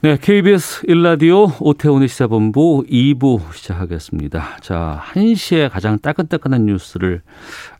네, 0.00 0.16
KBS 0.16 0.82
1라디오 0.82 1.56
오태훈의 1.58 2.06
시사본부 2.06 2.84
2부 2.88 3.52
시작하겠습니다. 3.52 4.58
자, 4.60 5.02
1시에 5.12 5.68
가장 5.68 5.98
따끈따끈한 5.98 6.66
뉴스를 6.66 7.20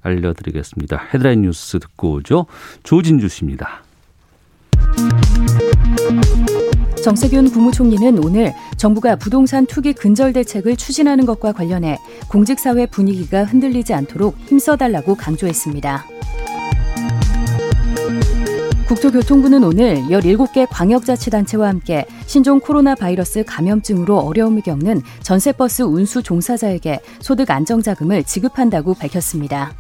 알려드리겠습니다. 0.03 1.01
헤드라인 1.15 1.43
뉴스 1.43 1.79
듣고 1.79 2.15
오죠. 2.15 2.47
조진주 2.83 3.29
씨입니다. 3.29 3.85
정세균 7.05 7.53
국무총리는 7.53 8.19
오늘 8.25 8.53
정부가 8.77 9.15
부동산 9.15 9.65
투기 9.65 9.93
근절 9.93 10.33
대책을 10.33 10.75
추진하는 10.75 11.25
것과 11.25 11.53
관련해 11.53 11.98
공직사회 12.29 12.87
분위기가 12.87 13.45
흔들리지 13.45 13.95
않도록 13.95 14.37
힘써달라고 14.48 15.15
강조했습니다. 15.15 16.05
국토교통부는 18.88 19.65
오늘 19.65 19.97
17개 20.05 20.66
광역자치단체와 20.70 21.69
함께 21.69 22.06
신종 22.24 22.59
코로나 22.59 22.95
바이러스 22.95 23.45
감염증으로 23.45 24.19
어려움을 24.19 24.62
겪는 24.62 25.02
전세버스 25.22 25.83
운수 25.83 26.22
종사자에게 26.22 27.00
소득 27.20 27.50
안정자금을 27.50 28.25
지급한다고 28.25 28.95
밝혔습니다. 28.95 29.75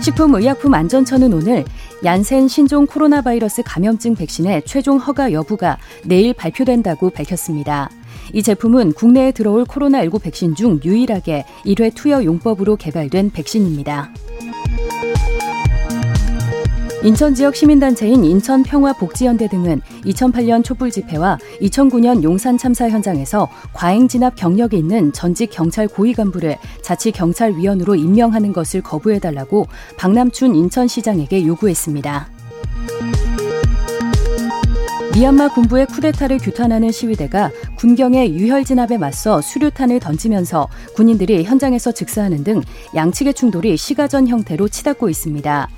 식품의약품안전처는 0.00 1.34
오늘 1.34 1.66
얀센 2.02 2.48
신종 2.48 2.86
코로나 2.86 3.20
바이러스 3.20 3.62
감염증 3.62 4.14
백신의 4.14 4.62
최종 4.64 4.96
허가 4.96 5.32
여부가 5.32 5.76
내일 6.06 6.32
발표된다고 6.32 7.10
밝혔습니다. 7.10 7.90
이 8.32 8.42
제품은 8.42 8.94
국내에 8.94 9.32
들어올 9.32 9.64
코로나19 9.64 10.22
백신 10.22 10.54
중 10.54 10.80
유일하게 10.82 11.44
1회 11.66 11.94
투여 11.94 12.24
용법으로 12.24 12.76
개발된 12.76 13.32
백신입니다. 13.32 14.12
인천 17.04 17.34
지역 17.34 17.54
시민단체인 17.54 18.24
인천평화복지연대 18.24 19.48
등은 19.48 19.82
2008년 20.06 20.64
촛불 20.64 20.90
집회와 20.90 21.38
2009년 21.60 22.22
용산 22.22 22.56
참사 22.56 22.88
현장에서 22.88 23.46
과잉 23.74 24.08
진압 24.08 24.34
경력이 24.36 24.78
있는 24.78 25.12
전직 25.12 25.50
경찰 25.50 25.86
고위 25.86 26.14
간부를 26.14 26.56
자치 26.80 27.12
경찰위원으로 27.12 27.94
임명하는 27.94 28.54
것을 28.54 28.80
거부해달라고 28.80 29.66
박남춘 29.98 30.54
인천시장에게 30.54 31.46
요구했습니다. 31.46 32.28
미얀마 35.14 35.48
군부의 35.48 35.86
쿠데타를 35.86 36.38
규탄하는 36.38 36.90
시위대가 36.90 37.50
군경의 37.76 38.34
유혈 38.34 38.64
진압에 38.64 38.96
맞서 38.96 39.42
수류탄을 39.42 40.00
던지면서 40.00 40.68
군인들이 40.96 41.44
현장에서 41.44 41.92
즉사하는 41.92 42.44
등 42.44 42.62
양측의 42.94 43.34
충돌이 43.34 43.76
시가전 43.76 44.26
형태로 44.26 44.68
치닫고 44.68 45.10
있습니다. 45.10 45.68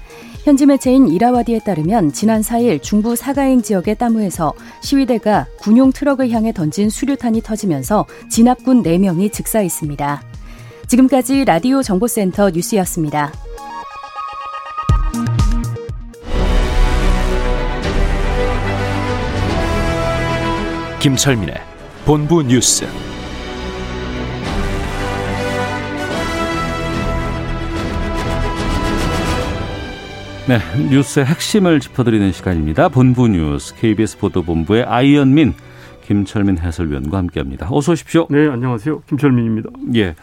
현지 0.47 0.65
매체인 0.65 1.09
이라와디에 1.09 1.59
따르면 1.59 2.13
지난 2.13 2.41
4일 2.41 2.81
중부 2.81 3.17
사가행 3.17 3.63
지역의 3.63 3.97
따무에서 3.97 4.55
시위대가 4.81 5.49
군용 5.59 5.91
트럭을 5.91 6.31
향해 6.31 6.53
던진 6.53 6.89
수류탄이 6.89 7.43
터지면서 7.43 8.07
진압군 8.31 8.85
4명이 8.85 9.33
즉사했습니다. 9.33 10.23
지금까지 10.87 11.45
라디오 11.47 11.83
정보센터 11.83 12.51
뉴스였습니다. 12.51 13.33
김철민의 21.01 21.57
본부 22.05 22.45
뉴스. 22.45 22.87
네, 30.49 30.61
뉴스의 30.91 31.27
핵심을 31.27 31.81
짚어드리는 31.81 32.31
시간입니다. 32.31 32.89
본부 32.89 33.27
뉴스 33.27 33.75
KBS 33.75 34.19
보도본부의 34.19 34.85
아이언민 34.85 35.55
김철민 36.05 36.59
해설위원과 36.59 37.19
함께합니다. 37.19 37.67
어서 37.73 37.91
오십시오. 37.91 38.29
네, 38.31 38.47
안녕하세요. 38.47 39.01
김철민입니다. 39.09 39.71
예. 39.97 40.15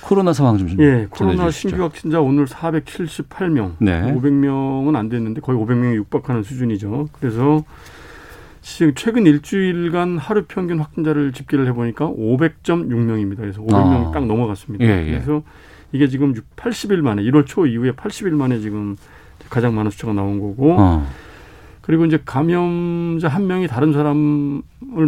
코로나 0.00 0.32
상황 0.32 0.56
좀 0.56 0.70
예, 0.78 1.06
코로나 1.10 1.50
신규 1.50 1.82
확진자 1.82 2.22
오늘 2.22 2.46
478명. 2.46 3.72
네. 3.80 4.14
500명은 4.14 4.96
안 4.96 5.10
됐는데 5.10 5.42
거의 5.42 5.58
500명이 5.58 5.94
육박하는 5.96 6.42
수준이죠. 6.42 7.10
그래서 7.12 7.64
지금 8.62 8.94
최근 8.94 9.26
일주일간 9.26 10.16
하루 10.16 10.44
평균 10.48 10.80
확진자를 10.80 11.32
집계를 11.32 11.66
해보니까 11.68 12.06
500.6명입니다. 12.06 13.36
그래서 13.36 13.60
500명이 13.60 14.08
아. 14.08 14.10
딱 14.10 14.24
넘어갔습니다. 14.24 14.82
예, 14.86 15.06
예. 15.06 15.10
그래서 15.10 15.42
이게 15.92 16.08
지금 16.08 16.32
80일 16.56 17.02
만에 17.02 17.22
1월 17.24 17.44
초 17.44 17.66
이후에 17.66 17.92
80일 17.92 18.30
만에 18.30 18.60
지금 18.60 18.96
가장 19.50 19.74
많은 19.74 19.90
숫자가 19.90 20.12
나온 20.12 20.40
거고 20.40 20.76
어. 20.78 21.06
그리고 21.80 22.06
이제 22.06 22.18
감염자 22.24 23.28
한 23.28 23.46
명이 23.46 23.68
다른 23.68 23.92
사람을 23.92 24.62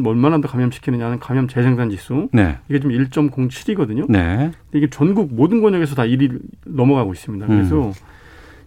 얼마나 0.04 0.40
더 0.42 0.48
감염시키느냐는 0.48 1.18
감염 1.20 1.48
재생산 1.48 1.88
지수 1.88 2.28
네. 2.32 2.58
이게 2.68 2.80
지금 2.80 2.94
1.07이거든요. 2.94 4.10
네. 4.10 4.50
이게 4.74 4.90
전국 4.90 5.34
모든 5.34 5.62
권역에서 5.62 5.94
다 5.94 6.02
1위 6.02 6.38
넘어가고 6.66 7.14
있습니다. 7.14 7.46
그래서 7.46 7.86
음. 7.86 7.92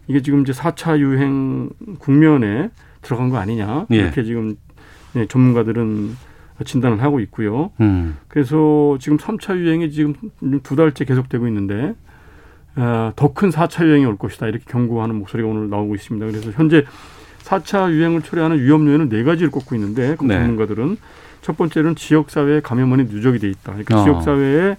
이게 0.07 0.23
지금 0.23 0.41
이제 0.41 0.51
4차 0.51 0.97
유행 0.97 1.69
국면에 1.99 2.71
들어간 3.03 3.29
거 3.29 3.37
아니냐 3.37 3.85
예. 3.91 3.95
이렇게 3.95 4.23
지금 4.23 4.55
네, 5.13 5.27
전문가들은 5.27 6.15
진단을 6.65 7.03
하고 7.03 7.19
있고요. 7.19 7.71
음. 7.79 8.17
그래서 8.27 8.97
지금 8.99 9.17
3차 9.17 9.55
유행이 9.55 9.91
지금 9.91 10.15
두 10.63 10.75
달째 10.75 11.05
계속되고 11.05 11.47
있는데 11.47 11.93
어, 11.93 11.93
더 12.75 13.33
큰 13.33 13.49
4차 13.49 13.85
유행이 13.85 14.05
올 14.05 14.17
것이다 14.17 14.47
이렇게 14.47 14.63
경고하는 14.67 15.15
목소리가 15.15 15.47
오늘 15.49 15.69
나오고 15.69 15.95
있습니다. 15.95 16.25
그래서 16.27 16.51
현재 16.51 16.85
4차 17.43 17.91
유행을 17.91 18.21
초래하는 18.21 18.59
위험 18.59 18.87
요인은 18.87 19.09
네 19.09 19.23
가지를 19.23 19.49
꼽고 19.51 19.75
있는데 19.75 20.15
그 20.17 20.25
네. 20.25 20.35
전문가들은 20.35 20.97
첫 21.41 21.57
번째는 21.57 21.95
지역 21.95 22.29
사회에 22.29 22.59
감염원이 22.61 23.05
누적이 23.05 23.39
돼 23.39 23.49
있다. 23.49 23.71
그러니까 23.71 24.01
어. 24.01 24.03
지역 24.03 24.21
사회에 24.21 24.77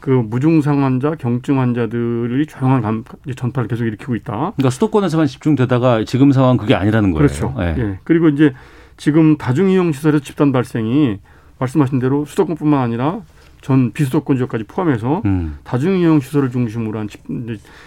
그 0.00 0.10
무증상 0.10 0.84
환자, 0.84 1.14
경증 1.16 1.58
환자들이 1.58 2.46
조용한 2.46 2.80
감, 2.82 3.04
전파를 3.34 3.66
계속 3.66 3.84
일으키고 3.86 4.14
있다. 4.14 4.52
그러니까 4.56 4.70
수도권에서만 4.70 5.26
집중되다가 5.26 6.04
지금 6.04 6.32
상황 6.32 6.56
그게 6.56 6.74
아니라는 6.74 7.10
거예요. 7.10 7.26
그렇죠. 7.26 7.54
예. 7.58 7.74
예. 7.76 7.98
그리고 8.04 8.28
이제 8.28 8.54
지금 8.96 9.36
다중이용 9.36 9.92
시설에서 9.92 10.22
집단 10.22 10.52
발생이 10.52 11.18
말씀하신 11.58 11.98
대로 11.98 12.24
수도권뿐만 12.24 12.80
아니라 12.80 13.20
전 13.66 13.90
비수도권 13.90 14.36
지역까지 14.36 14.62
포함해서 14.62 15.22
음. 15.24 15.58
다중이용 15.64 16.20
시설을 16.20 16.52
중심으로 16.52 17.00
한 17.00 17.08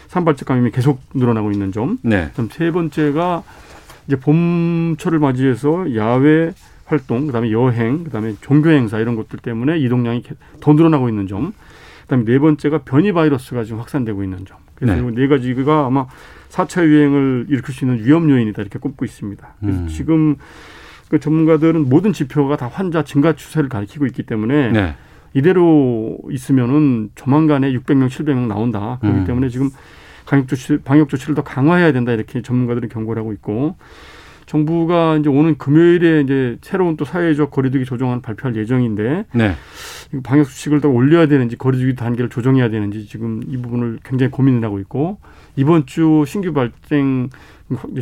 산발적 0.10 0.46
감염이 0.46 0.72
계속 0.72 1.00
늘어나고 1.14 1.54
있는 1.54 1.72
점. 1.72 1.98
네. 2.02 2.28
그다음 2.32 2.50
세 2.52 2.70
번째가 2.70 3.44
이제 4.06 4.18
봄철을 4.18 5.20
맞이해서 5.20 5.96
야외 5.96 6.52
활동, 6.84 7.28
그다음에 7.28 7.52
여행, 7.54 8.04
그다음에 8.04 8.36
종교 8.42 8.72
행사 8.72 9.00
이런 9.00 9.16
것들 9.16 9.40
때문에 9.40 9.80
이동량이 9.80 10.24
개- 10.24 10.36
더 10.60 10.74
늘어나고 10.74 11.08
있는 11.08 11.28
점. 11.28 11.54
그다음에 12.02 12.26
네 12.26 12.40
번째가 12.40 12.80
변이 12.80 13.14
바이러스가 13.14 13.64
지금 13.64 13.80
확산되고 13.80 14.22
있는 14.22 14.44
점. 14.46 14.58
그래서 14.76 14.96
네. 15.02 15.08
이네 15.08 15.28
가지가 15.30 15.86
아마 15.86 16.08
4차 16.50 16.84
유행을 16.86 17.46
일으킬 17.48 17.74
수 17.74 17.86
있는 17.86 18.04
위험 18.04 18.30
요인이다 18.30 18.62
이렇게 18.64 18.80
꼽고 18.80 19.06
있습니다. 19.06 19.48
그래서 19.62 19.80
음. 19.80 19.88
지금 19.88 20.36
그 21.08 21.22
전문가들은 21.22 21.88
모든 21.88 22.12
지표가 22.12 22.58
다 22.58 22.68
환자 22.68 23.06
증가 23.06 23.32
추세를 23.32 23.70
가리키고 23.70 24.06
있기 24.08 24.24
때문에 24.24 24.72
네. 24.74 24.96
이대로 25.34 26.18
있으면은 26.30 27.10
조만간에 27.16 27.72
600명, 27.72 28.08
700명 28.08 28.48
나온다. 28.48 28.98
그렇기 29.02 29.20
음. 29.20 29.26
때문에 29.26 29.50
지금 29.50 29.70
방역 30.26 30.48
조치, 30.48 30.78
방역 30.78 31.10
조치를 31.10 31.36
더 31.36 31.44
강화해야 31.44 31.92
된다. 31.92 32.12
이렇게 32.12 32.42
전문가들은 32.42 32.90
경고를 32.90 33.20
하고 33.22 33.34
있고 33.34 33.76
정부가 34.50 35.18
이제 35.18 35.30
오는 35.30 35.60
금요일에 35.60 36.22
이제 36.22 36.58
새로운 36.62 36.98
또 36.98 37.06
사회적 37.06 37.52
거리두기 37.52 37.86
조정안 37.86 38.24
발표할 38.24 38.56
예정인데 38.56 39.26
네. 39.34 39.56
방역 40.24 40.48
수칙을 40.48 40.82
더 40.82 40.90
올려야 40.90 41.28
되는지 41.28 41.56
거리두기 41.56 41.96
단계를 41.96 42.32
조정해야 42.32 42.70
되는지 42.70 43.06
지금 43.06 43.44
이 43.48 43.58
부분을 43.58 44.00
굉장히 44.04 44.32
고민을 44.32 44.64
하고 44.64 44.80
있고 44.80 45.20
이번 45.56 45.86
주 45.86 46.24
신규 46.26 46.52
발생 46.52 47.30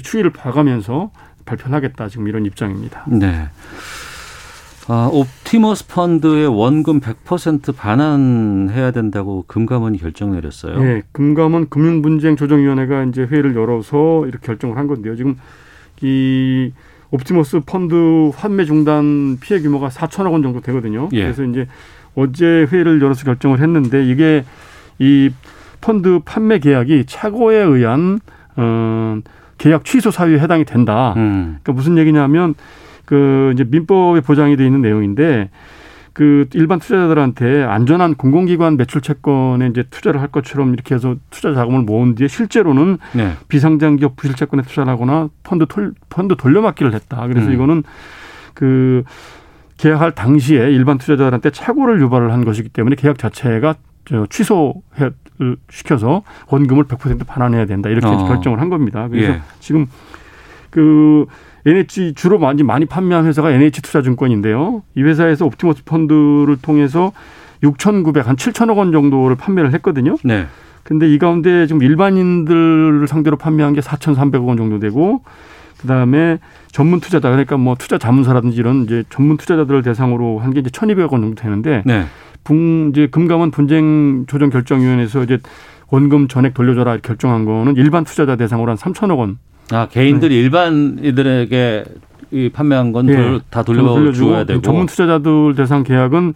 추이를 0.02 0.32
봐가면서 0.32 1.12
발표를 1.46 1.76
하겠다 1.76 2.08
지금 2.08 2.30
이런 2.30 2.46
입장입니다. 2.46 3.04
네. 3.08 3.50
아, 4.90 5.10
옵티머스 5.12 5.88
펀드의 5.88 6.48
원금 6.48 7.02
100% 7.02 7.76
반환해야 7.76 8.92
된다고 8.92 9.44
금감원이 9.48 9.98
결정 9.98 10.32
내렸어요. 10.32 10.82
예, 10.82 11.04
금감원 11.12 11.68
금융분쟁 11.70 12.38
조정위원회가 12.38 13.04
이제 13.04 13.24
회의를 13.24 13.56
열어서 13.56 14.26
이렇게 14.28 14.46
결정을 14.46 14.78
한 14.78 14.88
건데요. 14.88 15.16
지금 15.18 15.36
이 16.02 16.72
옵티머스 17.12 17.62
펀드 17.66 18.32
환매 18.36 18.64
중단 18.64 19.38
피해 19.42 19.60
규모가 19.60 19.90
4천억 19.90 20.32
원 20.32 20.42
정도 20.42 20.62
되거든요. 20.62 21.10
예. 21.14 21.24
그래서 21.24 21.44
이제 21.44 21.68
어제 22.16 22.46
회의를 22.46 23.02
열어서 23.02 23.26
결정을 23.26 23.60
했는데 23.60 24.06
이게 24.06 24.46
이 25.00 25.30
펀드 25.82 26.20
판매 26.24 26.60
계약이 26.60 27.06
착오에 27.08 27.58
의한 27.58 28.20
어 28.56 29.20
계약 29.58 29.86
취소 29.86 30.12
사유에 30.12 30.40
해당이 30.40 30.66
된다. 30.66 31.14
음. 31.18 31.58
그러니까 31.62 31.74
무슨 31.74 31.98
얘기냐면 31.98 32.56
그 33.08 33.52
이제 33.54 33.64
민법에 33.64 34.20
보장이 34.20 34.58
돼 34.58 34.66
있는 34.66 34.82
내용인데 34.82 35.50
그 36.12 36.46
일반 36.56 36.80
투자자들한테 36.80 37.64
안전한 37.64 38.16
공공기관 38.16 38.76
매출 38.76 39.02
채권에 39.02 39.68
이제 39.68 39.84
투자를 39.90 40.20
할 40.20 40.28
것처럼 40.28 40.74
이렇게 40.74 40.94
해서 40.94 41.16
투자 41.30 41.54
자금을 41.54 41.84
모은 41.84 42.16
뒤에 42.16 42.28
실제로는 42.28 42.98
네. 43.14 43.32
비상장 43.48 43.96
기업 43.96 44.18
부실 44.18 44.36
채권에 44.36 44.64
투자를 44.64 44.92
하거나 44.92 45.30
펀드 45.44 45.66
돌, 45.70 45.94
펀드 46.10 46.36
돌려막기를 46.36 46.94
했다. 46.94 47.26
그래서 47.28 47.48
음. 47.48 47.54
이거는 47.54 47.84
그 48.54 49.04
계약할 49.78 50.12
당시에 50.12 50.70
일반 50.72 50.98
투자자들한테 50.98 51.52
착오를 51.52 52.02
유발을 52.02 52.34
한 52.34 52.44
것이기 52.44 52.70
때문에 52.70 52.96
계약 52.96 53.18
자체가 53.18 53.76
저 54.04 54.26
취소 54.30 54.82
시켜서 55.70 56.24
원금을 56.50 56.86
100% 56.86 57.26
반환해야 57.26 57.66
된다. 57.68 57.90
이렇게 57.90 58.08
어. 58.08 58.26
결정을 58.28 58.60
한 58.60 58.70
겁니다. 58.70 59.08
그래서 59.08 59.34
예. 59.34 59.42
지금 59.60 59.86
그 60.72 61.26
NH 61.68 62.14
주로 62.16 62.40
많이 62.40 62.64
많이 62.64 62.86
판매한 62.86 63.26
회사가 63.26 63.52
NH 63.52 63.82
투자증권인데요. 63.82 64.84
이 64.96 65.04
회사에서 65.04 65.46
옵티머스 65.46 65.84
펀드를 65.84 66.58
통해서 66.62 67.12
6,900, 67.62 68.28
한 68.28 68.36
7천억 68.38 68.78
원 68.78 68.92
정도를 68.94 69.36
판매를 69.36 69.74
했거든요. 69.74 70.16
네. 70.24 70.48
근데 70.84 71.12
이 71.12 71.18
가운데 71.20 71.68
지금 71.68 71.82
일반인들을 71.84 73.06
상대로 73.10 73.36
판매한 73.36 73.74
게 73.74 73.82
4,300억 73.82 74.48
원 74.48 74.56
정도 74.56 74.80
되고 74.80 75.22
그다음에 75.82 76.40
전문 76.72 77.02
투자자 77.02 77.30
그러니까 77.30 77.58
뭐 77.58 77.76
투자 77.78 77.98
자문사라든지 77.98 78.58
이런 78.58 78.84
이제 78.84 79.04
전문 79.10 79.36
투자자들을 79.38 79.84
대상으로 79.84 80.40
한 80.40 80.54
게 80.54 80.62
이제 80.62 80.70
1,200억 80.70 81.12
원 81.12 81.22
정도 81.22 81.36
되는데 81.36 81.84
네. 81.86 82.06
분 82.46 82.92
이제 82.92 83.08
금감원 83.08 83.52
분쟁 83.52 84.26
조정 84.28 84.50
결정 84.50 84.80
위원회에서 84.82 85.24
이제 85.24 85.40
원금 85.90 86.30
전액 86.30 86.54
돌려줘라 86.54 86.98
결정한 86.98 87.44
거는 87.44 87.76
일반 87.76 88.06
투자자 88.06 88.38
대상으로 88.38 88.72
한 88.72 88.78
3천억 88.78 89.18
원 89.20 89.38
아, 89.72 89.88
개인들이 89.88 90.36
일반인들에게 90.36 91.84
이 92.32 92.50
판매한 92.50 92.92
건 92.92 93.10
예. 93.10 93.40
다 93.50 93.64
돌려줘야 93.64 94.44
되고. 94.44 94.62
전문 94.62 94.86
투자자들 94.86 95.56
대상 95.56 95.84
계약은 95.84 96.34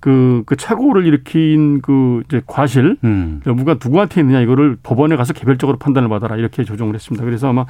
그, 0.00 0.42
그 0.46 0.56
착오를 0.56 1.06
일으킨 1.06 1.80
그 1.82 2.22
이제 2.26 2.40
과실 2.46 2.96
음. 3.04 3.40
누가 3.44 3.74
누구한테 3.74 4.22
있느냐 4.22 4.40
이거를 4.40 4.76
법원에 4.82 5.16
가서 5.16 5.34
개별적으로 5.34 5.78
판단을 5.78 6.08
받아라 6.08 6.36
이렇게 6.36 6.64
조정을 6.64 6.94
했습니다. 6.94 7.24
그래서 7.24 7.48
아마 7.48 7.66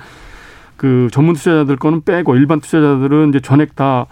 그 0.76 1.08
전문 1.10 1.34
투자자들 1.34 1.76
거는 1.76 2.02
빼고 2.02 2.36
일반 2.36 2.60
투자자들은 2.60 3.30
이제 3.30 3.40
전액 3.40 3.74
다 3.74 4.06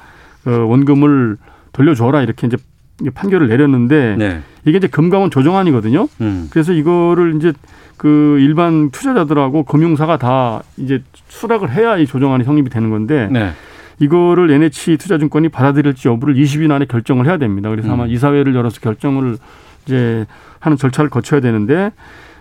어, 0.46 0.50
원금을 0.50 1.36
돌려줘라 1.72 2.22
이렇게 2.22 2.48
이제 2.48 2.56
판결을 3.14 3.48
내렸는데 3.48 4.16
네. 4.18 4.42
이게 4.64 4.78
이제 4.78 4.88
금감원 4.88 5.30
조정안이거든요. 5.30 6.08
음. 6.20 6.48
그래서 6.50 6.72
이거를 6.72 7.36
이제 7.36 7.52
그 7.98 8.38
일반 8.40 8.90
투자자들하고 8.90 9.64
금융사가 9.64 10.16
다 10.16 10.62
이제 10.78 11.02
수락을 11.28 11.70
해야 11.70 11.98
이 11.98 12.06
조정안이 12.06 12.44
성립이 12.44 12.70
되는 12.70 12.90
건데 12.90 13.28
네. 13.30 13.50
이거를 13.98 14.50
NH 14.50 14.96
투자증권이 14.96 15.48
받아들일지 15.48 16.08
여부를 16.08 16.34
20일 16.36 16.70
안에 16.70 16.86
결정을 16.86 17.26
해야 17.26 17.36
됩니다. 17.36 17.68
그래서 17.68 17.92
아마 17.92 18.04
음. 18.04 18.10
이사회를 18.10 18.54
열어서 18.54 18.80
결정을 18.80 19.36
이제 19.84 20.24
하는 20.60 20.76
절차를 20.76 21.10
거쳐야 21.10 21.40
되는데 21.40 21.90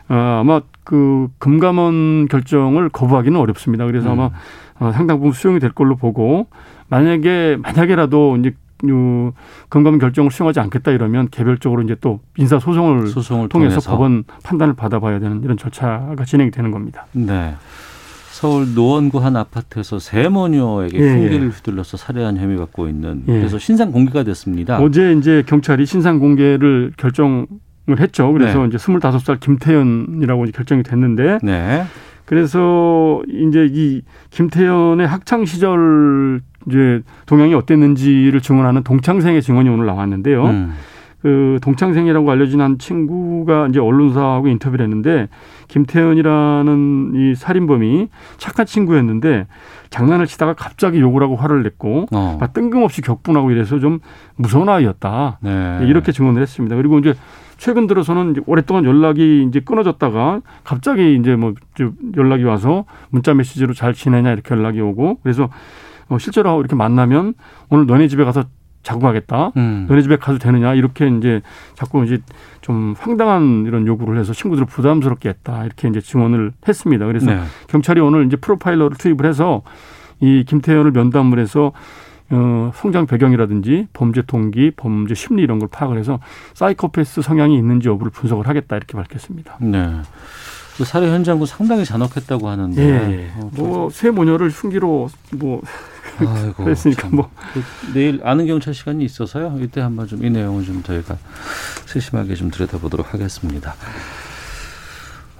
어, 0.09 0.39
아마 0.41 0.61
그 0.83 1.27
금감원 1.39 2.27
결정을 2.27 2.89
거부하기는 2.89 3.37
어렵습니다. 3.37 3.85
그래서 3.87 4.13
음. 4.13 4.19
아마 4.19 4.29
어, 4.79 4.91
상당 4.91 5.17
부분 5.17 5.31
수용이 5.31 5.59
될 5.59 5.71
걸로 5.71 5.95
보고 5.95 6.47
만약에 6.89 7.57
만약에라도 7.61 8.37
이제 8.37 8.53
요 8.89 9.33
금감원 9.69 9.99
결정을 9.99 10.29
수용하지 10.31 10.59
않겠다 10.59 10.91
이러면 10.91 11.29
개별적으로 11.29 11.81
이제 11.81 11.95
또 11.99 12.19
인사 12.37 12.59
소송을 12.59 13.07
소송을 13.07 13.49
통해서 13.49 13.75
통해서 13.75 13.91
법원 13.91 14.23
판단을 14.43 14.75
받아봐야 14.75 15.19
되는 15.19 15.43
이런 15.43 15.57
절차가 15.57 16.23
진행이 16.25 16.51
되는 16.51 16.71
겁니다. 16.71 17.07
네. 17.13 17.55
서울 18.31 18.75
노원구 18.75 19.17
한 19.17 19.35
아파트에서 19.35 19.97
세모녀에게 19.97 20.99
예, 20.99 21.13
흉기를 21.15 21.49
휘둘러서 21.49 21.97
살해한 21.97 22.37
혐의 22.37 22.55
받고 22.57 22.87
있는 22.87 23.23
예. 23.27 23.31
그래서 23.33 23.57
신상 23.57 23.91
공개가 23.91 24.23
됐습니다. 24.23 24.77
어제 24.77 25.13
이제 25.13 25.43
경찰이 25.47 25.87
신상 25.87 26.19
공개를 26.19 26.93
결정을 26.97 27.47
했죠. 27.97 28.31
그래서 28.31 28.59
네. 28.59 28.67
이제 28.67 28.77
25살 28.77 29.39
김태현이라고 29.39 30.43
이제 30.43 30.51
결정이 30.51 30.83
됐는데 30.83 31.39
네. 31.41 31.83
그래서 32.25 33.23
이제 33.27 33.67
이 33.71 34.03
김태현의 34.29 35.07
학창 35.07 35.45
시절 35.45 36.41
이제 36.67 37.01
동향이 37.25 37.53
어땠는지를 37.53 38.41
증언하는 38.41 38.83
동창생의 38.83 39.41
증언이 39.41 39.69
오늘 39.69 39.85
나왔는데요. 39.85 40.45
음. 40.45 40.73
그 41.21 41.57
동창생이라고 41.61 42.29
알려진 42.29 42.61
한 42.61 42.77
친구가 42.77 43.67
이제 43.67 43.79
언론사하고 43.79 44.47
인터뷰를 44.47 44.85
했는데 44.85 45.27
김태현이라는 45.67 47.11
이 47.15 47.35
살인범이 47.35 48.07
착한 48.37 48.65
친구였는데 48.65 49.47
장난을 49.89 50.27
치다가 50.27 50.53
갑자기 50.53 50.99
욕을 50.99 51.23
하고 51.23 51.35
화를 51.35 51.63
냈고 51.63 52.05
어. 52.11 52.37
막 52.39 52.53
뜬금없이 52.53 53.01
격분하고 53.01 53.51
이래서 53.51 53.79
좀 53.79 53.99
무서운 54.35 54.69
아이였다. 54.69 55.39
네. 55.41 55.79
이렇게 55.81 56.11
증언을 56.11 56.41
했습니다. 56.41 56.75
그리고 56.75 56.99
이제 56.99 57.15
최근 57.57 57.87
들어서는 57.87 58.31
이제 58.31 58.41
오랫동안 58.45 58.85
연락이 58.85 59.43
이제 59.49 59.59
끊어졌다가 59.59 60.41
갑자기 60.63 61.15
이제 61.15 61.35
뭐좀 61.35 61.95
연락이 62.15 62.43
와서 62.43 62.85
문자 63.09 63.33
메시지로 63.33 63.73
잘 63.73 63.93
지내냐 63.93 64.31
이렇게 64.31 64.53
연락이 64.53 64.79
오고 64.79 65.19
그래서 65.23 65.49
어 66.09 66.17
실제로 66.17 66.59
이렇게 66.59 66.75
만나면 66.75 67.33
오늘 67.69 67.85
너네 67.85 68.07
집에 68.07 68.23
가서 68.23 68.45
자고 68.83 69.01
가겠다. 69.01 69.51
음. 69.57 69.85
너네 69.89 70.01
집에 70.01 70.15
가도 70.15 70.37
되느냐 70.39 70.73
이렇게 70.73 71.07
이제 71.07 71.41
자꾸 71.75 72.05
이제 72.05 72.19
좀 72.61 72.95
황당한 72.97 73.65
이런 73.67 73.85
요구를 73.85 74.17
해서 74.17 74.33
친구들을 74.33 74.67
부담스럽게 74.67 75.29
했다 75.29 75.65
이렇게 75.65 75.89
이제 75.89 75.99
증언을 75.99 76.53
했습니다. 76.67 77.05
그래서 77.05 77.25
네. 77.31 77.41
경찰이 77.67 77.99
오늘 77.99 78.25
이제 78.25 78.37
프로파일러를 78.37 78.97
투입을 78.97 79.25
해서 79.25 79.63
이 80.21 80.45
김태현을 80.47 80.91
면담을 80.91 81.39
해서 81.39 81.73
어, 82.29 82.71
성장 82.75 83.05
배경이라든지 83.05 83.87
범죄 83.93 84.21
동기, 84.21 84.71
범죄 84.71 85.15
심리 85.15 85.43
이런 85.43 85.59
걸 85.59 85.69
파악을 85.69 85.97
해서 85.97 86.19
사이코패스 86.53 87.21
성향이 87.21 87.57
있는지 87.57 87.87
여부를 87.87 88.11
분석을 88.11 88.47
하겠다 88.47 88.75
이렇게 88.75 88.97
밝혔습니다. 88.97 89.57
네. 89.61 90.01
그 90.77 90.85
살해 90.85 91.09
현장도 91.09 91.45
상당히 91.45 91.85
잔혹했다고 91.85 92.47
하는데. 92.47 92.81
예. 92.81 93.31
어, 93.35 93.49
뭐새 93.55 94.11
모녀를 94.11 94.49
흉기로 94.49 95.09
뭐 95.35 95.61
아이고, 96.25 96.63
그랬으니까 96.63 97.03
참. 97.03 97.15
뭐그 97.15 97.63
내일 97.93 98.21
아는 98.23 98.47
경찰 98.47 98.73
시간이 98.73 99.03
있어서요. 99.05 99.57
이때 99.61 99.81
한번 99.81 100.07
좀 100.07 100.23
이 100.23 100.29
내용을 100.29 100.63
좀 100.65 100.81
저희가 100.83 101.17
세심하게 101.85 102.35
좀 102.35 102.49
들여다보도록 102.51 103.13
하겠습니다. 103.13 103.75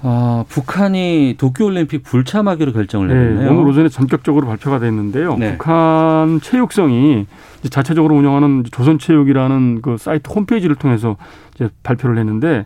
아, 0.04 0.46
북한이 0.48 1.36
도쿄올림픽 1.40 2.04
불참하기로 2.04 2.72
결정을 2.74 3.08
네, 3.08 3.14
내렸네요. 3.16 3.52
오늘 3.52 3.68
오전에 3.68 3.90
전격적으로 3.90 4.46
발표가 4.46 4.78
됐는데요. 4.80 5.36
네. 5.38 5.58
북한 5.58 6.40
체육성이 6.42 7.26
자체적으로 7.72 8.16
운영하는 8.16 8.64
조선체육이라는 8.72 9.82
그 9.82 9.98
사이트 9.98 10.30
홈페이지를 10.32 10.76
통해서 10.76 11.18
발표를 11.82 12.20
했는데 12.20 12.58
에, 12.58 12.66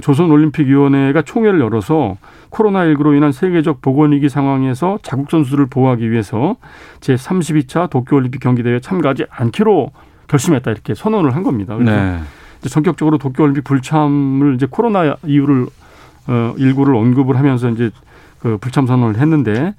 조선올림픽위원회가 0.00 1.22
총회를 1.22 1.60
열어서 1.60 2.16
코로나19로 2.50 3.16
인한 3.16 3.32
세계적 3.32 3.80
보건위기 3.80 4.28
상황에서 4.28 4.98
자국 5.02 5.30
선수들을 5.30 5.66
보호하기 5.66 6.10
위해서 6.10 6.56
제 7.00 7.14
32차 7.14 7.90
도쿄올림픽 7.90 8.40
경기대회에 8.40 8.80
참가하지 8.80 9.26
않기로 9.30 9.92
결심했다 10.28 10.70
이렇게 10.70 10.94
선언을 10.94 11.34
한 11.34 11.42
겁니다. 11.42 11.76
그래서 11.76 11.92
네. 11.92 12.20
이제 12.60 12.68
전격적으로 12.68 13.18
도쿄올림픽 13.18 13.64
불참을 13.64 14.54
이제 14.54 14.66
코로나 14.68 15.16
이유를 15.24 15.66
어 16.28 16.54
일구를 16.56 16.94
언급을 16.94 17.36
하면서 17.36 17.68
이제 17.70 17.90
그 18.40 18.58
불참 18.58 18.86
선언을 18.86 19.18
했는데 19.18 19.74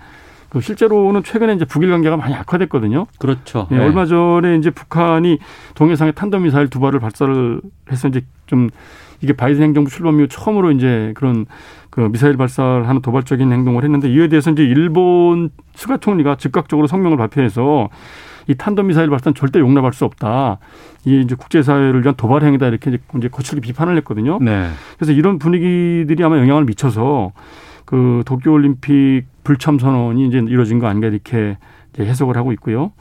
그 0.49 0.59
실제로는 0.59 1.23
최근에 1.23 1.53
이제 1.53 1.63
북일 1.63 1.89
관계가 1.91 2.17
많이 2.17 2.35
악화됐거든요. 2.35 3.07
그렇죠. 3.19 3.67
예, 3.71 3.77
네. 3.77 3.85
얼마 3.85 4.05
전에 4.05 4.57
이제 4.57 4.69
북한이 4.69 5.39
동해상에 5.75 6.11
탄도미사일 6.11 6.69
두 6.69 6.81
발을 6.81 6.99
발사를 6.99 7.61
해서 7.89 8.07
이제 8.09 8.21
좀 8.47 8.69
이게 9.21 9.33
바이든 9.33 9.61
행정부 9.61 9.89
출범 9.89 10.19
이후 10.19 10.27
처음으로 10.27 10.71
이제 10.71 11.11
그런 11.15 11.45
그 11.89 12.01
미사일 12.11 12.37
발사를 12.37 12.87
하는 12.87 13.01
도발적인 13.01 13.51
행동을 13.51 13.83
했는데 13.83 14.09
이에 14.09 14.27
대해서 14.27 14.51
이제 14.51 14.63
일본 14.63 15.49
스가 15.75 15.97
총리가 15.97 16.35
즉각적으로 16.35 16.87
성명을 16.87 17.17
발표해서 17.17 17.89
이 18.47 18.55
탄도 18.55 18.83
미사일 18.83 19.09
발사는 19.09 19.35
절대 19.35 19.59
용납할 19.59 19.93
수 19.93 20.05
없다. 20.05 20.57
이게 21.05 21.21
이제 21.21 21.35
국제사회를 21.35 22.01
위한 22.01 22.15
도발 22.15 22.43
행위다 22.43 22.67
이렇게 22.67 22.97
이제 23.17 23.27
거칠게 23.27 23.61
비판을 23.61 23.95
했거든요. 23.97 24.39
네. 24.41 24.69
그래서 24.97 25.11
이런 25.11 25.37
분위기들이 25.37 26.23
아마 26.23 26.37
영향을 26.37 26.65
미쳐서 26.65 27.33
그 27.85 28.23
도쿄 28.25 28.51
올림픽 28.51 29.23
불참 29.43 29.77
선언이 29.77 30.27
이제 30.27 30.37
이루어진 30.37 30.79
거 30.79 30.87
아닌가 30.87 31.07
이렇게 31.07 31.57
해석을 31.99 32.37
하고 32.37 32.51
있고요. 32.53 32.93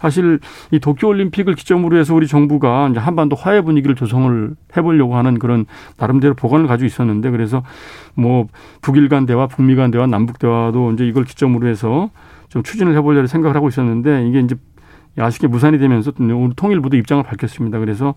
사실 0.00 0.40
이 0.70 0.78
도쿄올림픽을 0.80 1.54
기점으로 1.54 1.98
해서 1.98 2.14
우리 2.14 2.26
정부가 2.26 2.88
이제 2.88 2.98
한반도 2.98 3.36
화해 3.36 3.60
분위기를 3.60 3.94
조성을 3.94 4.54
해보려고 4.76 5.16
하는 5.16 5.38
그런 5.38 5.66
나름대로 5.98 6.34
보관을 6.34 6.66
가지고 6.66 6.86
있었는데 6.86 7.30
그래서 7.30 7.62
뭐 8.14 8.46
북일 8.80 9.10
간 9.10 9.26
대화, 9.26 9.46
북미 9.46 9.76
간 9.76 9.90
대화, 9.90 10.06
남북 10.06 10.38
대화도 10.38 10.92
이제 10.92 11.06
이걸 11.06 11.24
기점으로 11.24 11.68
해서 11.68 12.10
좀 12.48 12.62
추진을 12.62 12.96
해보려고 12.96 13.26
생각을 13.26 13.54
하고 13.54 13.68
있었는데 13.68 14.26
이게 14.26 14.40
이제 14.40 14.56
아쉽게 15.18 15.48
무산이 15.48 15.78
되면서 15.78 16.12
우리 16.18 16.54
통일부도 16.56 16.96
입장을 16.96 17.22
밝혔습니다. 17.22 17.78
그래서 17.78 18.14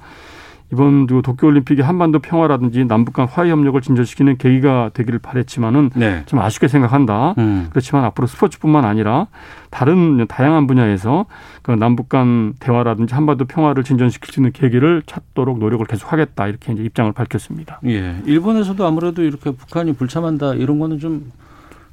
이번 0.72 1.06
도쿄올림픽이 1.06 1.82
한반도 1.82 2.20
평화라든지 2.20 2.86
남북 2.86 3.14
간 3.14 3.28
화해 3.28 3.52
협력을 3.52 3.80
진전시키는 3.80 4.38
계기가 4.38 4.90
되기를 4.94 5.20
바랬지만은 5.20 5.92
네. 5.96 6.24
좀 6.26 6.40
아쉽게 6.40 6.68
생각한다. 6.68 7.36
음. 7.38 7.68
그렇지만 7.70 8.06
앞으로 8.06 8.28
스포츠뿐만 8.28 8.86
아니라 8.86 9.28
다른 9.70 10.26
다양한 10.28 10.66
분야에서 10.68 11.26
그 11.62 11.72
남북 11.72 12.10
간 12.10 12.54
대화라든지 12.60 13.14
한반도 13.14 13.46
평화를 13.46 13.84
진전시킬 13.84 14.34
수 14.34 14.40
있는 14.40 14.52
계기를 14.52 15.04
찾도록 15.06 15.60
노력을 15.60 15.86
계속하겠다 15.86 16.48
이렇게 16.48 16.74
이제 16.74 16.84
입장을 16.84 17.12
밝혔습니다. 17.12 17.80
예. 17.86 18.16
일본에서도 18.26 18.86
아무래도 18.86 19.24
이렇게 19.24 19.52
북한이 19.52 19.94
불참한다 19.94 20.56
이런 20.56 20.80
거는 20.80 21.00
좀 21.00 21.32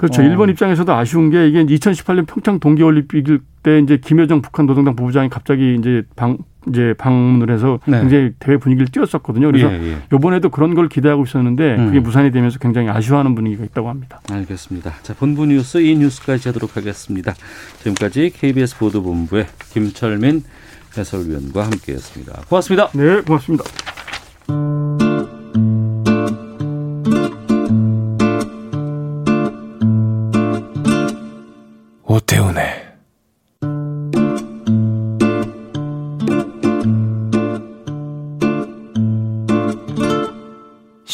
그렇죠. 0.00 0.22
어. 0.22 0.24
일본 0.24 0.48
입장에서도 0.48 0.90
아쉬운 0.94 1.28
게 1.28 1.46
이게 1.46 1.62
2018년 1.64 2.26
평창 2.26 2.58
동계올림픽 2.58 3.42
때 3.62 3.78
이제 3.80 3.98
김여정 3.98 4.40
북한 4.40 4.64
노동당 4.64 4.96
부부장이 4.96 5.28
갑자기 5.28 5.76
이제 5.78 6.02
방 6.16 6.38
이제 6.68 6.94
방문을 6.98 7.50
해서 7.50 7.78
네. 7.86 8.00
굉장히 8.00 8.32
대회 8.38 8.56
분위기를 8.56 8.88
띄웠었거든요. 8.88 9.46
그래서 9.46 9.72
예, 9.72 9.92
예. 9.92 9.98
이번에도 10.12 10.50
그런 10.50 10.74
걸 10.74 10.88
기대하고 10.88 11.24
있었는데 11.24 11.76
음. 11.76 11.86
그게 11.86 12.00
무산이 12.00 12.30
되면서 12.30 12.58
굉장히 12.58 12.88
아쉬워하는 12.88 13.34
분위기가 13.34 13.64
있다고 13.64 13.88
합니다. 13.88 14.20
알겠습니다. 14.30 14.94
자, 15.02 15.14
본부 15.14 15.46
뉴스 15.46 15.78
이 15.78 15.96
뉴스까지 15.96 16.48
하도록 16.48 16.76
하겠습니다. 16.76 17.34
지금까지 17.78 18.30
KBS 18.30 18.78
보도본부의 18.78 19.46
김철민 19.72 20.42
해설위원과 20.96 21.64
함께했습니다. 21.64 22.42
고맙습니다. 22.48 22.88
네, 22.92 23.20
고맙습니다. 23.22 23.64
오태훈의 32.04 32.89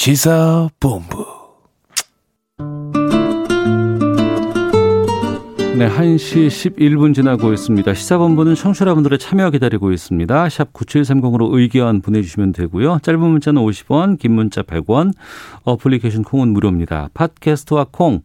시사본부 0.07 1.27
네, 5.77 5.89
1시 5.89 6.47
11분 6.47 7.13
지나고 7.13 7.53
있습니다. 7.53 7.93
시사본부는 7.93 8.55
청취자분들의 8.55 9.19
참여 9.19 9.51
기다리고 9.51 9.91
있습니다. 9.91 10.49
샵 10.49 10.73
9730으로 10.73 11.53
의견 11.53 12.03
보내주시면 12.03 12.53
되고요. 12.53 13.01
짧은 13.03 13.19
문자는 13.19 13.61
50원, 13.61 14.21
긴 14.21 14.31
문자 14.31 14.63
100원, 14.63 15.13
어플리케이션 15.65 16.23
콩은 16.23 16.53
무료입니다. 16.53 17.09
팟캐스트와 17.13 17.87
콩, 17.91 18.21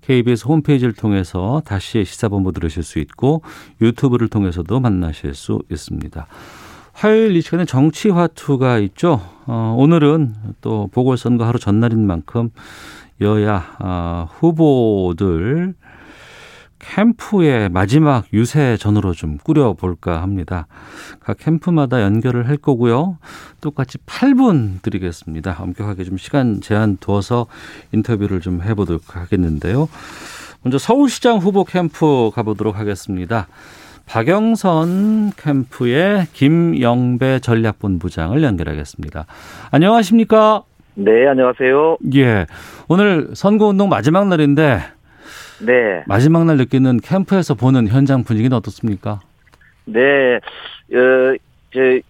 KBS 0.00 0.46
홈페이지를 0.46 0.94
통해서 0.94 1.60
다시 1.66 2.06
시사본부 2.06 2.52
들으실 2.52 2.82
수 2.82 2.98
있고 2.98 3.42
유튜브를 3.82 4.28
통해서도 4.28 4.80
만나실 4.80 5.34
수 5.34 5.60
있습니다. 5.70 6.26
화요일 6.94 7.36
이 7.36 7.42
시간에 7.42 7.66
정치화투가 7.66 8.78
있죠. 8.78 9.35
어, 9.46 9.74
오늘은 9.78 10.34
또 10.60 10.88
보궐선거 10.92 11.44
하루 11.46 11.58
전날인 11.58 12.06
만큼 12.06 12.50
여야 13.20 13.76
아, 13.78 14.28
후보들 14.30 15.74
캠프의 16.78 17.68
마지막 17.68 18.26
유세 18.32 18.76
전으로 18.76 19.12
좀 19.12 19.38
꾸려볼까 19.38 20.22
합니다. 20.22 20.66
각 21.20 21.38
캠프마다 21.38 22.02
연결을 22.02 22.48
할 22.48 22.56
거고요. 22.56 23.18
똑같이 23.60 23.98
8분 23.98 24.82
드리겠습니다. 24.82 25.56
엄격하게 25.58 26.04
좀 26.04 26.18
시간 26.18 26.60
제한 26.60 26.98
두어서 26.98 27.46
인터뷰를 27.92 28.40
좀 28.40 28.62
해보도록 28.62 29.16
하겠는데요. 29.16 29.88
먼저 30.62 30.78
서울시장 30.78 31.38
후보 31.38 31.64
캠프 31.64 32.30
가보도록 32.34 32.76
하겠습니다. 32.78 33.48
박영선 34.06 35.32
캠프의 35.36 36.26
김영배 36.32 37.40
전략본부장을 37.40 38.42
연결하겠습니다. 38.42 39.26
안녕하십니까? 39.72 40.62
네, 40.94 41.26
안녕하세요. 41.26 41.98
예. 42.14 42.46
오늘 42.88 43.28
선거운동 43.34 43.88
마지막 43.88 44.28
날인데 44.28 44.78
네, 45.66 46.04
마지막 46.06 46.44
날 46.44 46.56
느끼는 46.56 47.00
캠프에서 47.00 47.54
보는 47.54 47.88
현장 47.88 48.24
분위기는 48.24 48.56
어떻습니까? 48.56 49.20
네, 49.84 50.36
어, 50.36 51.36
제, 51.72 52.00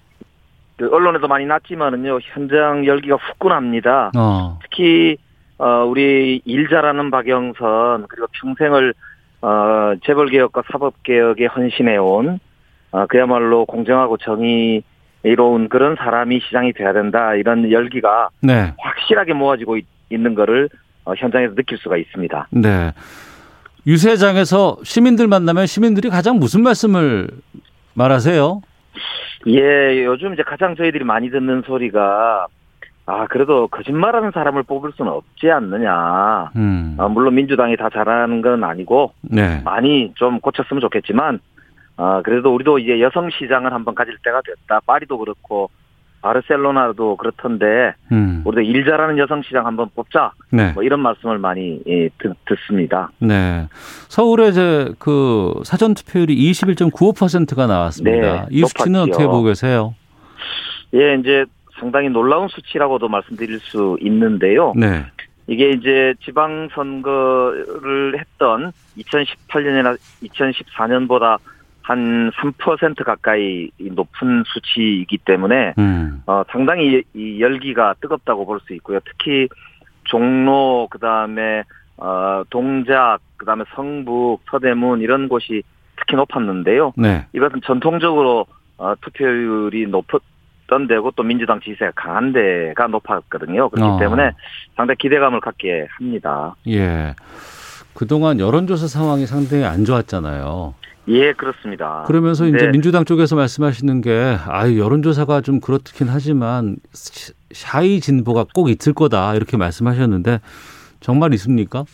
그 0.77 0.89
언론에도 0.93 1.27
많이 1.29 1.47
났지만은요, 1.47 2.19
현장 2.23 2.85
열기가 2.87 3.17
후끈합니다. 3.17 4.13
어, 4.17 4.59
특히, 4.63 5.17
어, 5.59 5.85
우리 5.85 6.43
일 6.45 6.69
잘하는 6.69 7.11
박영선, 7.11 8.07
그리고 8.09 8.27
평생을, 8.33 8.95
어, 9.43 9.95
재벌 10.05 10.29
개혁과 10.29 10.63
사법 10.71 11.03
개혁에 11.03 11.47
헌신해온, 11.47 12.39
어, 12.93 13.07
그야말로 13.07 13.65
공정하고 13.67 14.17
정의로운 14.17 15.69
그런 15.69 15.97
사람이 15.97 16.41
시장이 16.41 16.73
돼야 16.73 16.93
된다, 16.93 17.35
이런 17.35 17.71
열기가 17.71 18.31
네, 18.41 18.73
확실하게 18.79 19.35
모아지고 19.35 19.77
있, 19.77 19.87
는 20.11 20.35
거를, 20.35 20.69
어, 21.05 21.15
현장에서 21.17 21.55
느낄 21.55 21.79
수가 21.79 21.97
있습니다. 21.97 22.49
네. 22.51 22.93
유세장에서 23.87 24.79
시민들 24.83 25.27
만나면 25.29 25.67
시민들이 25.67 26.11
가장 26.11 26.39
무슨 26.39 26.63
말씀을 26.63 27.29
말하세요? 27.95 28.63
예, 29.49 30.05
요즘 30.05 30.35
이제 30.35 30.43
가장 30.43 30.75
저희들이 30.75 31.05
많이 31.05 31.31
듣는 31.31 31.63
소리가 31.67 32.47
아 33.07 33.27
그래도 33.29 33.69
거짓말하는 33.69 34.33
사람을 34.33 34.65
뽑을 34.65 34.91
수는 34.97 35.13
없지 35.13 35.49
않느냐. 35.49 36.51
음, 36.57 36.97
아, 36.99 37.07
물론 37.07 37.37
민주당이 37.37 37.77
다 37.77 37.89
잘하는 37.89 38.43
건 38.43 38.65
아니고 38.65 39.13
네, 39.23 39.63
많이 39.65 40.13
좀 40.17 40.41
고쳤으면 40.41 40.81
좋겠지만 40.81 41.39
아 41.97 42.21
그래도 42.25 42.53
우리도 42.53 42.81
이제 42.81 43.01
여성 43.01 43.31
시장을 43.31 43.73
한번 43.73 43.95
가질 43.95 44.17
때가 44.25 44.43
됐다. 44.45 44.81
파리도 44.87 45.19
그렇고 45.19 45.71
바르셀로나도 46.21 47.17
그렇던데 47.17 47.95
음, 48.11 48.43
우리도 48.45 48.63
일 48.63 48.85
잘하는 48.85 49.19
여성 49.19 49.41
시장 49.43 49.67
한번 49.67 49.89
뽑자. 49.95 50.33
네, 50.51 50.73
뭐 50.73 50.83
이런 50.83 50.99
말씀을 50.99 51.39
많이 51.39 51.81
예, 51.87 52.09
듣, 52.19 52.35
듣습니다. 52.47 53.11
네. 53.21 53.69
서울의 54.09 54.51
이제 54.51 54.93
그 54.99 55.55
사전 55.63 55.95
투표율이 55.95 56.35
21.95%가 56.51 57.69
나왔습니다. 57.69 58.27
네, 58.27 58.47
이 58.51 58.65
수치는 58.65 58.99
높았지요. 59.01 59.15
어떻게 59.15 59.27
보고 59.27 59.43
계세요? 59.45 59.95
예, 60.95 61.15
이제 61.21 61.45
상당히 61.79 62.09
놀라운 62.09 62.49
수치라고도 62.49 63.09
말씀드릴 63.09 63.61
수 63.61 63.97
있는데요. 64.01 64.73
네, 64.77 65.05
이게 65.47 65.71
이제 65.71 66.15
지방선거를 66.25 68.19
했던 68.19 68.73
2018년이나 68.99 69.97
2014년보다 70.23 71.39
한 71.83 72.33
3% 72.33 73.05
가까이 73.05 73.71
높은 73.79 74.43
수치이기 74.47 75.19
때문에 75.19 75.75
음, 75.79 76.21
어, 76.27 76.43
상당히 76.51 77.05
이 77.15 77.41
열기가 77.41 77.95
뜨겁다고 78.01 78.45
볼 78.45 78.59
수 78.67 78.75
있고요. 78.75 78.99
특히 79.05 79.49
종로 80.05 80.89
그다음에 80.91 81.63
어, 81.97 82.43
동작 82.51 83.19
그다음에 83.37 83.65
성북 83.75 84.43
서대문 84.51 85.01
이런 85.01 85.29
곳이 85.29 85.63
특히 85.97 86.17
높았는데요. 86.17 86.93
네, 86.97 87.27
이것은 87.33 87.61
전통적으로 87.65 88.47
어, 88.79 88.95
투표율이 89.01 89.87
높 89.87 90.07
았던 90.67 90.87
데고 90.89 91.11
또 91.17 91.23
민주당 91.23 91.61
지지세가 91.61 91.93
강한 91.95 92.33
데가 92.33 92.87
높았거든요. 92.89 93.69
그렇기 93.71 93.89
어. 93.89 93.99
때문에 93.99 94.33
상당히 94.77 94.97
기대감을 94.99 95.41
갖게 95.41 95.87
합니다. 95.99 96.55
예. 96.69 97.15
그동안 97.95 98.39
여론조사 98.41 98.87
상황이 98.89 99.27
상당히 99.27 99.65
안 99.65 99.85
좋았잖아요. 99.85 100.75
예, 101.09 101.33
그렇습니다. 101.33 102.03
그러면서 102.07 102.47
이제 102.47 102.57
네. 102.59 102.69
민주당 102.69 103.05
쪽에서 103.05 103.37
말씀하시는 103.37 104.01
게 104.01 104.37
아유 104.49 104.79
여론조사가 104.81 105.41
좀 105.41 105.61
그렇긴 105.61 106.09
하지만 106.09 106.77
시- 106.93 107.33
샤이 107.53 108.01
진보가 108.01 108.47
꼭 108.53 108.69
있을 108.69 108.93
거다 108.93 109.35
이렇게 109.37 109.57
말씀하셨는데 109.57 110.41
정말 111.01 111.33
있습니까? 111.35 111.85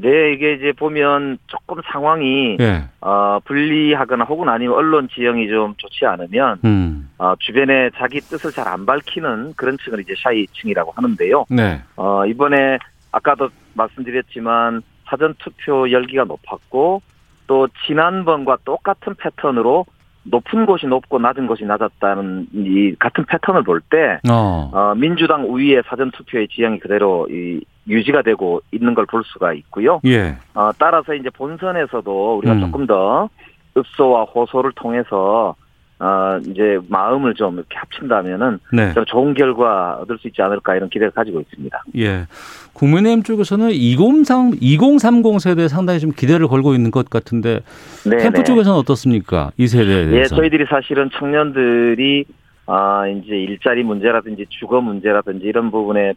네, 0.00 0.32
이게 0.32 0.52
이제 0.52 0.72
보면 0.72 1.38
조금 1.48 1.80
상황이 1.90 2.56
예. 2.60 2.84
어, 3.00 3.40
불리하거나 3.44 4.24
혹은 4.24 4.48
아니면 4.48 4.76
언론 4.76 5.08
지형이 5.08 5.48
좀 5.48 5.74
좋지 5.76 6.06
않으면 6.06 6.58
음. 6.64 7.10
어, 7.18 7.34
주변에 7.40 7.90
자기 7.96 8.20
뜻을 8.20 8.52
잘 8.52 8.68
안 8.68 8.84
밝히는 8.86 9.54
그런 9.56 9.78
층을 9.78 10.00
이제 10.00 10.14
샤이층이라고 10.22 10.92
하는데요. 10.94 11.46
네. 11.50 11.80
어, 11.96 12.26
이번에 12.26 12.78
아까도 13.12 13.48
말씀드렸지만 13.74 14.82
사전 15.06 15.34
투표 15.38 15.90
열기가 15.90 16.24
높았고 16.24 17.00
또 17.46 17.66
지난번과 17.86 18.58
똑같은 18.64 19.14
패턴으로 19.14 19.86
높은 20.24 20.66
곳이 20.66 20.86
높고 20.86 21.18
낮은 21.18 21.46
곳이 21.46 21.64
낮았다는 21.64 22.48
이 22.52 22.94
같은 22.98 23.24
패턴을 23.24 23.62
볼때 23.62 24.18
어. 24.30 24.70
어, 24.72 24.94
민주당 24.94 25.44
우위의 25.50 25.82
사전 25.86 26.10
투표의 26.10 26.48
지형이 26.48 26.78
그대로 26.80 27.26
이, 27.30 27.60
유지가 27.88 28.22
되고 28.22 28.60
있는 28.72 28.94
걸 28.94 29.06
볼 29.06 29.22
수가 29.24 29.52
있고요. 29.54 30.00
예. 30.04 30.36
어, 30.54 30.70
따라서 30.78 31.14
이제 31.14 31.30
본선에서도 31.30 32.38
우리가 32.38 32.54
음. 32.54 32.60
조금 32.60 32.86
더 32.86 33.28
읍소와 33.76 34.24
호소를 34.24 34.72
통해서 34.76 35.54
어, 36.00 36.38
이제 36.46 36.78
마음을 36.88 37.34
좀 37.34 37.54
이렇게 37.54 37.76
합친다면은 37.76 38.58
네. 38.72 38.92
저는 38.92 39.06
좋은 39.06 39.34
결과 39.34 39.98
얻을 40.02 40.18
수 40.18 40.28
있지 40.28 40.40
않을까 40.42 40.76
이런 40.76 40.88
기대를 40.90 41.10
가지고 41.10 41.40
있습니다. 41.40 41.82
예. 41.96 42.26
국민의힘 42.74 43.22
쪽에서는 43.24 43.70
2030, 43.70 44.58
2030 44.62 45.40
세대에 45.40 45.66
상당히 45.68 45.98
좀 45.98 46.12
기대를 46.12 46.46
걸고 46.46 46.74
있는 46.74 46.90
것 46.92 47.08
같은데 47.10 47.60
네, 48.08 48.16
캠프 48.18 48.38
네. 48.38 48.44
쪽에서는 48.44 48.78
어떻습니까? 48.78 49.50
이 49.56 49.66
세대에 49.66 50.06
예, 50.06 50.10
대해서. 50.10 50.36
저희들이 50.36 50.66
사실은 50.68 51.10
청년들이 51.18 52.26
아 52.66 53.08
이제 53.08 53.34
일자리 53.34 53.82
문제라든지 53.82 54.44
주거 54.50 54.80
문제라든지 54.80 55.46
이런 55.46 55.70
부분에 55.70 56.12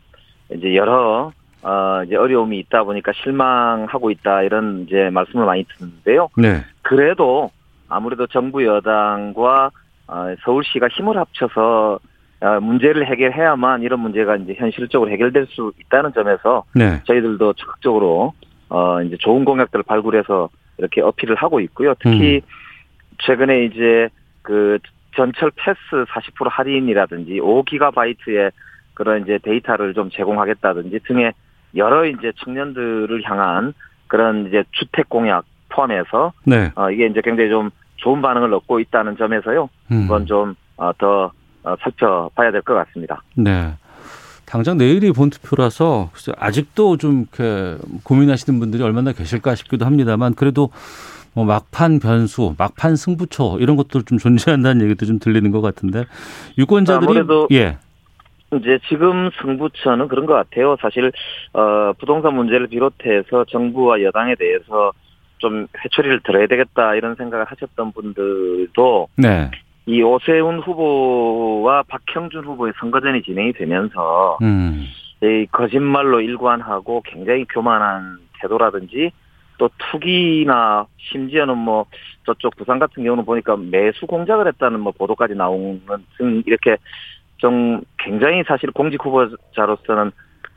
이제 0.53 0.75
여러 0.75 1.31
어 1.63 2.03
이제 2.05 2.15
어려움이 2.15 2.57
있다 2.59 2.83
보니까 2.83 3.11
실망하고 3.13 4.09
있다 4.11 4.43
이런 4.43 4.85
이제 4.87 5.09
말씀을 5.11 5.45
많이 5.45 5.63
듣는데요. 5.65 6.29
네. 6.35 6.63
그래도 6.81 7.51
아무래도 7.87 8.25
정부 8.27 8.65
여당과 8.65 9.71
어, 10.07 10.35
서울시가 10.43 10.87
힘을 10.89 11.17
합쳐서 11.17 11.99
어, 12.41 12.59
문제를 12.59 13.05
해결해야만 13.07 13.83
이런 13.83 13.99
문제가 13.99 14.35
이제 14.37 14.55
현실적으로 14.57 15.11
해결될 15.11 15.47
수 15.47 15.71
있다는 15.79 16.13
점에서 16.13 16.63
네. 16.73 17.01
저희들도 17.05 17.53
적극적으로 17.53 18.33
어 18.69 19.01
이제 19.03 19.17
좋은 19.19 19.45
공약들을 19.45 19.83
발굴해서 19.83 20.49
이렇게 20.77 21.01
어필을 21.01 21.35
하고 21.35 21.59
있고요. 21.59 21.93
특히 21.99 22.41
최근에 23.19 23.65
이제 23.65 24.09
그 24.41 24.79
전철 25.15 25.51
패스 25.55 25.79
40% 25.91 26.49
할인이라든지 26.49 27.33
5기가바이트의 27.39 28.51
그런 28.93 29.23
이제 29.23 29.37
데이터를 29.43 29.93
좀 29.93 30.09
제공하겠다든지 30.09 30.99
등의 31.05 31.33
여러 31.75 32.05
이제 32.05 32.31
청년들을 32.43 33.21
향한 33.23 33.73
그런 34.07 34.47
이제 34.47 34.63
주택 34.71 35.09
공약 35.09 35.45
포함해서 35.69 36.33
네. 36.45 36.71
어 36.75 36.91
이게 36.91 37.05
이제 37.07 37.21
굉장히 37.23 37.49
좀 37.49 37.69
좋은 37.97 38.21
반응을 38.21 38.53
얻고 38.53 38.79
있다는 38.79 39.17
점에서요. 39.17 39.69
음. 39.91 40.03
이건 40.05 40.25
좀더 40.25 41.31
어, 41.63 41.75
살펴봐야 41.81 42.51
될 42.51 42.61
것 42.63 42.73
같습니다. 42.73 43.21
네. 43.35 43.73
당장 44.45 44.77
내일이 44.77 45.11
본투표라서 45.13 46.09
글쎄 46.11 46.33
아직도 46.37 46.97
좀 46.97 47.25
이렇게 47.31 47.77
고민하시는 48.03 48.59
분들이 48.59 48.83
얼마나 48.83 49.13
계실까 49.13 49.55
싶기도 49.55 49.85
합니다만 49.85 50.33
그래도 50.33 50.71
뭐 51.33 51.45
막판 51.45 51.99
변수, 51.99 52.55
막판 52.57 52.97
승부처 52.97 53.57
이런 53.61 53.77
것도 53.77 54.01
좀 54.01 54.17
존재한다는 54.17 54.83
얘기도 54.83 55.05
좀 55.05 55.19
들리는 55.19 55.49
것 55.51 55.61
같은데 55.61 56.03
유권자들이 56.57 57.05
아무래도 57.05 57.47
예. 57.51 57.77
이제 58.53 58.79
지금 58.89 59.29
승부처는 59.41 60.08
그런 60.08 60.25
것 60.25 60.34
같아요. 60.34 60.75
사실 60.81 61.12
어 61.53 61.93
부동산 61.98 62.36
문제를 62.36 62.67
비롯해서 62.67 63.46
정부와 63.46 64.01
여당에 64.03 64.36
대해서 64.36 64.91
좀 65.38 65.67
회초리를 65.84 66.22
들어야 66.24 66.48
되겠다 66.48 66.96
이런 66.96 67.15
생각을 67.15 67.46
하셨던 67.46 67.93
분들도 67.93 69.08
네. 69.17 69.50
이 69.86 70.01
오세훈 70.01 70.60
후보와 70.60 71.84
박형준 71.84 72.46
후보의 72.46 72.74
선거전이 72.79 73.24
진행이 73.24 73.53
되면서 73.53 74.38
음. 74.41 74.86
이 75.24 75.48
거짓말로 75.51 76.22
일관하고 76.22 77.01
굉장히 77.05 77.46
교만한 77.46 78.17
태도라든지 78.39 79.12
또 79.58 79.70
투기나 79.77 80.88
심지어는 80.98 81.58
뭐 81.58 81.86
저쪽 82.25 82.55
부산 82.55 82.79
같은 82.79 83.03
경우는 83.03 83.25
보니까 83.25 83.55
매수 83.58 84.08
공작을 84.08 84.48
했다는 84.48 84.79
뭐 84.79 84.91
보도까지 84.91 85.36
나오는 85.36 85.81
등 86.17 86.41
이렇게 86.46 86.77
좀 87.41 87.81
굉장히 87.98 88.43
사실 88.48 88.71
공직 88.71 89.03
후보자로서는 89.03 90.12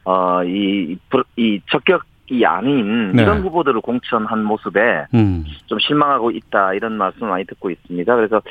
어이 0.04 0.98
이 1.36 1.60
적격이 1.70 2.44
아닌 2.44 3.12
네. 3.12 3.22
이런 3.22 3.40
후보들을 3.40 3.80
공천한 3.80 4.44
모습에 4.44 5.06
음. 5.14 5.44
좀 5.66 5.78
실망하고 5.78 6.30
있다 6.30 6.74
이런 6.74 6.92
말씀을 6.98 7.30
많이 7.30 7.44
듣고 7.46 7.70
있습니다. 7.70 8.14
그래서 8.14 8.42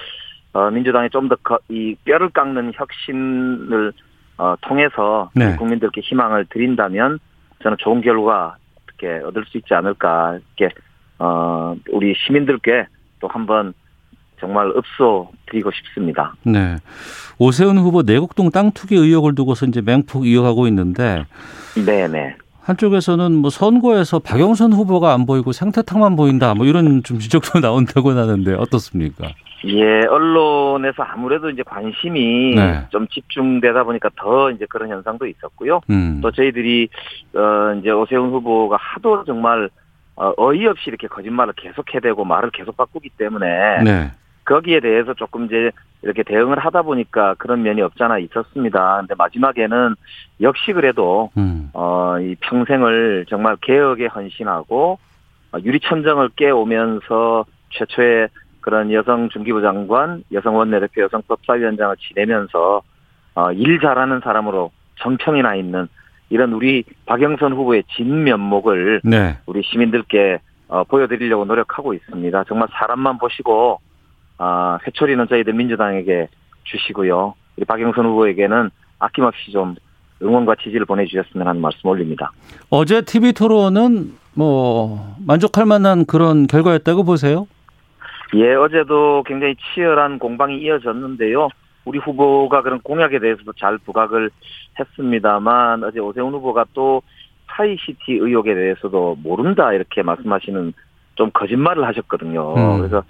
어, 0.54 0.70
민주당이 0.72 1.10
좀 1.12 1.30
더 1.30 1.38
이 1.70 1.96
뼈를 2.06 2.30
깎는 2.30 2.74
혁신을 2.76 3.94
어, 4.40 4.56
통해서 4.62 5.30
네. 5.36 5.56
국민들께 5.56 6.02
희망을 6.02 6.46
드린다면 6.50 7.20
저는 7.62 7.78
좋은 7.80 8.02
결과 8.02 8.58
이렇게 8.88 9.24
얻을 9.26 9.46
수 9.46 9.60
있지 9.60 9.76
않을까 9.76 10.40
이렇게 10.58 10.74
어, 11.20 11.76
우리 11.92 12.16
시민들께 12.16 12.88
또 13.20 13.28
한번 13.28 13.74
정말 14.44 14.70
읍소 14.76 15.30
드리고 15.46 15.72
싶습니다. 15.72 16.34
네. 16.44 16.76
오세훈 17.40 17.78
후보 17.78 18.02
내곡동 18.02 18.52
땅 18.52 18.72
투기 18.72 18.96
의혹을 18.96 19.36
두고서 19.36 19.66
이제 19.66 19.82
맹폭 19.82 20.28
이어가고 20.28 20.68
있는데 20.68 21.26
네네. 21.86 22.36
한쪽에서는 22.62 23.32
뭐 23.36 23.50
선거에서 23.50 24.20
박영선 24.20 24.74
후보가 24.74 25.14
안 25.14 25.26
보이고 25.26 25.54
생태탕만 25.54 26.18
보인다 26.18 26.54
뭐 26.54 26.66
이런 26.66 27.04
좀 27.04 27.20
지적도 27.20 27.60
나온다고 27.62 28.12
하는데 28.12 28.54
어떻습니까? 28.54 29.30
예, 29.66 30.06
언론에서 30.08 31.04
아무래도 31.04 31.50
이제 31.50 31.64
관심이 31.64 32.54
네. 32.56 32.86
좀 32.90 33.08
집중되다 33.08 33.86
보니까 33.86 34.10
더 34.18 34.52
이제 34.52 34.66
그런 34.70 34.90
현상도 34.90 35.26
있었고요. 35.26 35.80
음. 35.90 36.20
또 36.22 36.32
저희들이 36.32 36.90
어 37.34 37.74
이제 37.80 37.90
오세훈 37.92 38.30
후보가 38.32 38.76
하도 38.78 39.24
정말 39.24 39.70
어, 40.16 40.34
어이없이 40.38 40.84
이렇게 40.88 41.08
거짓말을 41.08 41.54
계속 41.56 41.94
해대고 41.94 42.26
말을 42.26 42.52
계속 42.52 42.78
바꾸기 42.78 43.10
때문에 43.18 43.84
네. 43.84 44.12
거기에 44.46 44.80
대해서 44.80 45.14
조금 45.14 45.46
이제 45.46 45.72
이렇게 46.02 46.24
대응을 46.24 46.60
하다 46.60 46.82
보니까 46.82 47.36
그런 47.36 47.64
면이 47.64 47.82
없잖아 47.82 48.20
있었습니다. 48.20 48.98
근데 49.00 49.16
마지막에는 49.18 49.96
역시 50.42 50.74
그래도 50.74 51.32
음. 51.38 51.70
어, 51.74 52.20
이 52.20 52.36
평생을 52.42 53.26
정말 53.30 53.56
개혁에 53.62 54.08
헌신하고 54.08 55.00
어, 55.54 55.58
유리천정을 55.64 56.30
깨오면서 56.36 57.46
최초의 57.70 58.28
그런 58.60 58.92
여성 58.92 59.30
중기부 59.30 59.62
장관, 59.62 60.24
여성 60.32 60.56
원내대표, 60.56 61.02
여성 61.04 61.22
법사위원장을 61.28 61.96
지내면서 61.98 62.82
어, 63.36 63.52
일 63.52 63.80
잘하는 63.80 64.22
사람으로 64.22 64.72
정평이 65.00 65.42
나 65.42 65.56
있는 65.56 65.88
이런 66.30 66.54
우리 66.54 66.84
박영선 67.06 67.54
후보의 67.54 67.84
진면목을 67.96 69.02
네. 69.04 69.38
우리 69.46 69.62
시민들께 69.64 70.40
어, 70.68 70.84
보여드리려고 70.84 71.46
노력하고 71.46 71.94
있습니다. 71.94 72.44
정말 72.46 72.68
사람만 72.72 73.18
보시고 73.20 73.80
아, 74.38 74.78
회초리는 74.86 75.28
저희들 75.28 75.54
민주당에게 75.54 76.28
주시고요. 76.64 77.34
우리 77.58 77.66
박영선 77.66 78.06
후보에게는 78.06 78.70
아낌없이 79.00 79.52
좀 79.52 79.76
응원과 80.22 80.56
지지를 80.56 80.86
보내주셨으면 80.86 81.48
하는 81.48 81.62
말씀 81.62 81.90
올립니다. 81.90 82.32
어제 82.70 83.02
TV 83.02 83.34
토론은 83.34 84.14
뭐 84.34 85.16
만족할 85.26 85.66
만한 85.66 86.06
그런 86.06 86.48
결과였다고 86.48 87.04
보세요? 87.04 87.48
예, 88.36 88.56
어제도 88.56 89.24
굉장히 89.28 89.56
치열한 89.56 90.18
공방이 90.18 90.58
이어졌는데요. 90.58 91.50
우리 91.86 92.00
후보가 92.00 92.62
그런 92.62 92.80
공약에 92.82 93.20
대해서도 93.20 93.54
잘 93.54 93.78
부각을 93.78 94.32
했습니다만 94.80 95.84
어제 95.84 96.00
오세훈 96.00 96.34
후보가 96.34 96.66
또 96.74 97.02
사이시티 97.56 98.14
의혹에 98.14 98.56
대해서도 98.56 99.18
모른다 99.22 99.74
이렇게 99.74 100.02
말씀하시는 100.02 100.74
좀 101.16 101.30
거짓말을 101.32 101.86
하셨거든요. 101.86 102.56
음. 102.56 102.78
그래서 102.80 103.04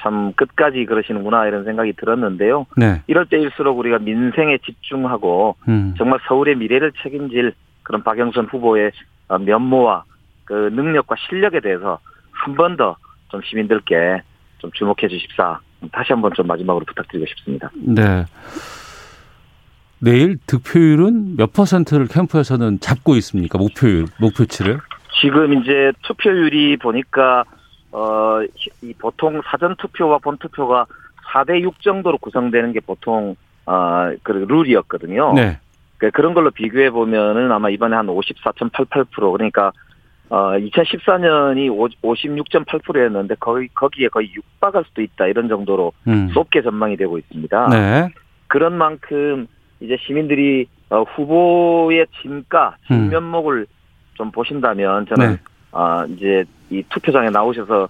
참 0.00 0.32
끝까지 0.34 0.84
그러시는구나 0.86 1.46
이런 1.46 1.64
생각이 1.64 1.92
들었는데요. 1.94 2.66
네. 2.76 3.02
이럴 3.06 3.26
때일수록 3.26 3.78
우리가 3.78 3.98
민생에 3.98 4.58
집중하고 4.58 5.56
음. 5.68 5.94
정말 5.98 6.18
서울의 6.26 6.56
미래를 6.56 6.92
책임질 7.02 7.52
그런 7.82 8.02
박영선 8.02 8.46
후보의 8.46 8.92
어, 9.28 9.38
면모와 9.38 10.04
그 10.44 10.70
능력과 10.72 11.16
실력에 11.28 11.60
대해서 11.60 11.98
한 12.32 12.54
번 12.56 12.76
더 12.76 12.96
좀 13.30 13.40
시민들께 13.44 14.22
좀 14.58 14.70
주목해 14.72 15.06
주십사. 15.08 15.60
다시 15.92 16.12
한번 16.12 16.32
좀 16.34 16.46
마지막으로 16.48 16.84
부탁드리고 16.84 17.26
싶습니다. 17.28 17.70
네. 17.74 18.24
내일 20.00 20.36
득표율은 20.46 21.36
몇 21.36 21.52
퍼센트를 21.52 22.06
캠프에서는 22.08 22.80
잡고 22.80 23.14
있습니까? 23.16 23.58
목표율, 23.58 24.06
목표치를? 24.18 24.78
지금 25.20 25.52
이제 25.54 25.92
투표율이 26.02 26.78
보니까 26.78 27.44
어, 27.92 28.40
이 28.82 28.94
보통 28.94 29.40
사전 29.44 29.76
투표와 29.76 30.18
본 30.18 30.36
투표가 30.38 30.86
4대 31.32 31.60
6 31.60 31.80
정도로 31.82 32.18
구성되는 32.18 32.72
게 32.72 32.80
보통 32.80 33.36
어, 33.66 34.10
그 34.22 34.32
룰이었거든요. 34.32 35.32
네. 35.34 35.58
그 35.98 36.10
그런 36.10 36.32
걸로 36.34 36.50
비교해 36.50 36.90
보면은 36.90 37.52
아마 37.52 37.68
이번에 37.68 37.94
한 37.94 38.06
54.88% 38.06 39.32
그러니까 39.32 39.70
어 40.30 40.52
2014년이 40.52 41.68
56.8%였는데 42.02 43.34
거의 43.34 43.68
거기에 43.74 44.08
거의 44.08 44.32
육박할 44.32 44.84
수도 44.86 45.02
있다 45.02 45.26
이런 45.26 45.48
정도로 45.48 45.92
음. 46.06 46.30
높게 46.32 46.62
전망이 46.62 46.96
되고 46.96 47.18
있습니다. 47.18 47.68
네. 47.68 48.08
그런 48.46 48.78
만큼 48.78 49.46
이제 49.80 49.96
시민들이 50.00 50.66
어, 50.88 51.02
후보의 51.02 52.06
진가 52.22 52.76
진면목을 52.86 53.66
좀 54.14 54.30
보신다면 54.30 55.06
저는 55.06 55.26
음. 55.26 55.32
네. 55.32 55.38
아 55.72 56.06
이제 56.08 56.44
이 56.70 56.82
투표장에 56.88 57.30
나오셔서 57.30 57.88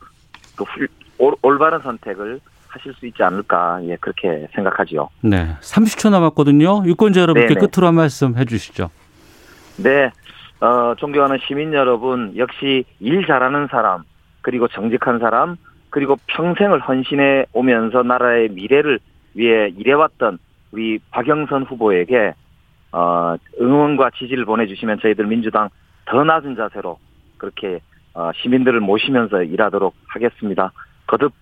그 0.56 0.64
훌, 0.64 0.88
올, 1.18 1.34
올바른 1.42 1.80
선택을 1.80 2.40
하실 2.68 2.94
수 2.94 3.06
있지 3.06 3.22
않을까 3.22 3.80
예 3.84 3.96
그렇게 3.96 4.46
생각하지요. 4.54 5.08
네. 5.22 5.56
30초 5.60 6.10
남았거든요. 6.10 6.84
유권자 6.86 7.20
여러분께 7.20 7.54
네네. 7.54 7.66
끝으로 7.66 7.88
한 7.88 7.94
말씀 7.94 8.36
해 8.36 8.44
주시죠. 8.44 8.90
네, 9.76 10.10
어, 10.60 10.94
존경하는 10.98 11.38
시민 11.46 11.72
여러분, 11.72 12.34
역시 12.36 12.84
일 13.00 13.26
잘하는 13.26 13.68
사람, 13.68 14.04
그리고 14.42 14.68
정직한 14.68 15.18
사람, 15.18 15.56
그리고 15.88 16.16
평생을 16.26 16.80
헌신해 16.80 17.46
오면서 17.52 18.02
나라의 18.02 18.50
미래를 18.50 19.00
위해 19.34 19.68
일해왔던 19.76 20.38
우리 20.72 20.98
박영선 21.10 21.64
후보에게 21.64 22.34
어, 22.92 23.36
응원과 23.60 24.10
지지를 24.18 24.44
보내주시면 24.44 25.00
저희들 25.00 25.26
민주당 25.26 25.68
더 26.04 26.24
낮은 26.24 26.56
자세로 26.56 26.98
그렇게 27.38 27.76
어, 27.76 27.80
시민들을 28.42 28.80
모시면서 28.80 29.42
일하도록 29.42 29.94
하겠습니다. 30.06 30.72
거듭 31.06 31.32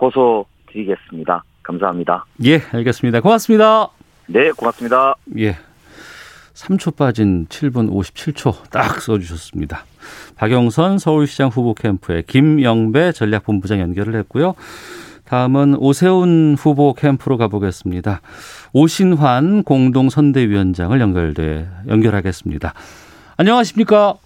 호소 0.00 0.46
드리겠습니다. 0.70 1.44
감사합니다. 1.62 2.24
예, 2.44 2.60
알겠습니다. 2.72 3.20
고맙습니다. 3.20 3.88
네, 4.26 4.50
고맙습니다. 4.52 5.14
예. 5.38 5.56
3초 6.54 6.96
빠진 6.96 7.46
7분 7.46 7.90
57초 7.90 8.70
딱 8.70 9.00
써주셨습니다. 9.00 9.84
박영선 10.36 10.98
서울시장 10.98 11.48
후보 11.48 11.74
캠프에 11.74 12.22
김영배 12.26 13.12
전략본부장 13.12 13.80
연결을 13.80 14.14
했고요. 14.16 14.54
다음은 15.24 15.76
오세훈 15.76 16.56
후보 16.58 16.92
캠프로 16.92 17.36
가보겠습니다. 17.38 18.20
오신환 18.72 19.62
공동선대위원장을 19.62 21.00
연결돼 21.00 21.68
연결하겠습니다. 21.88 22.74
안녕하십니까? 23.36 24.16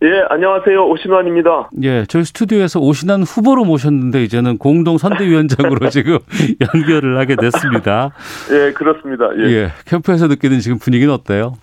예, 0.00 0.24
안녕하세요. 0.28 0.86
오신환입니다. 0.86 1.70
예, 1.82 2.04
저희 2.04 2.22
스튜디오에서 2.22 2.78
오신환 2.78 3.22
후보로 3.22 3.64
모셨는데 3.64 4.22
이제는 4.22 4.58
공동 4.58 4.96
선대위원장으로 4.96 5.88
지금 5.90 6.18
연결을 6.74 7.18
하게 7.18 7.34
됐습니다. 7.34 8.12
예, 8.52 8.72
그렇습니다. 8.72 9.28
예. 9.38 9.42
예, 9.50 9.68
캠프에서 9.86 10.28
느끼는 10.28 10.60
지금 10.60 10.78
분위기는 10.78 11.12
어때요? 11.12 11.54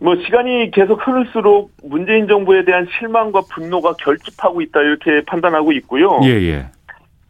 뭐 0.00 0.16
시간이 0.16 0.70
계속 0.70 1.04
흐를수록 1.04 1.72
문재인 1.82 2.28
정부에 2.28 2.64
대한 2.64 2.86
실망과 2.98 3.40
분노가 3.52 3.94
결집하고 3.94 4.60
있다 4.60 4.80
이렇게 4.80 5.24
판단하고 5.24 5.72
있고요. 5.72 6.20
예, 6.24 6.28
예. 6.28 6.66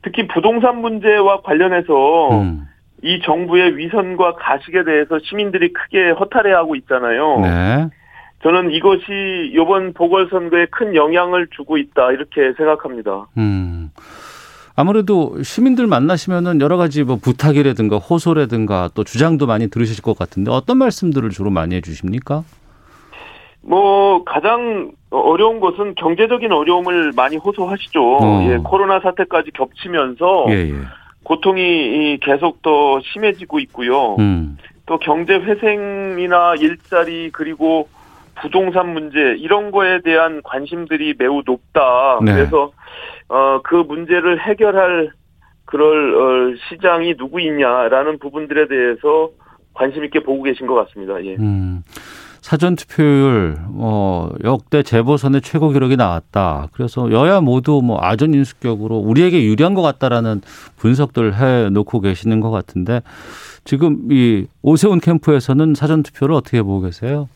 특히 0.02 0.26
부동산 0.26 0.80
문제와 0.80 1.42
관련해서 1.42 2.40
음. 2.40 2.66
이 3.02 3.20
정부의 3.24 3.76
위선과 3.76 4.34
가식에 4.34 4.82
대해서 4.82 5.20
시민들이 5.22 5.72
크게 5.72 6.10
허탈해하고 6.10 6.74
있잖아요. 6.74 7.40
네. 7.40 7.88
저는 8.42 8.70
이것이 8.70 9.50
이번 9.52 9.92
보궐선거에 9.92 10.66
큰 10.70 10.94
영향을 10.94 11.48
주고 11.56 11.76
있다 11.76 12.12
이렇게 12.12 12.52
생각합니다. 12.56 13.26
음. 13.36 13.90
아무래도 14.76 15.42
시민들 15.42 15.88
만나시면은 15.88 16.60
여러 16.60 16.76
가지 16.76 17.02
뭐 17.02 17.16
부탁이라든가 17.16 17.96
호소라든가 17.96 18.90
또 18.94 19.02
주장도 19.02 19.46
많이 19.46 19.68
들으실 19.68 20.02
것 20.02 20.16
같은데 20.16 20.52
어떤 20.52 20.78
말씀들을 20.78 21.30
주로 21.30 21.50
많이 21.50 21.74
해주십니까? 21.74 22.44
뭐 23.60 24.22
가장 24.22 24.92
어려운 25.10 25.58
것은 25.58 25.96
경제적인 25.96 26.52
어려움을 26.52 27.12
많이 27.16 27.36
호소하시죠. 27.36 28.18
어. 28.18 28.46
예, 28.48 28.58
코로나 28.58 29.00
사태까지 29.00 29.50
겹치면서 29.50 30.46
예, 30.50 30.70
예. 30.70 30.74
고통이 31.24 32.18
계속 32.22 32.62
더 32.62 33.00
심해지고 33.12 33.58
있고요. 33.58 34.14
음. 34.20 34.58
또 34.86 34.98
경제 34.98 35.34
회생이나 35.34 36.54
일자리 36.54 37.30
그리고 37.32 37.88
부동산 38.42 38.92
문제 38.92 39.18
이런 39.38 39.70
거에 39.70 40.00
대한 40.02 40.40
관심들이 40.42 41.14
매우 41.18 41.42
높다. 41.46 42.18
네. 42.24 42.32
그래서 42.34 42.72
어 43.28 43.60
그 43.64 43.74
문제를 43.76 44.40
해결할 44.40 45.10
그럴 45.66 46.14
어, 46.16 46.56
시장이 46.68 47.16
누구 47.16 47.40
있냐라는 47.40 48.18
부분들에 48.18 48.68
대해서 48.68 49.28
관심 49.74 50.02
있게 50.04 50.20
보고 50.22 50.42
계신 50.42 50.66
것 50.66 50.74
같습니다. 50.74 51.22
예. 51.24 51.36
음. 51.36 51.82
사전 52.40 52.76
투표율 52.76 53.56
어 53.74 54.30
역대 54.44 54.82
재보선의 54.82 55.42
최고 55.42 55.68
기록이 55.68 55.96
나왔다. 55.96 56.68
그래서 56.72 57.10
여야 57.12 57.42
모두 57.42 57.82
뭐 57.84 57.98
아전 58.00 58.32
인수격으로 58.32 58.96
우리에게 58.96 59.44
유리한 59.44 59.74
것 59.74 59.82
같다라는 59.82 60.40
분석들 60.76 61.34
해 61.34 61.68
놓고 61.68 62.00
계시는 62.00 62.40
것 62.40 62.50
같은데 62.50 63.02
지금 63.64 64.08
이 64.10 64.46
오세훈 64.62 65.00
캠프에서는 65.00 65.74
사전 65.74 66.02
투표를 66.02 66.34
어떻게 66.34 66.62
보고 66.62 66.80
계세요? 66.80 67.28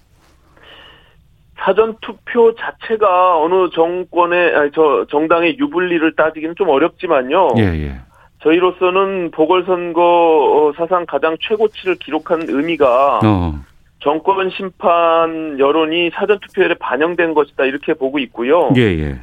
사전 1.64 1.96
투표 2.00 2.54
자체가 2.54 3.38
어느 3.40 3.70
정권의 3.70 4.54
아니, 4.56 4.70
저 4.74 5.06
정당의 5.10 5.58
유불리를 5.58 6.16
따지기는 6.16 6.54
좀 6.56 6.68
어렵지만요. 6.68 7.54
예, 7.58 7.62
예. 7.62 8.00
저희로서는 8.42 9.30
보궐선거 9.30 10.02
어, 10.02 10.72
사상 10.76 11.06
가장 11.06 11.36
최고치를 11.40 11.96
기록한 11.96 12.42
의미가 12.48 13.20
어. 13.24 13.54
정권 14.00 14.50
심판 14.50 15.60
여론이 15.60 16.10
사전 16.14 16.40
투표율에 16.40 16.74
반영된 16.80 17.34
것이다 17.34 17.64
이렇게 17.64 17.94
보고 17.94 18.18
있고요. 18.18 18.70
예, 18.76 18.80
예. 18.80 19.20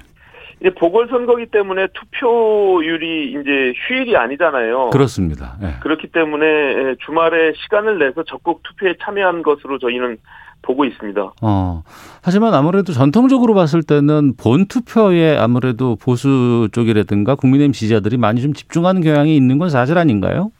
이제 0.61 0.69
보궐선거기 0.73 1.47
때문에 1.47 1.87
투표율이 1.93 3.31
이제 3.31 3.73
휴일이 3.75 4.15
아니잖아요. 4.15 4.89
그렇습니다. 4.91 5.57
예. 5.61 5.79
그렇기 5.81 6.07
때문에 6.07 6.95
주말에 7.05 7.53
시간을 7.55 7.99
내서 7.99 8.23
적극 8.23 8.61
투표에 8.63 8.95
참여한 9.01 9.41
것으로 9.41 9.79
저희는 9.79 10.17
보고 10.61 10.85
있습니다. 10.85 11.33
어. 11.41 11.83
하지만 12.21 12.53
아무래도 12.53 12.93
전통적으로 12.93 13.53
봤을 13.53 13.81
때는 13.81 14.33
본 14.37 14.65
투표에 14.67 15.37
아무래도 15.37 15.95
보수 15.95 16.67
쪽이라든가 16.71 17.35
국민의힘 17.35 17.71
지지자들이 17.71 18.17
많이 18.17 18.41
좀 18.41 18.53
집중하는 18.53 19.01
경향이 19.01 19.35
있는 19.35 19.57
건 19.57 19.69
사실 19.69 19.97
아닌가요? 19.97 20.51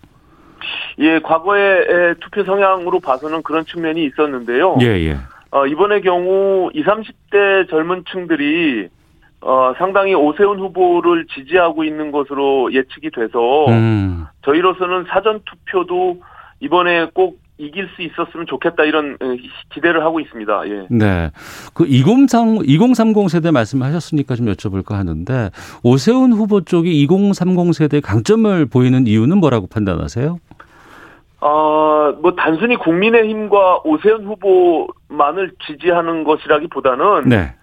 예, 1.00 1.20
과거의 1.20 2.16
투표 2.20 2.44
성향으로 2.44 3.00
봐서는 3.00 3.44
그런 3.44 3.66
측면이 3.66 4.04
있었는데요. 4.06 4.78
예, 4.82 4.86
예. 4.86 5.18
어, 5.52 5.66
이번의 5.66 6.02
경우 6.02 6.70
20, 6.74 6.86
30대 6.86 7.70
젊은 7.70 8.04
층들이 8.12 8.90
어, 9.42 9.74
상당히 9.78 10.14
오세훈 10.14 10.60
후보를 10.60 11.26
지지하고 11.28 11.84
있는 11.84 12.12
것으로 12.12 12.74
예측이 12.74 13.10
돼서 13.12 13.68
음. 13.70 14.26
저희로서는 14.44 15.06
사전 15.08 15.42
투표도 15.46 16.18
이번에 16.60 17.08
꼭 17.14 17.40
이길 17.60 17.90
수 17.96 18.02
있었으면 18.02 18.48
좋겠다 18.48 18.86
이런 18.86 19.18
어, 19.20 19.36
기대를 19.74 20.02
하고 20.04 20.22
있습니다. 20.22 20.70
예. 20.70 20.88
네. 20.90 21.30
그 21.74 21.86
2030, 21.86 22.68
2030 22.68 23.30
세대 23.30 23.52
말씀하셨으니까 23.52 24.36
좀 24.36 24.46
여쭤볼까 24.48 24.94
하는데 24.94 25.52
오세훈 25.84 26.32
후보 26.32 26.62
쪽이 26.62 27.02
2030 27.04 27.74
세대의 27.76 28.02
강점을 28.02 28.66
보이는 28.68 29.06
이유는 29.06 29.38
뭐라고 29.38 29.68
판단하세요? 29.68 30.40
어, 31.42 32.14
뭐 32.22 32.34
단순히 32.36 32.78
국민의힘과 32.78 33.82
오세훈 33.84 34.26
후보만을 34.26 35.52
지지하는 35.68 36.24
것이라기보다는 36.24 37.28
네. 37.28 37.56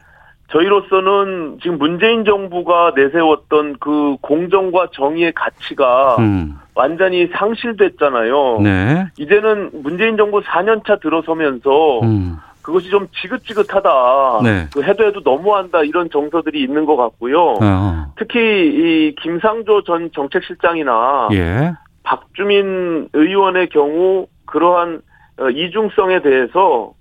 저희로서는 0.49 1.59
지금 1.63 1.79
문재인 1.79 2.25
정부가 2.25 2.93
내세웠던 2.95 3.77
그 3.81 4.17
공정과 4.21 4.89
정의의 4.93 5.33
가치가 5.33 6.17
음. 6.19 6.57
완전히 6.75 7.29
상실됐잖아요. 7.33 8.61
네. 8.63 9.07
이제는 9.19 9.71
문재인 9.83 10.17
정부 10.17 10.41
4년차 10.41 11.01
들어서면서 11.01 12.01
음. 12.01 12.37
그것이 12.63 12.91
좀 12.91 13.07
지긋지긋하다. 13.21 14.41
네. 14.43 14.67
그 14.73 14.83
해도 14.83 15.07
해도 15.07 15.21
너무한다 15.25 15.83
이런 15.83 16.11
정서들이 16.11 16.61
있는 16.61 16.85
것 16.85 16.97
같고요. 16.97 17.59
어. 17.63 18.13
특히 18.19 18.41
이 18.41 19.15
김상조 19.21 19.85
전 19.85 20.11
정책실장이나 20.13 21.29
예. 21.33 21.73
박주민 22.03 23.09
의원의 23.13 23.69
경우 23.69 24.27
그러한 24.47 25.01
어, 25.39 25.49
이중성에 25.49 26.23
대해서 26.23 26.93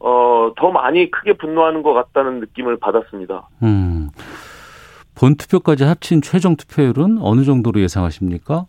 어, 0.00 0.52
더 0.56 0.70
많이 0.70 1.10
크게 1.10 1.34
분노하는 1.34 1.82
것 1.82 1.92
같다는 1.92 2.40
느낌을 2.40 2.78
받았습니다. 2.78 3.48
음. 3.62 4.08
본 5.14 5.36
투표까지 5.36 5.84
합친 5.84 6.22
최종 6.22 6.56
투표율은 6.56 7.18
어느 7.20 7.42
정도로 7.42 7.80
예상하십니까? 7.80 8.64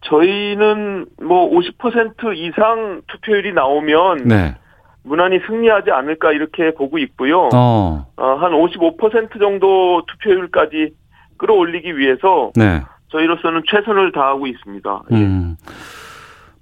저희는 0.00 1.06
뭐 1.22 1.50
50% 1.50 2.36
이상 2.36 3.02
투표율이 3.08 3.52
나오면 3.52 4.28
네. 4.28 4.54
무난히 5.02 5.38
승리하지 5.46 5.90
않을까 5.90 6.32
이렇게 6.32 6.72
보고 6.72 6.98
있고요. 6.98 7.50
어. 7.54 8.06
어, 8.16 8.38
한55% 8.40 9.38
정도 9.38 10.02
투표율까지 10.06 10.94
끌어올리기 11.36 11.98
위해서 11.98 12.52
네. 12.56 12.80
저희로서는 13.10 13.62
최선을 13.66 14.12
다하고 14.12 14.46
있습니다. 14.46 15.02
예. 15.12 15.16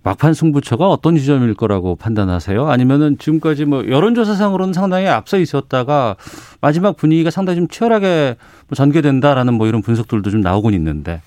음. 0.03 0.05
막판 0.05 0.35
승부처가 0.35 0.89
어떤 0.89 1.17
지점일 1.17 1.55
거라고 1.55 1.97
판단하세요? 1.97 2.67
아니면은 2.69 3.19
지금까지 3.19 3.65
뭐 3.65 3.87
여론조사상으로는 3.87 4.73
상당히 4.73 5.07
앞서 5.07 5.39
있었다가 5.39 6.17
마지막 6.61 6.97
분위기가 6.97 7.31
상당히 7.31 7.57
좀 7.59 7.69
치열하게 7.69 8.37
뭐 8.69 8.75
전개된다라는 8.75 9.55
뭐 9.55 9.67
이런 9.67 9.83
분석들도 9.83 10.31
좀 10.31 10.41
나오곤 10.41 10.75
있는데. 10.75 11.21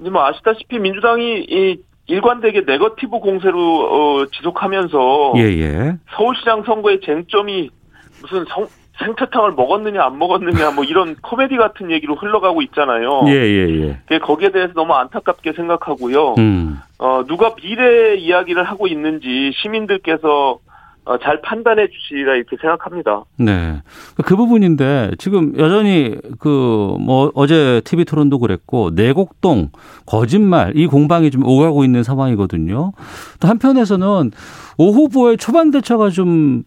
이제 0.00 0.10
뭐 0.10 0.24
아시다시피 0.26 0.78
민주당이 0.78 1.46
이 1.48 1.82
일관되게 2.06 2.62
네거티브 2.66 3.18
공세로 3.18 3.60
어, 4.20 4.26
지속하면서 4.26 5.34
예, 5.36 5.42
예. 5.42 5.96
서울시장 6.16 6.62
선거의 6.64 7.00
쟁점이 7.02 7.70
무슨 8.22 8.44
성, 8.46 8.66
생태탕을 8.98 9.52
먹었느냐 9.52 10.02
안 10.02 10.18
먹었느냐 10.18 10.70
뭐 10.70 10.84
이런 10.84 11.16
코미디 11.22 11.56
같은 11.56 11.90
얘기로 11.90 12.16
흘러가고 12.16 12.62
있잖아요. 12.62 13.24
예, 13.26 13.32
예, 13.32 13.68
예. 13.68 13.98
그게 14.06 14.18
거기에 14.18 14.50
대해서 14.50 14.72
너무 14.74 14.94
안타깝게 14.94 15.52
생각하고요. 15.52 16.34
음. 16.38 16.78
어, 16.98 17.24
누가 17.26 17.54
미래 17.54 18.16
이야기를 18.16 18.64
하고 18.64 18.86
있는지 18.86 19.52
시민들께서 19.62 20.58
어, 21.04 21.16
잘 21.22 21.40
판단해 21.40 21.86
주시리라 21.88 22.34
이렇게 22.34 22.56
생각합니다. 22.60 23.24
네. 23.38 23.80
그 24.24 24.36
부분인데 24.36 25.12
지금 25.18 25.54
여전히 25.58 26.16
그 26.38 26.96
뭐 27.00 27.30
어제 27.34 27.80
TV 27.84 28.04
토론도 28.04 28.38
그랬고 28.40 28.90
내곡동 28.90 29.70
거짓말 30.04 30.76
이 30.76 30.86
공방이 30.86 31.30
좀 31.30 31.46
오가고 31.46 31.84
있는 31.84 32.02
상황이거든요. 32.02 32.92
또 33.40 33.48
한편에서는 33.48 34.30
오 34.76 34.92
후보의 34.92 35.38
초반 35.38 35.70
대처가 35.70 36.10
좀 36.10 36.64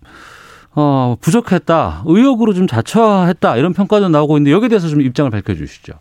어, 0.73 1.15
부족했다. 1.21 2.03
의혹으로 2.05 2.53
좀 2.53 2.65
자처했다. 2.65 3.57
이런 3.57 3.73
평가도 3.73 4.09
나오고 4.09 4.37
있는데 4.37 4.51
여기에 4.53 4.69
대해서 4.69 4.87
좀 4.87 5.01
입장을 5.01 5.29
밝혀 5.29 5.53
주시죠. 5.53 5.93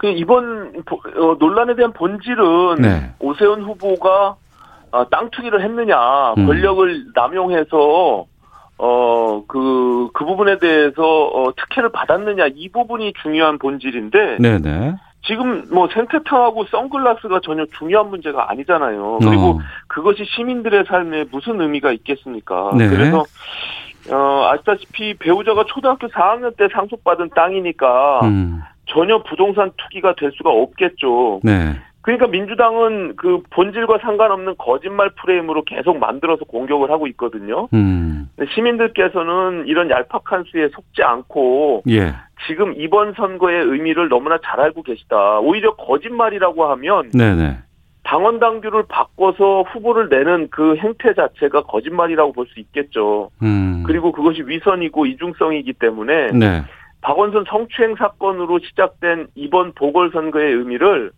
그 0.00 0.06
이번 0.06 0.72
어, 0.88 1.36
논란에 1.38 1.74
대한 1.74 1.92
본질은 1.92 2.76
네. 2.80 3.12
오세훈 3.18 3.62
후보가 3.62 4.36
아, 4.92 5.04
땅 5.10 5.28
투기를 5.30 5.62
했느냐, 5.62 6.32
음. 6.38 6.46
권력을 6.46 7.04
남용해서 7.14 8.24
어, 8.78 9.42
그, 9.46 10.08
그 10.14 10.24
부분에 10.24 10.56
대해서, 10.58 11.02
어, 11.02 11.52
특혜를 11.54 11.90
받았느냐, 11.90 12.46
이 12.54 12.70
부분이 12.70 13.12
중요한 13.22 13.58
본질인데, 13.58 14.38
네네. 14.38 14.94
지금 15.26 15.66
뭐 15.70 15.86
생태탕하고 15.92 16.64
선글라스가 16.64 17.40
전혀 17.44 17.66
중요한 17.78 18.08
문제가 18.08 18.50
아니잖아요. 18.50 19.18
그리고 19.20 19.42
어. 19.42 19.58
그것이 19.86 20.24
시민들의 20.24 20.84
삶에 20.88 21.26
무슨 21.30 21.60
의미가 21.60 21.92
있겠습니까? 21.92 22.72
네. 22.74 22.88
그래서, 22.88 23.22
어, 24.10 24.48
아시다시피 24.50 25.12
배우자가 25.18 25.64
초등학교 25.68 26.08
4학년 26.08 26.56
때 26.56 26.66
상속받은 26.72 27.30
땅이니까 27.34 28.20
음. 28.24 28.62
전혀 28.90 29.22
부동산 29.22 29.70
투기가 29.76 30.14
될 30.16 30.32
수가 30.36 30.50
없겠죠. 30.50 31.40
네. 31.42 31.74
그러니까 32.02 32.26
민주당은 32.28 33.14
그 33.16 33.42
본질과 33.50 33.98
상관없는 33.98 34.54
거짓말 34.56 35.10
프레임으로 35.20 35.64
계속 35.64 35.98
만들어서 35.98 36.44
공격을 36.46 36.90
하고 36.90 37.06
있거든요. 37.08 37.68
음. 37.74 38.28
시민들께서는 38.54 39.64
이런 39.66 39.90
얄팍한 39.90 40.44
수에 40.46 40.68
속지 40.68 41.02
않고 41.02 41.82
예. 41.90 42.14
지금 42.46 42.74
이번 42.78 43.12
선거의 43.12 43.62
의미를 43.64 44.08
너무나 44.08 44.38
잘 44.42 44.60
알고 44.60 44.82
계시다. 44.82 45.40
오히려 45.40 45.74
거짓말이라고 45.76 46.64
하면 46.70 47.10
네네. 47.10 47.58
당원 48.02 48.40
당규를 48.40 48.84
바꿔서 48.88 49.62
후보를 49.70 50.08
내는 50.08 50.48
그 50.50 50.74
행태 50.76 51.12
자체가 51.12 51.64
거짓말이라고 51.64 52.32
볼 52.32 52.46
수 52.46 52.58
있겠죠. 52.60 53.30
음. 53.42 53.84
그리고 53.86 54.10
그것이 54.10 54.42
위선이고 54.46 55.04
이중성이기 55.04 55.74
때문에 55.74 56.28
네. 56.32 56.62
박원순 57.02 57.44
성추행 57.48 57.94
사건으로 57.96 58.58
시작된 58.60 59.28
이번 59.34 59.72
보궐선거의 59.72 60.52
의미를 60.54 61.12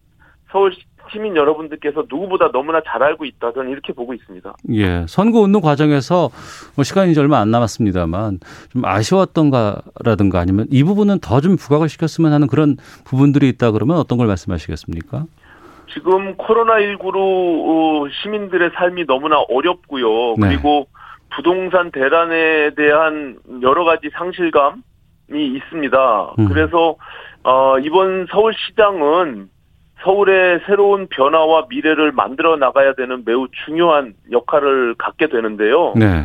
서울 0.50 0.72
시민 1.10 1.34
여러분들께서 1.36 2.04
누구보다 2.08 2.52
너무나 2.52 2.80
잘 2.86 3.02
알고 3.02 3.24
있다. 3.24 3.52
저는 3.52 3.70
이렇게 3.70 3.92
보고 3.92 4.14
있습니다. 4.14 4.54
예. 4.74 5.04
선거 5.08 5.40
운동 5.40 5.60
과정에서 5.60 6.30
뭐 6.76 6.84
시간이 6.84 7.10
이제 7.10 7.20
얼마 7.20 7.38
안 7.40 7.50
남았습니다만 7.50 8.38
좀 8.70 8.84
아쉬웠던가라든가 8.84 10.38
아니면 10.38 10.66
이 10.70 10.84
부분은 10.84 11.18
더 11.20 11.40
좀 11.40 11.56
부각을 11.56 11.88
시켰으면 11.88 12.32
하는 12.32 12.46
그런 12.46 12.76
부분들이 13.04 13.48
있다 13.48 13.72
그러면 13.72 13.96
어떤 13.96 14.16
걸 14.18 14.28
말씀하시겠습니까? 14.28 15.24
지금 15.92 16.36
코로나19로 16.36 18.08
시민들의 18.22 18.70
삶이 18.76 19.06
너무나 19.06 19.40
어렵고요. 19.48 20.36
네. 20.38 20.48
그리고 20.48 20.86
부동산 21.34 21.90
대란에 21.90 22.70
대한 22.76 23.38
여러 23.62 23.84
가지 23.84 24.08
상실감이 24.16 24.76
있습니다. 25.38 26.34
음. 26.38 26.48
그래서 26.48 26.96
어, 27.44 27.78
이번 27.78 28.26
서울시장은 28.30 29.48
서울의 30.02 30.60
새로운 30.66 31.06
변화와 31.08 31.66
미래를 31.68 32.12
만들어 32.12 32.56
나가야 32.56 32.94
되는 32.94 33.22
매우 33.24 33.46
중요한 33.64 34.14
역할을 34.32 34.94
갖게 34.98 35.28
되는데요. 35.28 35.92
네. 35.96 36.24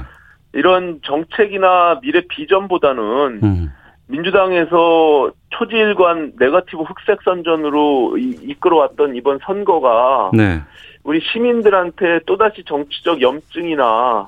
이런 0.53 0.99
정책이나 1.03 1.99
미래 2.01 2.21
비전보다는 2.27 3.03
음. 3.43 3.71
민주당에서 4.07 5.31
초지일관 5.49 6.33
네거티브 6.39 6.81
흑색 6.83 7.21
선전으로 7.23 8.17
이- 8.17 8.37
이끌어왔던 8.43 9.15
이번 9.15 9.39
선거가 9.43 10.31
네. 10.33 10.61
우리 11.03 11.19
시민들한테 11.21 12.21
또다시 12.25 12.63
정치적 12.65 13.21
염증이나 13.21 14.27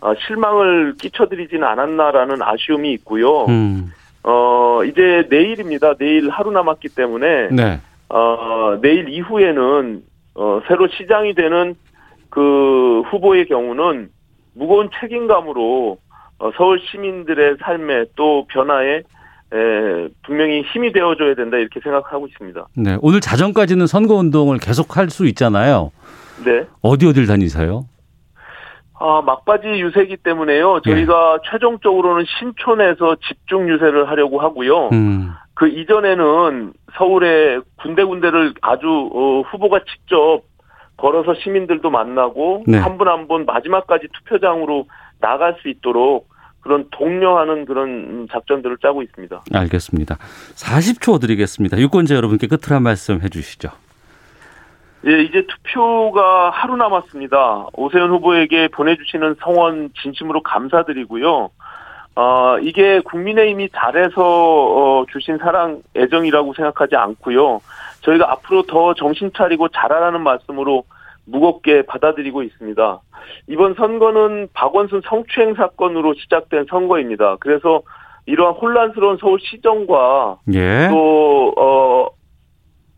아, 0.00 0.14
실망을 0.26 0.94
끼쳐드리지는 0.98 1.64
않았나라는 1.66 2.40
아쉬움이 2.42 2.92
있고요. 2.94 3.44
음. 3.46 3.92
어, 4.22 4.80
이제 4.84 5.26
내일입니다. 5.30 5.94
내일 5.94 6.28
하루 6.30 6.50
남았기 6.50 6.88
때문에 6.88 7.48
네. 7.50 7.80
어, 8.08 8.78
내일 8.80 9.08
이후에는 9.08 10.02
어, 10.34 10.60
새로 10.68 10.88
시장이 10.88 11.34
되는 11.34 11.74
그 12.30 13.02
후보의 13.10 13.46
경우는 13.46 14.10
무거운 14.54 14.90
책임감으로 15.00 15.98
어, 16.40 16.50
서울 16.56 16.80
시민들의 16.90 17.56
삶에 17.60 18.04
또 18.16 18.46
변화에 18.48 19.02
에, 19.50 20.08
분명히 20.24 20.62
힘이 20.62 20.92
되어줘야 20.92 21.34
된다 21.34 21.56
이렇게 21.56 21.80
생각하고 21.80 22.26
있습니다. 22.26 22.66
네. 22.76 22.98
오늘 23.00 23.20
자정까지는 23.20 23.86
선거 23.86 24.14
운동을 24.14 24.58
계속할 24.58 25.10
수 25.10 25.26
있잖아요. 25.28 25.90
네. 26.44 26.64
어디 26.82 27.06
어딜 27.06 27.26
다니세요? 27.26 27.86
아, 29.00 29.22
막바지 29.24 29.68
유세기 29.68 30.16
때문에요. 30.18 30.80
저희가 30.84 31.38
최종적으로는 31.50 32.24
신촌에서 32.38 33.16
집중 33.28 33.68
유세를 33.68 34.08
하려고 34.08 34.40
하고요. 34.40 34.88
음. 34.92 35.32
그 35.54 35.68
이전에는 35.68 36.72
서울의 36.96 37.62
군데군데를 37.82 38.54
아주 38.60 38.86
어, 39.12 39.40
후보가 39.50 39.80
직접 39.90 40.42
걸어서 40.96 41.34
시민들도 41.34 41.90
만나고 41.90 42.64
네. 42.66 42.78
한분 42.78 43.08
한 43.08 43.28
분 43.28 43.44
마지막까지 43.44 44.08
투표장으로 44.14 44.86
나갈 45.20 45.56
수 45.62 45.68
있도록 45.68 46.28
그런 46.60 46.86
독려하는 46.90 47.64
그런 47.66 48.26
작전들을 48.32 48.78
짜고 48.82 49.02
있습니다. 49.02 49.42
알겠습니다. 49.54 50.16
40초 50.54 51.20
드리겠습니다. 51.20 51.78
유권자 51.78 52.14
여러분께 52.16 52.46
끝으로 52.48 52.74
한 52.76 52.82
말씀 52.82 53.20
해 53.22 53.28
주시죠. 53.28 53.70
예, 55.06 55.22
이제 55.22 55.46
투표가 55.46 56.50
하루 56.50 56.76
남았습니다. 56.76 57.66
오세훈 57.74 58.10
후보에게 58.10 58.68
보내주시는 58.68 59.36
성원 59.40 59.90
진심으로 60.00 60.42
감사드리고요. 60.42 61.50
어, 62.16 62.58
이게 62.58 62.98
국민의힘이 63.00 63.68
잘해서 63.72 64.22
어, 64.22 65.06
주신 65.12 65.38
사랑 65.38 65.82
애정이라고 65.96 66.52
생각하지 66.54 66.96
않고요. 66.96 67.60
저희가 68.00 68.32
앞으로 68.32 68.62
더 68.62 68.94
정신 68.94 69.30
차리고 69.36 69.68
잘하라는 69.68 70.22
말씀으로 70.22 70.82
무겁게 71.26 71.82
받아들이고 71.82 72.42
있습니다. 72.42 73.00
이번 73.46 73.74
선거는 73.74 74.48
박원순 74.52 75.02
성추행 75.04 75.54
사건으로 75.54 76.14
시작된 76.14 76.66
선거입니다. 76.68 77.36
그래서 77.38 77.82
이러한 78.26 78.54
혼란스러운 78.54 79.18
서울 79.18 79.38
시정과 79.40 80.38
예. 80.54 80.88
또 80.88 81.54
어, 81.56 82.08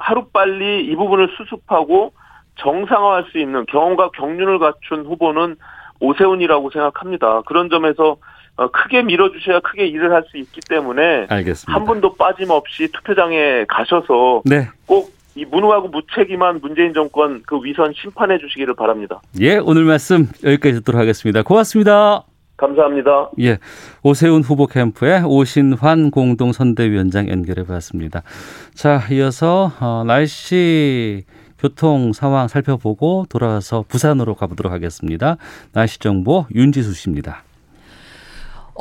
하루빨리 0.01 0.87
이 0.87 0.97
부분을 0.97 1.29
수습하고 1.37 2.13
정상화할 2.57 3.27
수 3.31 3.39
있는 3.39 3.65
경험과 3.67 4.11
경륜을 4.11 4.59
갖춘 4.59 5.05
후보는 5.07 5.57
오세훈이라고 6.01 6.71
생각합니다. 6.71 7.43
그런 7.47 7.71
점에서 7.71 8.17
어, 8.57 8.69
크게 8.71 9.03
밀어주셔야 9.03 9.61
크게 9.61 9.87
일을 9.87 10.13
할 10.13 10.25
수 10.31 10.37
있기 10.37 10.61
때문에 10.69 11.27
알겠습니다. 11.29 11.73
한 11.73 11.87
분도 11.87 12.15
빠짐없이 12.15 12.89
투표장에 12.93 13.65
가셔서 13.69 14.43
네. 14.45 14.69
꼭이 14.87 15.45
무능하고 15.51 15.89
무책임한 15.89 16.61
문재인 16.61 16.93
정권 16.93 17.43
그 17.47 17.59
위선 17.63 17.93
심판해 17.95 18.39
주시기를 18.39 18.75
바랍니다. 18.75 19.21
예, 19.41 19.57
오늘 19.59 19.85
말씀 19.85 20.29
여기까지 20.45 20.75
듣도록 20.81 21.01
하겠습니다. 21.01 21.43
고맙습니다. 21.43 22.25
감사합니다. 22.61 23.31
예. 23.41 23.59
오세훈 24.03 24.43
후보 24.43 24.67
캠프의 24.67 25.23
오신환 25.25 26.11
공동 26.11 26.53
선대위원장 26.53 27.29
연결해 27.29 27.65
봤습니다. 27.65 28.23
자, 28.75 29.01
이어서 29.11 29.73
어, 29.81 30.05
날씨 30.07 31.25
교통 31.59 32.13
상황 32.13 32.49
살펴보고 32.49 33.27
돌아와서 33.29 33.85
부산으로 33.89 34.35
가보도록 34.35 34.73
하겠습니다. 34.73 35.37
날씨 35.73 35.99
정보 35.99 36.47
윤지수 36.55 36.95
씨입니다. 36.95 37.43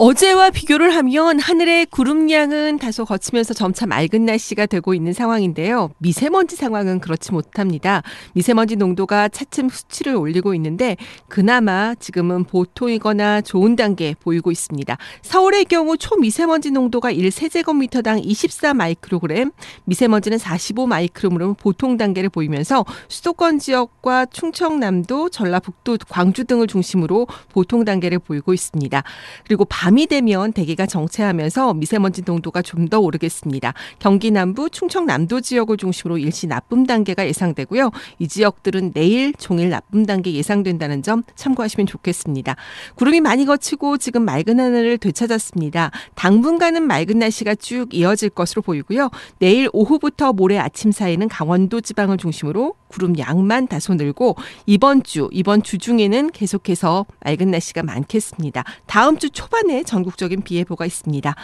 어제와 0.02 0.50
비교를 0.52 0.96
하면 0.96 1.42
하늘의 1.42 1.88
구름량은 1.88 2.80
다소 2.80 3.04
거치면서 3.04 3.54
점차 3.54 3.86
맑은 3.86 4.24
날씨가 4.24 4.66
되고 4.66 4.94
있는 4.94 5.12
상황인데요. 5.12 5.90
미세먼지 5.98 6.56
상황은 6.56 7.02
그렇지 7.02 7.34
못합니다. 7.34 8.02
미세먼지 8.32 8.78
농도가 8.78 9.28
차츰 9.28 9.68
수치를 9.68 10.16
올리고 10.16 10.54
있는데 10.54 10.96
그나마 11.28 11.96
지금은 11.96 12.46
보통이거나 12.46 13.42
좋은 13.42 13.76
단계 13.76 14.16
보이고 14.18 14.52
있습니다. 14.52 14.98
서울의 15.22 15.66
경우 15.66 15.98
초미세먼지 15.98 16.72
농도가 16.72 17.12
1세제곱미터당 17.12 18.22
24 18.24 18.76
마이크로그램, 18.76 19.52
미세먼지는 19.84 20.38
45 20.38 20.88
마이크로그램 20.88 21.56
보통 21.56 21.98
단계를 21.98 22.30
보이면서 22.30 22.86
수도권 23.10 23.60
지역과 23.60 24.28
충청남도, 24.28 25.28
전라북도, 25.28 25.98
광주 26.08 26.46
등을 26.46 26.68
중심으로 26.68 27.28
보통 27.52 27.84
단계를 27.84 28.20
보이고 28.20 28.54
있습니다. 28.54 29.04
그리고 29.46 29.66
밤 29.66 29.89
밤이 29.90 30.06
되면 30.06 30.54
대기가 30.54 30.86
정체하면서 30.86 31.74
미세먼지 31.74 32.22
농도가 32.24 32.62
좀 32.62 32.90
더 32.90 33.00
오르겠습니다. 33.00 33.74
경기 34.00 34.32
남부, 34.32 34.70
충청 34.70 35.06
남도 35.06 35.42
지역을 35.42 35.78
중심으로 35.78 36.18
일시 36.18 36.48
나쁨 36.48 36.86
단계가 36.86 37.28
예상되고요. 37.28 37.92
이 38.18 38.28
지역들은 38.28 38.94
내일 38.94 39.34
종일 39.34 39.70
나쁨 39.70 40.06
단계 40.06 40.34
예상된다는 40.34 41.04
점 41.04 41.24
참고하시면 41.36 41.86
좋겠습니다. 41.86 42.56
구름이 42.96 43.22
많이 43.22 43.46
거치고 43.46 43.98
지금 43.98 44.24
맑은 44.26 44.60
하늘을 44.60 44.98
되찾았습니다. 44.98 45.92
당분간은 46.16 46.84
맑은 46.84 47.20
날씨가 47.20 47.56
쭉 47.56 47.94
이어질 47.94 48.30
것으로 48.30 48.62
보이고요. 48.62 49.10
내일 49.40 49.70
오후부터 49.74 50.34
모레 50.34 50.58
아침 50.58 50.92
사이는 50.92 51.28
강원도 51.28 51.82
지방을 51.82 52.18
중심으로 52.18 52.76
구름 52.90 53.18
양만 53.18 53.68
다소 53.68 53.94
늘고 53.94 54.36
이번 54.66 55.04
주 55.04 55.30
이번 55.32 55.62
주 55.64 55.78
중에는 55.78 56.32
계속해서 56.32 57.06
맑은 57.22 57.52
날씨가 57.52 57.84
많겠습니다. 57.84 58.64
다음 58.88 59.18
주 59.18 59.30
초반에 59.30 59.84
전국적인 59.84 60.42
비 60.42 60.56
예보가 60.56 60.86
있습니다. 60.86 61.36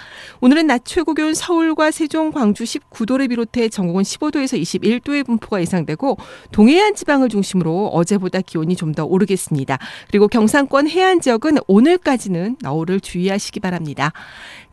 오늘은 0.42 0.68
낮 0.68 0.82
최고 0.86 1.14
기온 1.14 1.34
서울과 1.36 1.92
세종, 1.92 2.32
광주 2.32 2.64
19도를 2.64 3.30
비롯해 3.30 3.70
전국은 3.70 4.04
15도에서 4.04 4.60
21도의 4.60 5.26
분포가 5.26 5.62
예상되고 5.62 6.18
동해안 6.52 6.96
지방을 6.96 7.30
중심으로 7.30 7.90
어제보다 7.90 8.42
기온이 8.42 8.76
좀 8.76 8.96
더 8.96 9.04
오르겠습니다. 9.04 9.78
그리고 10.08 10.28
경상권 10.28 10.88
해안 10.88 11.20
지역은 11.20 11.58
오늘까지는 11.68 12.58
너울을 12.62 13.02
주의하시기 13.02 13.60
바랍니다. 13.60 14.14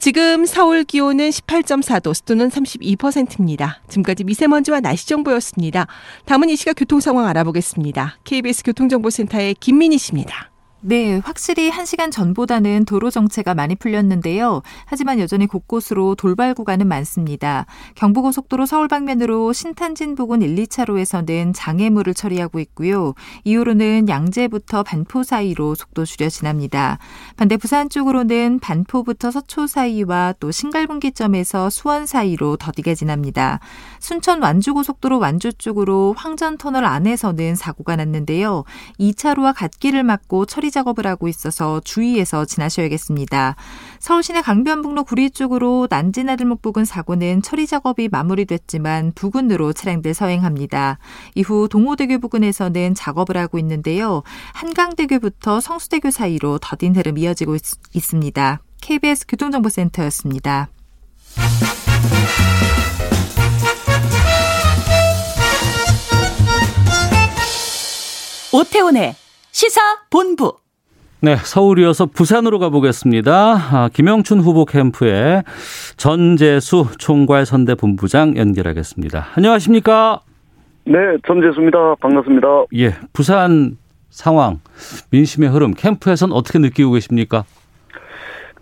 지금 0.02 0.46
서울 0.46 0.82
기온은 0.82 1.30
18.4도, 1.30 2.12
습도는 2.12 2.48
32%입니다. 2.48 3.80
지금까지 3.86 4.24
미세먼지와 4.24 4.80
날씨 4.80 5.06
정보였습니다. 5.06 5.86
다음은 6.24 6.48
이 6.48 6.56
시각 6.56 6.72
교통 6.72 6.98
상황 6.98 7.28
알아보겠습니다. 7.28 8.18
KBS 8.24 8.64
교통정보센터의 8.64 9.54
김민희 9.60 9.98
씨입니다. 9.98 10.51
네, 10.84 11.18
확실히 11.18 11.70
한 11.70 11.86
시간 11.86 12.10
전보다는 12.10 12.86
도로 12.86 13.08
정체가 13.08 13.54
많이 13.54 13.76
풀렸는데요. 13.76 14.62
하지만 14.84 15.20
여전히 15.20 15.46
곳곳으로 15.46 16.16
돌발 16.16 16.54
구간은 16.54 16.88
많습니다. 16.88 17.66
경부고속도로 17.94 18.66
서울 18.66 18.88
방면으로 18.88 19.52
신탄진 19.52 20.16
부근 20.16 20.42
1, 20.42 20.56
2차로에서는 20.56 21.52
장애물을 21.54 22.14
처리하고 22.14 22.58
있고요. 22.58 23.14
이후로는 23.44 24.08
양재부터 24.08 24.82
반포 24.82 25.22
사이로 25.22 25.76
속도 25.76 26.04
줄여 26.04 26.28
지납니다. 26.28 26.98
반대 27.36 27.56
부산 27.56 27.88
쪽으로는 27.88 28.58
반포부터 28.58 29.30
서초 29.30 29.68
사이와 29.68 30.34
또 30.40 30.50
신갈분기점에서 30.50 31.70
수원 31.70 32.06
사이로 32.06 32.56
더디게 32.56 32.96
지납니다. 32.96 33.60
순천 34.02 34.42
완주고속도로 34.42 35.20
완주 35.20 35.52
쪽으로 35.52 36.12
황전터널 36.18 36.84
안에서는 36.84 37.54
사고가 37.54 37.94
났는데요. 37.94 38.64
2차로와 38.98 39.54
갓길을 39.54 40.02
막고 40.02 40.44
처리 40.44 40.72
작업을 40.72 41.06
하고 41.06 41.28
있어서 41.28 41.80
주의해서 41.84 42.44
지나셔야겠습니다. 42.44 43.54
서울시내 44.00 44.42
강변북로 44.42 45.04
구리 45.04 45.30
쪽으로 45.30 45.86
난지나들목 45.88 46.62
부근 46.62 46.84
사고는 46.84 47.42
처리 47.42 47.68
작업이 47.68 48.08
마무리됐지만 48.08 49.12
부근으로 49.14 49.72
차량들 49.72 50.14
서행합니다. 50.14 50.98
이후 51.36 51.68
동호대교 51.68 52.18
부근에서는 52.18 52.94
작업을 52.96 53.36
하고 53.36 53.60
있는데요. 53.60 54.24
한강대교부터 54.52 55.60
성수대교 55.60 56.10
사이로 56.10 56.58
더딘 56.60 56.96
흐름 56.96 57.18
이어지고 57.18 57.54
있, 57.54 57.62
있습니다. 57.94 58.60
KBS 58.80 59.26
교통정보센터였습니다. 59.28 60.70
오태훈의 68.52 69.14
시사 69.50 69.80
본부. 70.10 70.54
네, 71.20 71.36
서울이어서 71.36 72.06
부산으로 72.06 72.58
가보겠습니다. 72.58 73.32
아, 73.32 73.88
김영춘 73.92 74.40
후보 74.40 74.64
캠프에 74.64 75.42
전재수 75.96 76.86
총괄 76.98 77.46
선대 77.46 77.74
본부장 77.74 78.36
연결하겠습니다. 78.36 79.28
안녕하십니까? 79.36 80.20
네, 80.84 80.98
전재수입니다. 81.26 81.94
반갑습니다. 82.00 82.48
예, 82.76 82.94
부산 83.12 83.78
상황, 84.10 84.60
민심의 85.10 85.48
흐름, 85.48 85.74
캠프에서는 85.74 86.34
어떻게 86.34 86.58
느끼고 86.58 86.92
계십니까? 86.92 87.44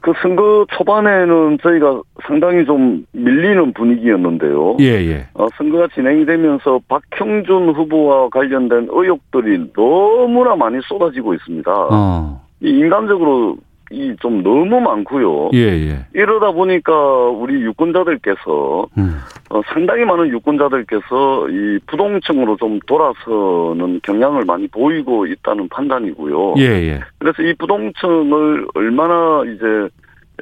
그 0.01 0.13
선거 0.23 0.67
초반에는 0.71 1.59
저희가 1.63 2.01
상당히 2.27 2.65
좀 2.65 3.05
밀리는 3.13 3.73
분위기였는데요. 3.75 4.77
예, 4.81 4.85
예. 4.85 5.27
어, 5.35 5.47
선거가 5.57 5.89
진행이 5.95 6.25
되면서 6.25 6.81
박형준 6.89 7.71
후보와 7.75 8.31
관련된 8.31 8.89
의혹들이 8.91 9.73
너무나 9.75 10.57
많이 10.57 10.79
쏟아지고 10.83 11.35
있습니다. 11.35 11.71
어. 11.71 12.41
이 12.63 12.69
인간적으로 12.69 13.57
이 13.91 14.15
좀 14.21 14.43
너무 14.43 14.81
많고요. 14.81 15.51
예, 15.53 15.59
예. 15.89 16.07
이러다 16.15 16.53
보니까 16.53 16.93
우리 17.31 17.61
유권자들께서 17.63 18.87
음. 18.99 19.19
어, 19.51 19.61
상당히 19.73 20.05
많은 20.05 20.29
유권자들께서 20.29 21.49
이 21.51 21.79
부동층으로 21.87 22.57
좀 22.57 22.79
돌아서는 22.87 24.01
경향을 24.05 24.45
많이 24.45 24.69
보이고 24.69 25.27
있다는 25.27 25.69
판단이고요. 25.71 26.55
예, 26.59 26.63
예. 26.63 27.01
그래서 27.19 27.43
이 27.43 27.53
부동층을 27.55 28.69
얼마나 28.75 29.43
이제 29.45 29.89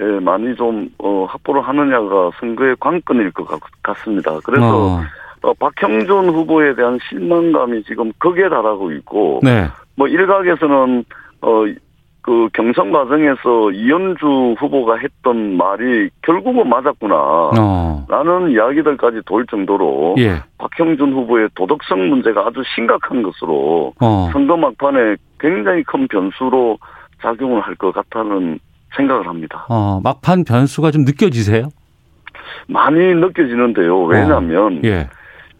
예, 0.01 0.05
많이 0.21 0.55
좀 0.55 0.91
어, 0.99 1.25
확보를 1.29 1.63
하느냐가 1.63 2.31
선거의 2.39 2.77
관건일 2.79 3.31
것 3.33 3.47
같, 3.47 3.61
같습니다. 3.83 4.39
그래서 4.45 4.97
어. 4.97 5.01
어, 5.43 5.55
박형준 5.55 6.29
후보에 6.31 6.75
대한 6.75 6.99
실망감이 7.09 7.83
지금 7.85 8.13
극에 8.19 8.49
달하고 8.49 8.93
있고 8.93 9.41
네. 9.43 9.67
뭐 9.97 10.07
일각에서는 10.07 11.05
어. 11.41 11.65
그 12.29 12.51
경선 12.53 12.93
과정에서 12.93 13.71
이현주 13.73 14.57
후보가 14.59 14.97
했던 14.99 15.57
말이 15.57 16.11
결국은 16.21 16.69
맞았구나. 16.69 17.15
어. 17.59 18.05
라는 18.07 18.51
이야기들까지 18.51 19.23
돌 19.25 19.47
정도로 19.47 20.17
예. 20.19 20.43
박형준 20.59 21.15
후보의 21.15 21.49
도덕성 21.55 22.11
문제가 22.11 22.47
아주 22.47 22.63
심각한 22.75 23.23
것으로 23.23 23.95
어. 23.99 24.29
선거 24.31 24.59
막판에 24.59 25.17
굉장히 25.41 25.83
큰 25.85 26.07
변수로 26.07 26.77
작용을 27.23 27.63
할 27.63 27.75
것 27.77 27.93
같다는 27.95 28.59
생각을 28.95 29.27
합니다. 29.27 29.65
어, 29.71 29.99
막판 30.05 30.45
변수가 30.45 30.91
좀 30.91 31.05
느껴지세요? 31.05 31.71
많이 32.67 33.15
느껴지는데요. 33.15 34.03
왜냐하면 34.03 34.83
예. 34.85 35.09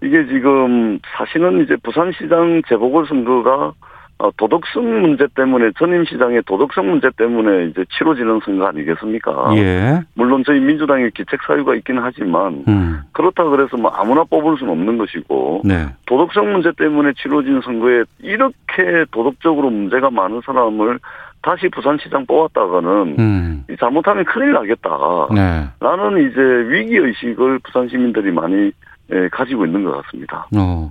이게 0.03 0.27
지금 0.27 0.99
사실은 1.17 1.63
이제 1.63 1.77
부산시장 1.83 2.61
재보궐선거가 2.69 3.73
어, 4.19 4.31
도덕성 4.37 5.01
문제 5.01 5.27
때문에 5.35 5.71
전임 5.79 6.05
시장의 6.05 6.43
도덕성 6.45 6.89
문제 6.89 7.09
때문에 7.17 7.67
이제 7.67 7.85
치러지는 7.97 8.41
선거 8.45 8.67
아니겠습니까? 8.67 9.53
예. 9.57 10.01
물론 10.15 10.43
저희 10.45 10.59
민주당의 10.59 11.13
기책 11.13 11.41
사유가 11.47 11.77
있긴 11.77 11.99
하지만 11.99 12.65
음. 12.67 13.01
그렇다 13.13 13.45
그래서 13.45 13.77
뭐 13.77 13.93
아무나 13.93 14.25
뽑을 14.25 14.57
수는 14.59 14.73
없는 14.73 14.99
것이고 14.99 15.63
네. 15.65 15.87
도덕성 16.07 16.53
문제 16.53 16.73
때문에 16.73 17.13
치러진 17.13 17.61
선거에 17.61 18.03
이렇게 18.19 19.05
도덕적으로 19.13 19.71
문제가 19.71 20.11
많은 20.11 20.41
사람을 20.45 20.99
다시 21.41 21.69
부산시장 21.69 22.27
뽑았다가는 22.27 23.17
음. 23.21 23.65
이 23.71 23.77
잘못하면 23.79 24.25
큰일 24.25 24.53
나겠다. 24.53 24.91
네. 25.33 25.69
라는 25.79 26.29
이제 26.29 26.41
위기 26.69 26.97
의식을 26.97 27.61
부산 27.61 27.89
시민들이 27.89 28.33
많이 28.33 28.73
예, 29.11 29.29
가지고 29.29 29.65
있는 29.65 29.85
것 29.85 30.03
같습니다. 30.03 30.47
어. 30.57 30.91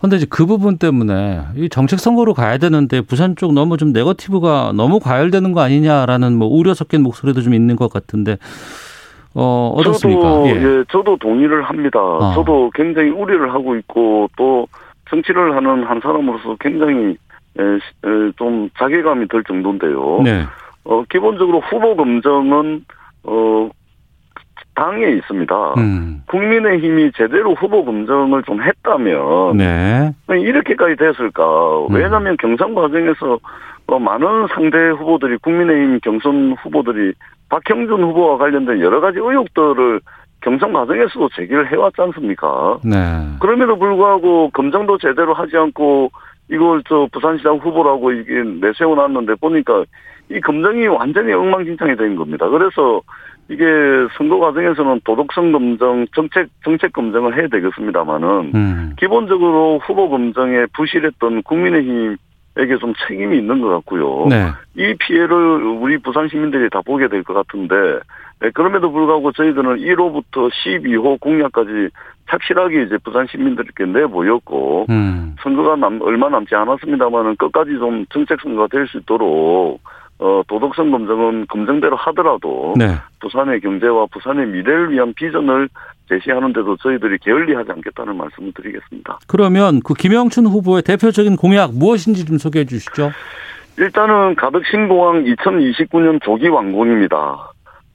근데 0.00 0.16
이제 0.16 0.26
그 0.28 0.46
부분 0.46 0.78
때문에 0.78 1.40
이 1.56 1.68
정책 1.68 2.00
선거로 2.00 2.34
가야 2.34 2.58
되는데 2.58 3.00
부산 3.00 3.36
쪽 3.36 3.52
너무 3.54 3.76
좀 3.76 3.92
네거티브가 3.92 4.72
너무 4.76 5.00
과열되는 5.00 5.52
거 5.52 5.60
아니냐라는 5.60 6.36
뭐 6.36 6.48
우려 6.48 6.74
섞인 6.74 7.02
목소리도 7.02 7.40
좀 7.40 7.54
있는 7.54 7.76
것 7.76 7.92
같은데 7.92 8.36
어 9.34 9.72
어떻습니까? 9.76 10.22
저도 10.22 10.46
예. 10.48 10.50
예, 10.50 10.84
저도 10.90 11.16
동의를 11.16 11.62
합니다. 11.62 12.00
어. 12.00 12.32
저도 12.34 12.70
굉장히 12.74 13.10
우려를 13.10 13.52
하고 13.52 13.76
있고 13.76 14.28
또 14.36 14.66
정치를 15.10 15.56
하는 15.56 15.84
한 15.84 16.00
사람으로서 16.00 16.56
굉장히 16.60 17.16
에, 17.58 17.62
에, 17.62 18.32
좀 18.36 18.68
자괴감이 18.78 19.28
들 19.28 19.42
정도인데요. 19.44 20.20
네. 20.22 20.44
어, 20.84 21.02
기본적으로 21.10 21.60
후보 21.60 21.96
검증은 21.96 22.84
어 23.24 23.70
당에 24.74 25.08
있습니다. 25.12 25.74
음. 25.78 26.22
국민의힘이 26.26 27.12
제대로 27.16 27.54
후보 27.54 27.84
검증을 27.84 28.42
좀 28.44 28.62
했다면 28.62 29.56
네. 29.56 30.12
이렇게까지 30.28 30.96
됐을까? 30.96 31.86
음. 31.86 31.94
왜냐하면 31.94 32.36
경선 32.38 32.74
과정에서 32.74 33.38
어, 33.86 33.98
많은 33.98 34.46
상대 34.54 34.78
후보들이 34.90 35.36
국민의힘 35.38 36.00
경선 36.00 36.56
후보들이 36.62 37.12
박형준 37.48 38.02
후보와 38.02 38.38
관련된 38.38 38.80
여러 38.80 39.00
가지 39.00 39.18
의혹들을 39.18 40.00
경선 40.40 40.72
과정에서도 40.72 41.28
제기를 41.36 41.70
해왔지 41.70 42.00
않습니까? 42.00 42.78
네. 42.84 42.96
그럼에도 43.40 43.78
불구하고 43.78 44.50
검증도 44.50 44.98
제대로 44.98 45.34
하지 45.34 45.56
않고 45.56 46.10
이걸 46.50 46.82
저 46.86 47.08
부산시장 47.12 47.56
후보라고 47.56 48.12
이게 48.12 48.42
내세워놨는데 48.60 49.36
보니까 49.36 49.84
이 50.30 50.40
검증이 50.40 50.86
완전히 50.88 51.32
엉망진창이 51.32 51.96
된 51.96 52.16
겁니다. 52.16 52.48
그래서 52.48 53.00
이게 53.48 53.64
선거 54.16 54.38
과정에서는 54.38 55.00
도덕성 55.04 55.52
검증, 55.52 56.06
정책 56.14 56.48
정책 56.64 56.92
검증을 56.92 57.36
해야 57.36 57.46
되겠습니다만은 57.48 58.52
음. 58.54 58.92
기본적으로 58.98 59.80
후보 59.84 60.08
검증에 60.08 60.66
부실했던 60.74 61.42
국민의힘 61.42 62.16
에게 62.56 62.78
좀 62.78 62.94
책임이 63.08 63.38
있는 63.38 63.60
것 63.60 63.68
같고요. 63.68 64.26
네. 64.28 64.46
이 64.76 64.94
피해를 65.00 65.34
우리 65.64 65.98
부산 65.98 66.28
시민들이 66.28 66.70
다 66.70 66.80
보게 66.86 67.08
될 67.08 67.24
것 67.24 67.34
같은데 67.34 67.74
네, 68.40 68.50
그럼에도 68.54 68.92
불구하고 68.92 69.32
저희들은 69.32 69.78
1호부터 69.78 70.50
12호 70.52 71.18
공약까지 71.20 71.88
착실하게 72.30 72.84
이제 72.84 72.96
부산 73.02 73.26
시민들께 73.26 73.86
내보였고 73.86 74.86
음. 74.88 75.34
선거가 75.42 75.74
남, 75.74 76.00
얼마 76.02 76.28
남지 76.28 76.54
않았습니다만은 76.54 77.34
끝까지 77.36 77.72
좀 77.72 78.06
정책 78.10 78.40
선거가 78.40 78.68
될 78.68 78.86
수 78.86 78.98
있도록 78.98 79.80
어, 80.18 80.42
도덕성 80.46 80.90
검증은 80.90 81.46
검증대로 81.48 81.96
하더라도 81.96 82.74
네. 82.76 82.94
부산의 83.20 83.60
경제와 83.60 84.06
부산의 84.12 84.46
미래를 84.46 84.92
위한 84.92 85.12
비전을 85.14 85.68
제시하는데도 86.08 86.76
저희들이 86.76 87.18
게을리하지 87.18 87.72
않겠다는 87.72 88.16
말씀을 88.16 88.52
드리겠습니다. 88.54 89.18
그러면 89.26 89.80
그 89.84 89.94
김영춘 89.94 90.46
후보의 90.46 90.82
대표적인 90.82 91.36
공약 91.36 91.72
무엇인지 91.74 92.26
좀 92.26 92.38
소개해 92.38 92.64
주시죠. 92.66 93.10
일단은 93.78 94.36
가덕 94.36 94.64
신공항 94.66 95.24
2029년 95.24 96.22
조기 96.22 96.48
완공입니다. 96.48 97.50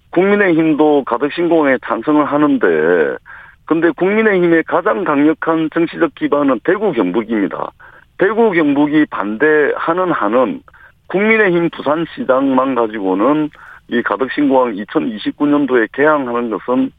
국민의힘도 0.10 1.04
가덕 1.06 1.32
신공항에 1.32 1.78
찬성을 1.86 2.26
하는데 2.26 2.68
근데 3.66 3.92
국민의힘의 3.92 4.64
가장 4.64 5.04
강력한 5.04 5.70
정치적 5.74 6.16
기반은 6.16 6.60
대구 6.64 6.92
경북입니다. 6.92 7.72
대구 8.18 8.52
경북이 8.52 9.06
반대하는 9.12 10.12
한은 10.12 10.62
국민의힘 11.10 11.70
부산시장만 11.72 12.76
가지고는 12.76 13.50
이 13.90 14.02
가덕 14.02 14.32
신공항 14.32 14.74
2029년도에 14.76 15.90
개항하는 15.94 16.50
것은 16.50 16.92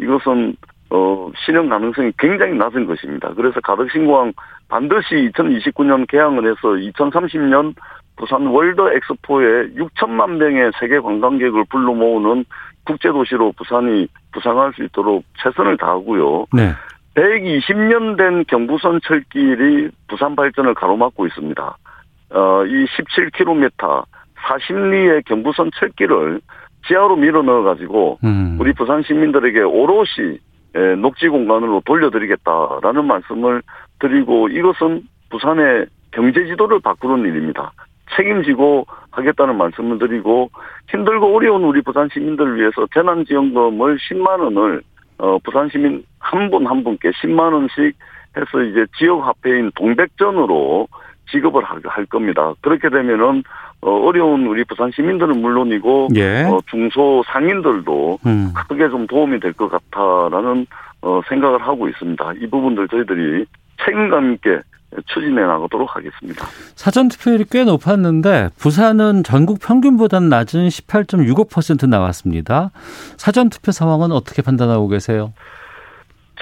이것은 0.00 0.56
어 0.90 1.30
실현 1.44 1.68
가능성이 1.68 2.12
굉장히 2.18 2.54
낮은 2.54 2.86
것입니다. 2.86 3.32
그래서 3.34 3.60
가덕 3.60 3.90
신공항 3.90 4.32
반드시 4.68 5.30
2029년 5.34 6.06
개항을 6.08 6.44
해서 6.50 6.60
2030년 6.62 7.74
부산 8.16 8.46
월드 8.46 8.80
엑스포에 8.80 9.68
6천만 9.74 10.36
명의 10.36 10.70
세계 10.80 10.98
관광객을 10.98 11.64
불러 11.68 11.92
모으는 11.92 12.44
국제도시로 12.84 13.52
부산이 13.52 14.08
부상할 14.32 14.72
수 14.74 14.82
있도록 14.84 15.24
최선을 15.42 15.76
다하고요. 15.76 16.46
네. 16.52 16.72
120년 17.14 18.16
된 18.16 18.44
경부선 18.46 19.00
철길이 19.04 19.90
부산 20.08 20.34
발전을 20.34 20.74
가로막고 20.74 21.26
있습니다. 21.26 21.76
어, 22.30 22.64
이 22.64 22.86
17km 22.86 24.04
40리의 24.36 25.24
경부선 25.26 25.70
철길을 25.78 26.40
지하로 26.86 27.16
밀어 27.16 27.42
넣어가지고 27.42 28.18
음. 28.24 28.56
우리 28.60 28.72
부산 28.72 29.02
시민들에게 29.02 29.60
오롯이 29.60 30.38
예, 30.76 30.94
녹지 30.96 31.28
공간으로 31.28 31.82
돌려드리겠다라는 31.84 33.04
말씀을 33.06 33.62
드리고 34.00 34.48
이것은 34.48 35.02
부산의 35.30 35.86
경제 36.10 36.44
지도를 36.46 36.80
바꾸는 36.80 37.28
일입니다. 37.28 37.72
책임지고 38.16 38.86
하겠다는 39.10 39.56
말씀을 39.56 39.98
드리고 39.98 40.50
힘들고 40.90 41.34
어려운 41.34 41.64
우리 41.64 41.82
부산 41.82 42.08
시민들을 42.12 42.58
위해서 42.58 42.86
재난지원금을 42.94 43.98
10만 43.98 44.40
원을 44.40 44.82
어, 45.18 45.38
부산 45.42 45.68
시민 45.68 46.04
한 46.18 46.50
분한 46.50 46.84
분께 46.84 47.10
10만 47.10 47.52
원씩 47.52 47.96
해서 48.36 48.62
이제 48.62 48.86
지역 48.96 49.26
화폐인 49.26 49.70
동백전으로 49.74 50.86
지급을 51.30 51.64
할, 51.64 51.80
할 51.84 52.06
겁니다. 52.06 52.52
그렇게 52.60 52.88
되면은 52.88 53.42
어, 53.80 53.90
어려운 54.06 54.46
우리 54.46 54.64
부산 54.64 54.90
시민들은 54.94 55.40
물론이고 55.40 56.08
예. 56.16 56.44
어, 56.44 56.58
중소 56.68 57.22
상인들도 57.26 58.18
음. 58.26 58.52
크게 58.68 58.88
좀 58.88 59.06
도움이 59.06 59.38
될 59.40 59.52
것 59.52 59.68
같다라는 59.70 60.66
어, 61.02 61.20
생각을 61.28 61.60
하고 61.62 61.88
있습니다. 61.88 62.32
이 62.40 62.46
부분들 62.50 62.88
저희들이 62.88 63.44
책임감 63.84 64.32
있게 64.34 64.60
추진해 65.06 65.42
나가도록 65.42 65.94
하겠습니다. 65.94 66.46
사전 66.74 67.08
투표율이 67.08 67.44
꽤 67.50 67.62
높았는데 67.64 68.48
부산은 68.58 69.22
전국 69.22 69.60
평균보다는 69.60 70.28
낮은 70.28 70.66
18.65% 70.68 71.88
나왔습니다. 71.88 72.70
사전 73.16 73.50
투표 73.50 73.70
상황은 73.70 74.12
어떻게 74.12 74.40
판단하고 74.42 74.88
계세요? 74.88 75.32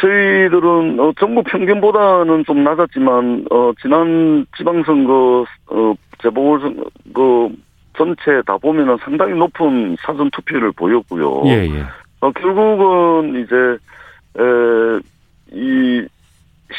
저희들은 0.01 1.01
어, 1.01 1.13
전국 1.19 1.45
평균보다는 1.47 2.45
좀 2.45 2.65
낮았지만 2.65 3.47
어, 3.51 3.73
지난 3.81 4.47
지방선거 4.57 5.45
어, 5.71 5.95
재보궐선거 6.23 7.51
전체 7.97 8.43
다 8.47 8.59
보면은 8.59 8.97
상당히 9.03 9.33
높은 9.35 9.97
사전 10.01 10.31
투표를 10.31 10.73
보였고요. 10.73 11.43
예, 11.47 11.65
예. 11.67 11.85
어, 12.21 12.31
결국은 12.33 13.43
이제 13.43 13.57
에, 14.39 15.01
이 15.53 16.07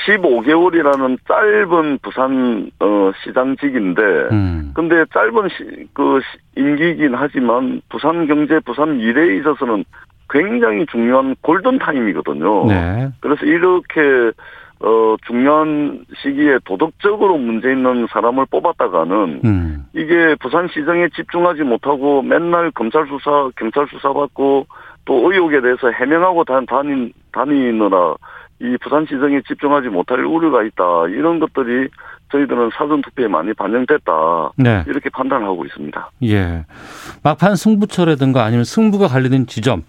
15개월이라는 0.06 1.18
짧은 1.28 2.00
부산 2.04 2.70
어, 2.80 3.12
시장직인데 3.24 4.02
음. 4.32 4.72
근데 4.76 5.04
짧은 5.14 5.50
시, 5.50 5.88
그 5.94 6.20
시- 6.22 6.60
임기이긴 6.62 7.16
하지만 7.16 7.82
부산 7.90 8.28
경제, 8.28 8.60
부산 8.60 8.98
미래에 8.98 9.38
있어서는 9.38 9.86
굉장히 10.30 10.86
중요한 10.88 11.36
골든 11.42 11.80
타임이거든요. 11.80 12.66
네. 12.68 13.10
그래서 13.20 13.46
이렇게 13.46 14.32
어 14.80 15.16
중요한 15.26 16.06
시기에 16.22 16.60
도덕적으로 16.66 17.38
문제 17.38 17.72
있는 17.72 18.06
사람을 18.12 18.46
뽑았다가는 18.52 19.42
음. 19.44 19.86
이게 19.94 20.36
부산 20.40 20.68
시정에 20.68 21.10
집중하지 21.16 21.64
못하고 21.64 22.22
맨날 22.22 22.70
검찰 22.72 23.08
수사, 23.08 23.50
경찰 23.56 23.88
수사 23.88 24.14
받고 24.14 24.68
또 25.06 25.32
의혹에 25.32 25.62
대해서 25.62 25.90
해명하고 25.90 26.44
다, 26.44 26.62
다니, 26.68 27.12
다니느라 27.32 28.16
이 28.60 28.78
부산 28.82 29.06
시정에 29.06 29.42
집중하지 29.48 29.88
못할 29.90 30.24
우려가 30.26 30.64
있다. 30.64 31.08
이런 31.10 31.40
것들이 31.40 31.88
저희들은 32.32 32.72
사전 32.74 33.02
투표에 33.02 33.28
많이 33.28 33.54
반영됐다. 33.54 34.52
네. 34.58 34.84
이렇게 34.88 35.10
판단하고 35.10 35.66
있습니다. 35.66 36.12
예. 36.24 36.66
막판 37.24 37.56
승부처라든가 37.56 38.44
아니면 38.44 38.64
승부가 38.66 39.08
갈리는 39.08 39.48
지점 39.48 39.84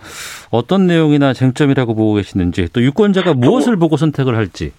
어떤 0.50 0.86
내용이나 0.86 1.32
쟁점이라고 1.32 1.94
보고 1.94 2.14
계시는지 2.14 2.72
또 2.72 2.82
유권자가 2.82 3.34
무엇을 3.34 3.76
보고 3.76 3.96
선택을 3.96 4.36
할지. 4.36 4.72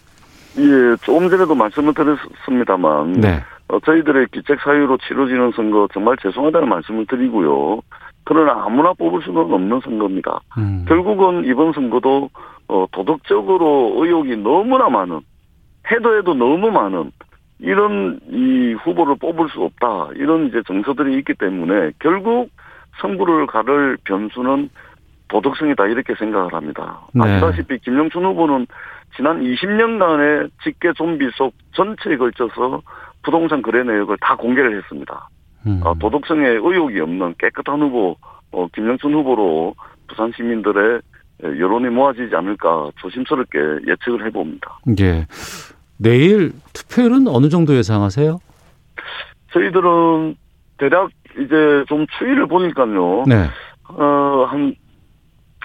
예, 0.57 0.95
조금 1.03 1.29
전에도 1.29 1.53
말씀을 1.53 1.93
드렸습니다만 1.93 3.13
네. 3.13 3.43
어, 3.67 3.79
저희들의 3.79 4.27
기책 4.31 4.59
사유로 4.61 4.97
치러지는 4.97 5.51
선거 5.55 5.87
정말 5.93 6.17
죄송하다는 6.21 6.67
말씀을 6.67 7.05
드리고요. 7.07 7.81
그러나 8.23 8.63
아무나 8.65 8.93
뽑을 8.93 9.21
수는 9.23 9.41
없는 9.41 9.81
선거입니다. 9.83 10.39
음. 10.57 10.85
결국은 10.87 11.45
이번 11.45 11.73
선거도 11.73 12.29
어, 12.67 12.85
도덕적으로 12.91 13.95
의혹이 13.97 14.37
너무나 14.37 14.89
많은 14.89 15.21
해도 15.91 16.17
해도 16.17 16.33
너무 16.33 16.69
많은 16.71 17.11
이런 17.59 18.19
이 18.29 18.73
후보를 18.73 19.15
뽑을 19.15 19.49
수 19.49 19.61
없다 19.61 20.09
이런 20.15 20.47
이제 20.47 20.61
정서들이 20.65 21.17
있기 21.19 21.33
때문에 21.35 21.91
결국 21.99 22.49
승부를 23.01 23.47
가를 23.47 23.97
변수는 24.03 24.69
도덕성이다 25.27 25.87
이렇게 25.87 26.15
생각을 26.15 26.53
합니다. 26.53 27.01
네. 27.13 27.23
아시다시피 27.23 27.79
김영춘 27.79 28.25
후보는 28.25 28.65
지난 29.15 29.41
20년간의 29.41 30.49
직계 30.63 30.93
좀비 30.93 31.29
속 31.35 31.53
전체에 31.73 32.17
걸쳐서 32.17 32.81
부동산 33.23 33.61
거래 33.61 33.83
내역을 33.83 34.17
다 34.21 34.35
공개를 34.35 34.77
했습니다. 34.77 35.29
음. 35.67 35.81
어, 35.83 35.93
도덕성에 35.99 36.47
의혹이 36.47 36.99
없는 36.99 37.35
깨끗한 37.37 37.81
후보 37.81 38.15
어, 38.51 38.67
김영춘 38.73 39.13
후보로 39.13 39.75
부산 40.07 40.31
시민들의 40.35 41.01
여론이 41.41 41.89
모아지지 41.89 42.35
않을까 42.35 42.89
조심스럽게 42.97 43.59
예측을 43.87 44.25
해봅니다. 44.25 44.79
예. 44.99 45.25
내일 45.99 46.53
투표율은 46.73 47.27
어느 47.27 47.49
정도 47.49 47.75
예상하세요? 47.75 48.39
저희들은 49.51 50.35
대략 50.77 51.09
이제 51.37 51.83
좀 51.87 52.05
추이를 52.17 52.47
보니까요. 52.47 53.25
네. 53.27 53.45
어, 53.89 54.45
한 54.47 54.73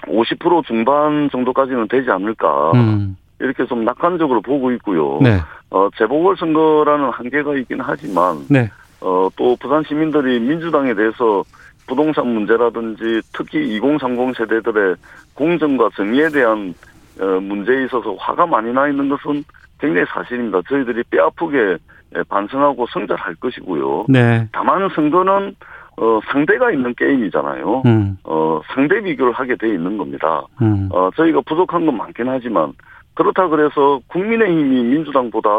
50% 0.03 0.65
중반 0.65 1.29
정도까지는 1.31 1.87
되지 1.87 2.11
않을까. 2.11 2.71
음. 2.73 3.15
이렇게 3.39 3.65
좀 3.65 3.85
낙관적으로 3.85 4.41
보고 4.41 4.71
있고요. 4.73 5.19
네. 5.21 5.39
어, 5.69 5.89
재보궐선거라는 5.97 7.09
한계가 7.09 7.55
있긴 7.57 7.79
하지만, 7.81 8.45
네. 8.49 8.69
어, 9.01 9.29
또 9.35 9.55
부산 9.59 9.83
시민들이 9.87 10.39
민주당에 10.39 10.93
대해서 10.93 11.43
부동산 11.87 12.27
문제라든지 12.27 13.21
특히 13.33 13.75
2030 13.75 14.35
세대들의 14.37 14.95
공정과 15.33 15.89
정의에 15.95 16.29
대한 16.29 16.73
어, 17.19 17.25
문제에 17.39 17.85
있어서 17.85 18.15
화가 18.15 18.45
많이 18.45 18.73
나 18.73 18.87
있는 18.87 19.07
것은 19.09 19.43
굉장히 19.85 20.05
사실입니다. 20.09 20.61
저희들이 20.67 21.03
뼈아프게 21.11 21.77
예, 22.17 22.23
반성하고 22.29 22.87
성찰할 22.87 23.35
것이고요. 23.35 24.05
네. 24.09 24.47
다만 24.51 24.89
선거는 24.89 25.55
어, 25.97 26.19
상대가 26.31 26.71
있는 26.71 26.93
게임이잖아요. 26.95 27.83
음. 27.85 28.17
어, 28.23 28.61
상대 28.73 29.01
비교를 29.01 29.33
하게 29.33 29.55
돼 29.55 29.69
있는 29.69 29.97
겁니다. 29.97 30.43
음. 30.61 30.89
어, 30.91 31.09
저희가 31.15 31.41
부족한 31.41 31.85
건 31.85 31.97
많긴 31.97 32.27
하지만 32.27 32.73
그렇다 33.13 33.47
그래서 33.47 33.99
국민의힘이 34.07 34.83
민주당보다 34.83 35.49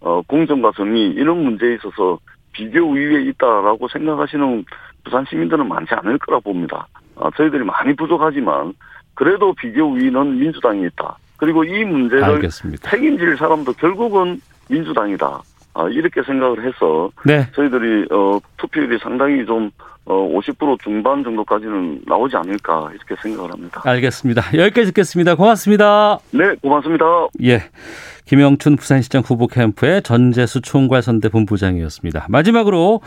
어, 0.00 0.22
공정과 0.26 0.72
정의 0.76 1.08
이런 1.10 1.42
문제에 1.44 1.74
있어서 1.74 2.18
비교 2.52 2.80
우위에 2.80 3.22
있다라고 3.22 3.88
생각하시는 3.88 4.64
부산 5.04 5.24
시민들은 5.28 5.66
많지 5.68 5.94
않을 5.94 6.18
거라 6.18 6.40
봅니다. 6.40 6.86
아, 7.16 7.30
저희들이 7.36 7.64
많이 7.64 7.94
부족하지만 7.94 8.74
그래도 9.14 9.52
비교 9.54 9.84
우위는 9.84 10.38
민주당이 10.38 10.86
있다. 10.86 11.16
그리고 11.40 11.64
이 11.64 11.84
문제를 11.84 12.22
알겠습니다. 12.22 12.90
책임질 12.90 13.36
사람도 13.38 13.72
결국은 13.72 14.40
민주당이다. 14.68 15.40
아, 15.72 15.88
이렇게 15.88 16.22
생각을 16.22 16.64
해서 16.64 17.10
네. 17.24 17.48
저희들이 17.54 18.06
어, 18.10 18.38
투표율이 18.58 18.98
상당히 18.98 19.44
좀 19.46 19.70
어, 20.04 20.14
50% 20.38 20.78
중반 20.82 21.24
정도까지는 21.24 22.02
나오지 22.06 22.36
않을까 22.36 22.90
이렇게 22.94 23.14
생각을 23.22 23.52
합니다. 23.52 23.80
알겠습니다. 23.84 24.42
여기까지 24.54 24.88
듣겠습니다. 24.88 25.34
고맙습니다. 25.34 26.18
네, 26.32 26.54
고맙습니다. 26.60 27.04
예. 27.44 27.62
김영춘 28.30 28.76
부산시장 28.76 29.24
후보 29.26 29.48
캠프의 29.48 30.02
전재수 30.02 30.60
총괄선대 30.60 31.30
본부장이었습니다. 31.30 32.26
마지막으로 32.28 33.00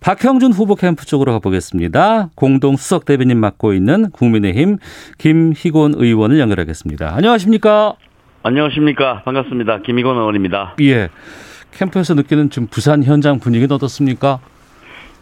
박형준 0.00 0.52
후보 0.52 0.74
캠프 0.74 1.04
쪽으로 1.04 1.32
가보겠습니다. 1.32 2.30
공동 2.34 2.78
수석 2.78 3.04
대변인 3.04 3.38
맡고 3.40 3.74
있는 3.74 4.10
국민의힘 4.10 4.78
김희곤 5.18 5.96
의원을 5.96 6.38
연결하겠습니다. 6.38 7.14
안녕하십니까? 7.14 7.92
안녕하십니까. 8.42 9.20
반갑습니다. 9.24 9.82
김희곤 9.82 10.16
의원입니다. 10.16 10.76
예. 10.80 11.10
캠프에서 11.72 12.14
느끼는 12.14 12.48
지금 12.48 12.66
부산 12.66 13.04
현장 13.04 13.38
분위기는 13.38 13.70
어떻습니까? 13.74 14.38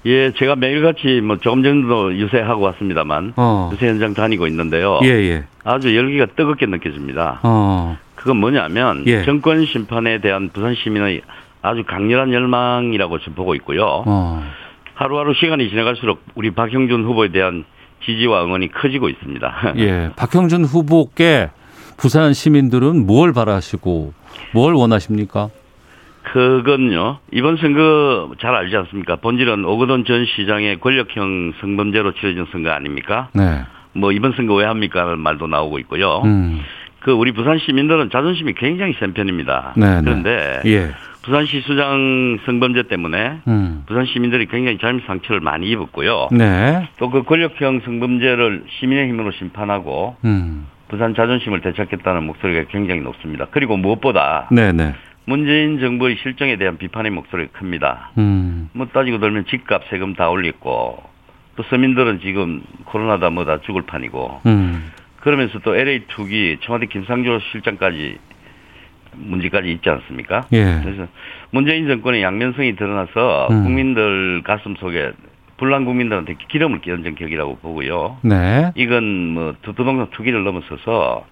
예, 0.06 0.32
제가 0.38 0.54
매일같이 0.54 1.20
뭐 1.20 1.38
조금 1.38 1.64
전도 1.64 2.14
유세하고 2.14 2.62
왔습니다만 2.62 3.32
어. 3.34 3.70
유세 3.72 3.88
현장 3.88 4.14
다니고 4.14 4.46
있는데요. 4.46 5.00
예, 5.02 5.08
예. 5.08 5.44
아주 5.64 5.96
열기가 5.96 6.26
뜨겁게 6.36 6.66
느껴집니다. 6.66 7.40
어. 7.42 7.98
그건 8.18 8.38
뭐냐면 8.38 9.04
예. 9.06 9.24
정권 9.24 9.64
심판에 9.64 10.20
대한 10.20 10.50
부산 10.52 10.74
시민의 10.74 11.22
아주 11.62 11.84
강렬한 11.84 12.32
열망이라고 12.32 13.20
저 13.20 13.30
보고 13.30 13.54
있고요. 13.54 14.02
어. 14.06 14.44
하루하루 14.94 15.34
시간이 15.34 15.70
지나갈수록 15.70 16.20
우리 16.34 16.50
박형준 16.50 17.04
후보에 17.04 17.28
대한 17.28 17.64
지지와 18.04 18.44
응원이 18.44 18.72
커지고 18.72 19.08
있습니다. 19.08 19.74
예. 19.78 20.10
박형준 20.16 20.64
후보께 20.64 21.50
부산 21.96 22.32
시민들은 22.32 23.06
뭘 23.06 23.32
바라시고 23.32 24.12
뭘 24.52 24.74
원하십니까? 24.74 25.50
그건요. 26.24 27.18
이번 27.32 27.56
선거 27.56 28.32
잘 28.40 28.54
알지 28.54 28.76
않습니까? 28.76 29.16
본질은 29.16 29.64
오거돈 29.64 30.04
전 30.06 30.26
시장의 30.26 30.80
권력형 30.80 31.54
성범죄로 31.60 32.14
치러진 32.14 32.46
선거 32.50 32.70
아닙니까? 32.70 33.28
네. 33.32 33.62
뭐 33.92 34.10
이번 34.10 34.32
선거 34.32 34.54
왜 34.54 34.64
합니까? 34.64 35.02
하는 35.02 35.20
말도 35.20 35.46
나오고 35.46 35.78
있고요. 35.78 36.22
음. 36.24 36.60
그 37.00 37.12
우리 37.12 37.32
부산 37.32 37.58
시민들은 37.58 38.10
자존심이 38.10 38.54
굉장히 38.54 38.94
센 38.98 39.12
편입니다. 39.12 39.74
네, 39.76 39.96
네. 39.96 40.00
그런데 40.04 40.60
예. 40.66 40.90
부산시 41.22 41.60
수장 41.62 42.38
성범죄 42.46 42.84
때문에 42.84 43.40
음. 43.48 43.84
부산 43.86 44.06
시민들이 44.06 44.46
굉장히 44.46 44.78
삶 44.80 45.00
상처를 45.06 45.40
많이 45.40 45.68
입었고요. 45.68 46.28
네. 46.32 46.88
또 46.98 47.10
그 47.10 47.22
권력형 47.22 47.80
성범죄를 47.84 48.64
시민의 48.78 49.08
힘으로 49.08 49.30
심판하고 49.32 50.16
음. 50.24 50.66
부산 50.88 51.14
자존심을 51.14 51.60
되찾겠다는 51.60 52.24
목소리가 52.24 52.64
굉장히 52.70 53.00
높습니다. 53.02 53.46
그리고 53.50 53.76
무엇보다 53.76 54.48
네, 54.50 54.72
네. 54.72 54.94
문재인 55.26 55.78
정부의 55.80 56.16
실정에 56.22 56.56
대한 56.56 56.78
비판의 56.78 57.10
목소리가 57.12 57.58
큽니다. 57.58 58.12
음. 58.16 58.70
뭐 58.72 58.86
따지고 58.86 59.18
들면 59.18 59.44
집값 59.50 59.82
세금 59.90 60.14
다 60.14 60.30
올렸고 60.30 61.02
또 61.56 61.62
서민들은 61.64 62.20
지금 62.20 62.62
코로나다 62.86 63.28
뭐다 63.28 63.60
죽을 63.62 63.82
판이고 63.82 64.40
음. 64.46 64.90
그러면서 65.20 65.58
또 65.60 65.74
LA 65.76 66.04
투기 66.08 66.58
청와대 66.62 66.86
김상조 66.86 67.40
실장까지 67.52 68.18
문제까지 69.14 69.70
있지 69.72 69.88
않습니까? 69.90 70.46
예. 70.52 70.80
그래서 70.82 71.08
문재인 71.50 71.88
정권의 71.88 72.22
양면성이 72.22 72.76
드러나서 72.76 73.48
음. 73.50 73.64
국민들 73.64 74.42
가슴 74.44 74.76
속에 74.76 75.12
불난 75.56 75.84
국민들한테 75.84 76.36
기름을 76.48 76.80
끼얹은 76.82 77.16
격이라고 77.16 77.56
보고요. 77.58 78.18
네. 78.22 78.70
이건 78.76 79.04
뭐 79.34 79.54
두- 79.62 79.72
부동산 79.72 80.08
투기를 80.10 80.44
넘어서서 80.44 81.26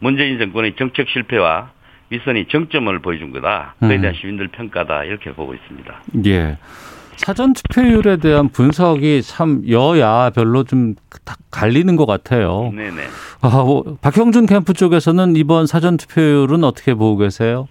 문재인 0.00 0.38
정권의 0.38 0.74
정책 0.76 1.08
실패와 1.08 1.70
윗선이 2.10 2.46
정점을 2.46 2.98
보여준 3.00 3.30
거다. 3.32 3.74
그에 3.78 3.96
음. 3.96 4.00
대한 4.00 4.16
시민들 4.16 4.48
평가다 4.48 5.04
이렇게 5.04 5.30
보고 5.32 5.54
있습니다. 5.54 6.00
예. 6.26 6.56
사전 7.18 7.52
투표율에 7.52 8.16
대한 8.18 8.48
분석이 8.48 9.22
참 9.22 9.62
여야 9.68 10.30
별로 10.30 10.64
좀다 10.64 11.36
갈리는 11.50 11.94
것 11.96 12.06
같아요. 12.06 12.72
네네. 12.74 13.02
아, 13.42 13.48
뭐, 13.64 13.98
박형준 14.00 14.46
캠프 14.46 14.72
쪽에서는 14.72 15.36
이번 15.36 15.66
사전 15.66 15.96
투표율은 15.96 16.64
어떻게 16.64 16.94
보고 16.94 17.16
계세요? 17.18 17.68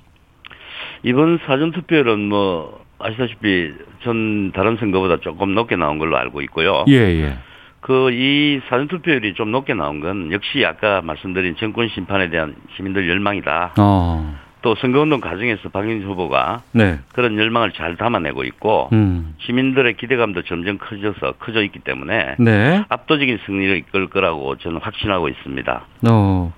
이번 1.04 1.40
사전 1.46 1.72
투표율은 1.72 2.20
뭐 2.30 2.86
아시다시피 3.00 3.74
전 4.04 4.52
다른 4.52 4.78
선거보다 4.78 5.18
조금 5.22 5.56
높게 5.56 5.76
나온 5.76 5.98
걸로 6.00 6.18
알고 6.18 6.42
있고요. 6.42 6.86
예, 6.88 6.94
예. 6.94 7.38
그 7.82 8.10
이 8.12 8.60
사전 8.68 8.88
투표율이 8.88 9.34
좀 9.36 9.52
높게 9.52 9.74
나온 9.74 10.02
건 10.02 10.32
역시 10.32 10.66
아까 10.66 11.02
말씀드린 11.02 11.56
정권 11.58 11.88
심판에 11.88 12.30
대한 12.30 12.56
시민들 12.76 13.08
열망이다. 13.08 13.74
어. 13.78 14.47
또 14.68 14.76
선거운동 14.76 15.22
과정에서 15.22 15.70
박영진 15.70 16.06
후보가 16.06 16.62
네. 16.74 17.00
그런 17.14 17.38
열망을 17.38 17.72
잘 17.72 17.96
담아내고 17.96 18.44
있고 18.44 18.90
음. 18.92 19.34
시민들의 19.40 19.96
기대감도 19.96 20.42
점점 20.42 20.78
커져서 20.78 21.36
커져 21.40 21.64
있기 21.64 21.80
때문에 21.80 22.36
네. 22.38 22.84
압도적인 22.90 23.40
승리를 23.46 23.78
이끌 23.78 24.10
거라고 24.10 24.58
저는 24.58 24.82
확신하고 24.82 25.30
있습니다. 25.30 25.86
어. 26.10 26.54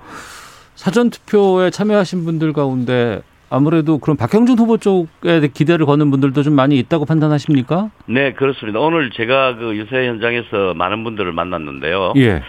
사전 0.73 1.11
투표에 1.11 1.69
참여하신 1.69 2.25
분들 2.25 2.51
가운데 2.51 3.21
아무래도 3.51 3.99
그럼 3.99 4.17
박형준 4.17 4.57
후보 4.57 4.77
쪽에 4.77 5.47
기대를 5.53 5.85
거는 5.85 6.09
분들도 6.09 6.41
좀 6.41 6.55
많이 6.55 6.79
있다고 6.79 7.05
판단하십니까? 7.05 7.91
네, 8.07 8.33
그렇습니다. 8.33 8.79
오늘 8.79 9.11
제가 9.11 9.55
그 9.57 9.75
유세 9.75 10.07
현장에서 10.07 10.73
많은 10.73 11.03
분들을 11.03 11.31
만났는데요. 11.31 12.13
예. 12.17 12.41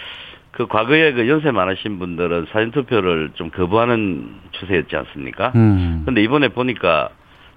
그 0.51 0.67
과거에 0.67 1.13
그 1.13 1.27
연세 1.29 1.51
많으신 1.51 1.97
분들은 1.99 2.47
사전 2.51 2.71
투표를 2.71 3.31
좀 3.35 3.49
거부하는 3.49 4.35
추세였지 4.51 4.95
않습니까? 4.95 5.51
음. 5.55 6.03
근데 6.05 6.21
이번에 6.21 6.49
보니까 6.49 7.09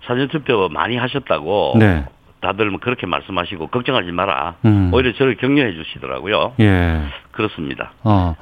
사전 0.07 0.29
투표 0.29 0.69
많이 0.69 0.97
하셨다고 0.97 1.77
네. 1.79 2.05
다들 2.41 2.71
뭐 2.71 2.79
그렇게 2.79 3.07
말씀하시고 3.07 3.69
걱정하지 3.69 4.13
마라. 4.13 4.57
음. 4.65 4.91
오히려 4.93 5.13
저를 5.15 5.37
격려해 5.37 5.73
주시더라고요. 5.73 6.55
예. 6.61 7.01
그렇습니다. 7.33 7.93
어. 8.05 8.37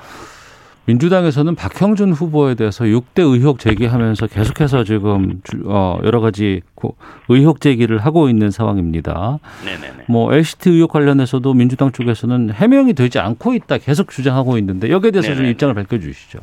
민주당에서는 0.87 1.55
박형준 1.55 2.13
후보에 2.13 2.55
대해서 2.57 2.85
6대 2.85 3.21
의혹 3.21 3.61
제기하면서 3.61 4.27
계속해서 4.27 4.83
지금 4.85 5.41
주- 5.45 5.63
어, 5.67 6.01
여러 6.03 6.21
가지 6.21 6.61
고- 6.75 6.97
의혹 7.29 7.61
제기를 7.61 7.99
하고 7.99 8.29
있는 8.29 8.51
상황입니다. 8.51 9.39
네네네. 9.65 10.05
뭐 10.09 10.33
LCT 10.35 10.71
의혹 10.71 10.91
관련해서도 10.91 11.55
민주당 11.55 11.93
쪽에서는 11.93 12.51
해명이 12.53 12.95
되지 12.95 13.21
않고 13.21 13.55
있다 13.55 13.79
계속 13.79 14.11
주장하고 14.11 14.59
있는데 14.59 14.91
여기에 14.91 15.13
대해서 15.13 15.29
좀 15.29 15.37
네네. 15.43 15.51
입장을 15.51 15.73
밝혀주시죠. 15.75 16.41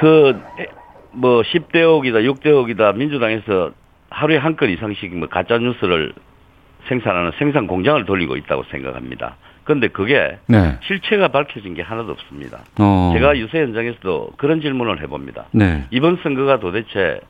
그, 0.00 0.36
뭐, 1.12 1.42
10대 1.42 1.82
억이다, 1.82 2.18
6대 2.20 2.46
억이다, 2.52 2.92
민주당에서 2.92 3.70
하루에 4.10 4.36
한 4.38 4.56
건 4.56 4.70
이상씩 4.70 5.16
뭐 5.16 5.28
가짜 5.28 5.58
뉴스를 5.58 6.12
생산하는 6.88 7.32
생산 7.38 7.66
공장을 7.66 8.04
돌리고 8.06 8.36
있다고 8.36 8.64
생각합니다. 8.70 9.36
그런데 9.68 9.88
그게 9.88 10.38
네. 10.46 10.78
실체가 10.86 11.28
밝혀진 11.28 11.74
게 11.74 11.82
하나도 11.82 12.12
없습니다. 12.12 12.60
어. 12.78 13.10
제가 13.12 13.36
유세 13.36 13.60
현장에서도 13.60 14.30
그런 14.38 14.62
질문을 14.62 15.02
해봅니다. 15.02 15.44
네. 15.50 15.84
이번 15.90 16.18
선거가 16.22 16.58
도대체 16.58 17.20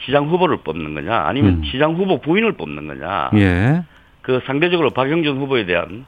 시장 0.00 0.26
후보를 0.26 0.56
뽑는 0.64 0.94
거냐, 0.94 1.14
아니면 1.14 1.56
음. 1.56 1.64
시장 1.64 1.92
후보 1.94 2.18
부인을 2.22 2.52
뽑는 2.52 2.86
거냐. 2.86 3.30
예. 3.34 3.82
그 4.22 4.40
상대적으로 4.46 4.88
박영준 4.88 5.36
후보에 5.36 5.66
대한 5.66 6.06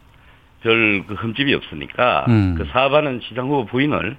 별 0.62 1.04
그 1.06 1.12
흠집이 1.12 1.52
없으니까 1.52 2.24
음. 2.28 2.54
그 2.56 2.64
사업하는 2.72 3.20
시장 3.28 3.48
후보 3.48 3.66
부인을 3.66 4.16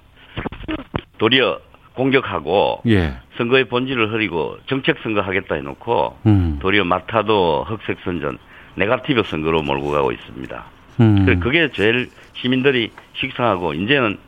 도리어 1.18 1.58
공격하고 1.94 2.82
예. 2.86 3.14
선거의 3.38 3.64
본질을 3.64 4.12
흐리고 4.12 4.58
정책 4.68 4.98
선거 5.02 5.20
하겠다 5.20 5.56
해놓고 5.56 6.16
음. 6.26 6.58
도리어 6.62 6.84
마타도 6.84 7.64
흑색 7.64 7.98
선전 8.04 8.38
네가티브 8.76 9.24
선거로 9.24 9.62
몰고 9.62 9.90
가고 9.90 10.12
있습니다. 10.12 10.75
음. 11.00 11.40
그게 11.40 11.70
제일 11.72 12.10
시민들이 12.34 12.90
식상하고 13.14 13.74
이제는 13.74 14.18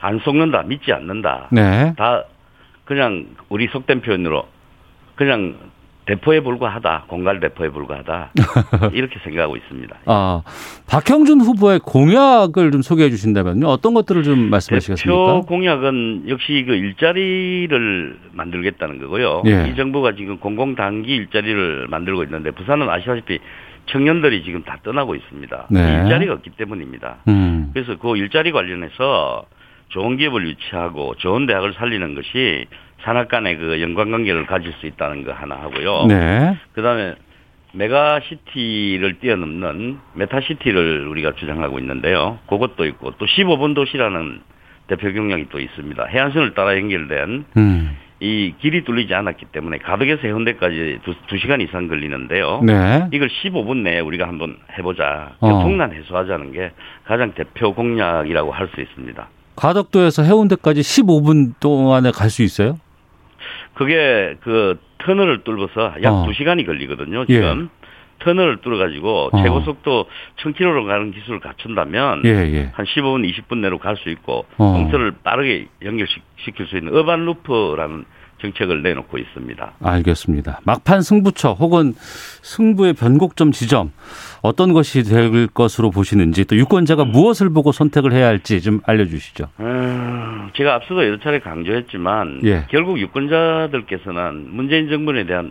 안 0.00 0.18
속는다, 0.20 0.62
믿지 0.62 0.92
않는다. 0.92 1.48
네. 1.52 1.94
다 1.96 2.24
그냥 2.84 3.26
우리 3.48 3.68
속된 3.68 4.00
표현으로 4.00 4.48
그냥 5.14 5.56
대포에 6.10 6.40
불과하다, 6.40 7.04
공갈 7.06 7.38
대포에 7.38 7.68
불과하다 7.68 8.32
이렇게 8.92 9.20
생각하고 9.22 9.56
있습니다. 9.56 9.96
아, 10.06 10.42
박형준 10.88 11.40
후보의 11.40 11.78
공약을 11.78 12.72
좀 12.72 12.82
소개해 12.82 13.10
주신다면요. 13.10 13.68
어떤 13.68 13.94
것들을 13.94 14.24
좀 14.24 14.50
말씀하시겠습니까? 14.50 15.34
대표 15.34 15.46
공약은 15.46 16.24
역시 16.28 16.64
그 16.66 16.74
일자리를 16.74 18.18
만들겠다는 18.32 18.98
거고요. 18.98 19.42
예. 19.46 19.68
이 19.68 19.76
정부가 19.76 20.16
지금 20.16 20.38
공공 20.38 20.74
단기 20.74 21.14
일자리를 21.14 21.86
만들고 21.88 22.24
있는데 22.24 22.50
부산은 22.50 22.90
아시다시피 22.90 23.38
청년들이 23.86 24.42
지금 24.42 24.64
다 24.64 24.78
떠나고 24.82 25.14
있습니다. 25.14 25.66
네. 25.70 26.02
일자리가 26.02 26.32
없기 26.34 26.50
때문입니다. 26.50 27.18
음. 27.28 27.70
그래서 27.72 27.96
그 27.98 28.16
일자리 28.16 28.50
관련해서 28.50 29.44
좋은 29.90 30.16
기업을 30.16 30.46
유치하고 30.48 31.14
좋은 31.18 31.46
대학을 31.46 31.74
살리는 31.74 32.14
것이 32.16 32.66
산업 33.02 33.28
간의 33.28 33.56
그 33.58 33.80
연관관계를 33.80 34.46
가질 34.46 34.72
수 34.80 34.86
있다는 34.86 35.24
거 35.24 35.32
하나 35.32 35.56
하고요. 35.56 36.06
네. 36.06 36.56
그다음에 36.74 37.14
메가시티를 37.72 39.18
뛰어넘는 39.20 39.98
메타시티를 40.14 41.06
우리가 41.08 41.32
주장하고 41.34 41.78
있는데요. 41.78 42.38
그것도 42.48 42.84
있고 42.86 43.12
또 43.18 43.26
15분 43.26 43.74
도시라는 43.74 44.40
대표 44.88 45.12
공약이 45.12 45.46
또 45.50 45.60
있습니다. 45.60 46.04
해안선을 46.04 46.54
따라 46.54 46.76
연결된 46.76 47.44
음. 47.56 47.96
이 48.22 48.52
길이 48.60 48.84
뚫리지 48.84 49.14
않았기 49.14 49.46
때문에 49.46 49.78
가덕에서 49.78 50.22
해운대까지 50.22 50.98
두, 51.04 51.14
두 51.28 51.38
시간 51.38 51.60
이상 51.60 51.88
걸리는데요. 51.88 52.60
네. 52.64 53.06
이걸 53.12 53.28
15분 53.28 53.78
내에 53.78 54.00
우리가 54.00 54.26
한번 54.28 54.56
해보자. 54.76 55.32
어. 55.40 55.48
교통난 55.48 55.92
해소하자는 55.94 56.52
게 56.52 56.72
가장 57.06 57.32
대표 57.34 57.72
공약이라고 57.72 58.52
할 58.52 58.68
수 58.74 58.80
있습니다. 58.80 59.28
가덕도에서 59.56 60.22
해운대까지 60.22 60.80
15분 60.80 61.54
동안에 61.60 62.10
갈 62.10 62.28
수 62.30 62.42
있어요? 62.42 62.78
그게 63.80 64.36
그 64.42 64.78
터널을 64.98 65.42
뚫어서 65.42 65.94
약 66.02 66.12
어. 66.12 66.26
두 66.26 66.34
시간이 66.34 66.66
걸리거든요. 66.66 67.24
지금 67.24 67.70
터널을 68.18 68.58
뚫어가지고 68.58 69.30
어. 69.32 69.42
최고 69.42 69.62
속도 69.62 70.04
1000km로 70.42 70.86
가는 70.86 71.10
기술을 71.12 71.40
갖춘다면 71.40 72.20
예, 72.26 72.28
예. 72.28 72.70
한 72.74 72.84
15분, 72.84 73.26
20분 73.26 73.56
내로 73.60 73.78
갈 73.78 73.96
수 73.96 74.10
있고 74.10 74.44
어. 74.58 74.72
동서를 74.76 75.14
빠르게 75.24 75.68
연결시킬 75.82 76.66
수 76.68 76.76
있는 76.76 76.94
어반 76.94 77.24
루프라는 77.24 78.04
정책을 78.42 78.82
내놓고 78.82 79.16
있습니다. 79.16 79.72
알겠습니다. 79.82 80.60
막판 80.64 81.00
승부처 81.00 81.52
혹은 81.52 81.94
승부의 82.42 82.92
변곡점 82.92 83.52
지점 83.52 83.92
어떤 84.42 84.72
것이 84.72 85.02
될 85.02 85.46
것으로 85.48 85.90
보시는지 85.90 86.44
또 86.46 86.56
유권자가 86.56 87.04
무엇을 87.04 87.50
보고 87.50 87.72
선택을 87.72 88.12
해야 88.12 88.26
할지 88.26 88.60
좀 88.62 88.80
알려주시죠. 88.86 89.48
음, 89.60 90.50
제가 90.56 90.74
앞서도 90.76 91.04
여러 91.04 91.18
차례 91.20 91.38
강조했지만 91.40 92.40
예. 92.44 92.64
결국 92.70 92.98
유권자들께서는 93.00 94.48
문재인 94.54 94.88
정부에 94.88 95.24
대한 95.24 95.50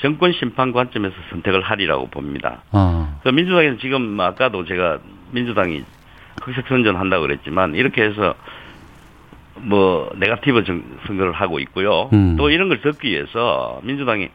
정권 0.00 0.32
심판 0.32 0.72
관점에서 0.72 1.14
선택을 1.30 1.60
하리라고 1.60 2.08
봅니다. 2.08 2.62
아, 2.72 3.18
그 3.22 3.28
민주당에서 3.28 3.76
지금 3.78 4.18
아까도 4.20 4.64
제가 4.64 4.98
민주당이 5.30 5.84
흑색 6.42 6.66
선전한다고 6.68 7.22
그랬지만 7.26 7.74
이렇게 7.74 8.02
해서 8.02 8.34
뭐 9.56 10.10
네가티브 10.16 10.64
정- 10.64 10.82
선거를 11.06 11.32
하고 11.32 11.60
있고요. 11.60 12.08
음. 12.12 12.36
또 12.36 12.50
이런 12.50 12.68
걸 12.68 12.80
듣기 12.80 13.10
위해서 13.10 13.80
민주당이 13.84 14.28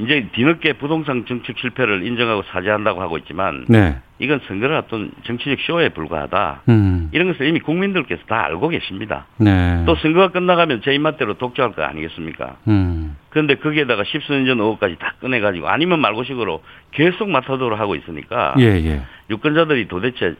이제 0.00 0.26
뒤늦게 0.32 0.74
부동산 0.74 1.24
정책 1.26 1.58
실패를 1.58 2.06
인정하고 2.06 2.42
사죄한다고 2.50 3.02
하고 3.02 3.18
있지만 3.18 3.66
네. 3.68 3.98
이건 4.18 4.40
선거를 4.46 4.76
앞둔 4.76 5.10
정치적 5.24 5.60
쇼에 5.60 5.90
불과하다. 5.90 6.62
음, 6.68 7.10
이런 7.12 7.28
것을 7.28 7.46
이미 7.46 7.60
국민들께서 7.60 8.22
다 8.26 8.44
알고 8.44 8.68
계십니다. 8.68 9.26
네. 9.38 9.82
또 9.86 9.94
선거가 9.96 10.28
끝나가면 10.28 10.82
제 10.82 10.94
입맛대로 10.94 11.34
독점할 11.34 11.74
거 11.74 11.82
아니겠습니까? 11.82 12.56
음, 12.68 13.16
그런데 13.28 13.56
거기에다가 13.56 14.04
십수년 14.04 14.46
전 14.46 14.58
의혹까지 14.60 14.96
다 14.98 15.14
꺼내가지고 15.20 15.68
아니면 15.68 16.00
말고식으로 16.00 16.62
계속 16.92 17.28
맡아도록 17.28 17.78
하고 17.78 17.94
있으니까 17.94 18.54
예, 18.58 18.64
예. 18.64 19.02
유권자들이 19.30 19.88
도대체 19.88 20.34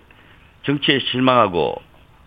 정치에 0.62 0.98
실망하고 1.11 1.80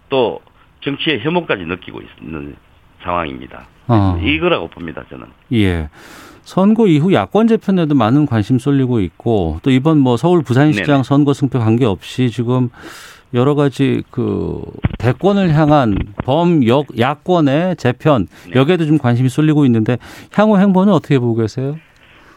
또 0.09 0.39
정치의 0.81 1.21
혐오까지 1.21 1.65
느끼고 1.65 2.01
있는 2.21 2.55
상황입니다. 3.01 3.67
어. 3.87 4.19
이거라고 4.23 4.67
봅니다, 4.67 5.03
저는. 5.09 5.27
예. 5.53 5.89
선거 6.43 6.87
이후 6.87 7.13
야권 7.13 7.47
재편에도 7.47 7.95
많은 7.95 8.25
관심 8.25 8.59
쏠리고 8.59 8.99
있고 8.99 9.59
또 9.63 9.71
이번 9.71 9.97
뭐 9.99 10.17
서울 10.17 10.43
부산시장 10.43 10.85
네네. 10.85 11.03
선거 11.03 11.33
승패 11.33 11.57
관계없이 11.57 12.29
지금 12.29 12.69
여러 13.33 13.55
가지 13.55 14.03
그 14.11 14.61
대권을 14.99 15.53
향한 15.55 15.95
범역 16.23 16.99
야권의 16.99 17.77
재편 17.77 18.27
네. 18.47 18.59
여기에도 18.59 18.85
좀 18.85 18.97
관심이 18.97 19.29
쏠리고 19.29 19.65
있는데 19.65 19.97
향후 20.33 20.59
행보는 20.59 20.93
어떻게 20.93 21.17
보고 21.17 21.35
계세요? 21.35 21.77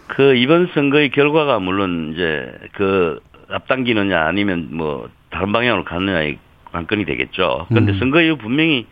그 0.07 0.37
이번 0.37 0.71
선거의 0.73 1.11
결과가 1.11 1.59
물론 1.59 2.13
이제 2.15 2.51
그 2.73 3.21
앞당기느냐 3.51 4.23
아니면 4.23 4.69
뭐 4.71 5.09
다른 5.31 5.53
방향으로 5.53 5.85
가느냐의 5.85 6.39
관건이 6.73 7.05
되겠죠. 7.05 7.67
그런데 7.69 7.93
음. 7.93 7.99
선거 7.99 8.21
이후 8.21 8.37
분명히 8.37 8.87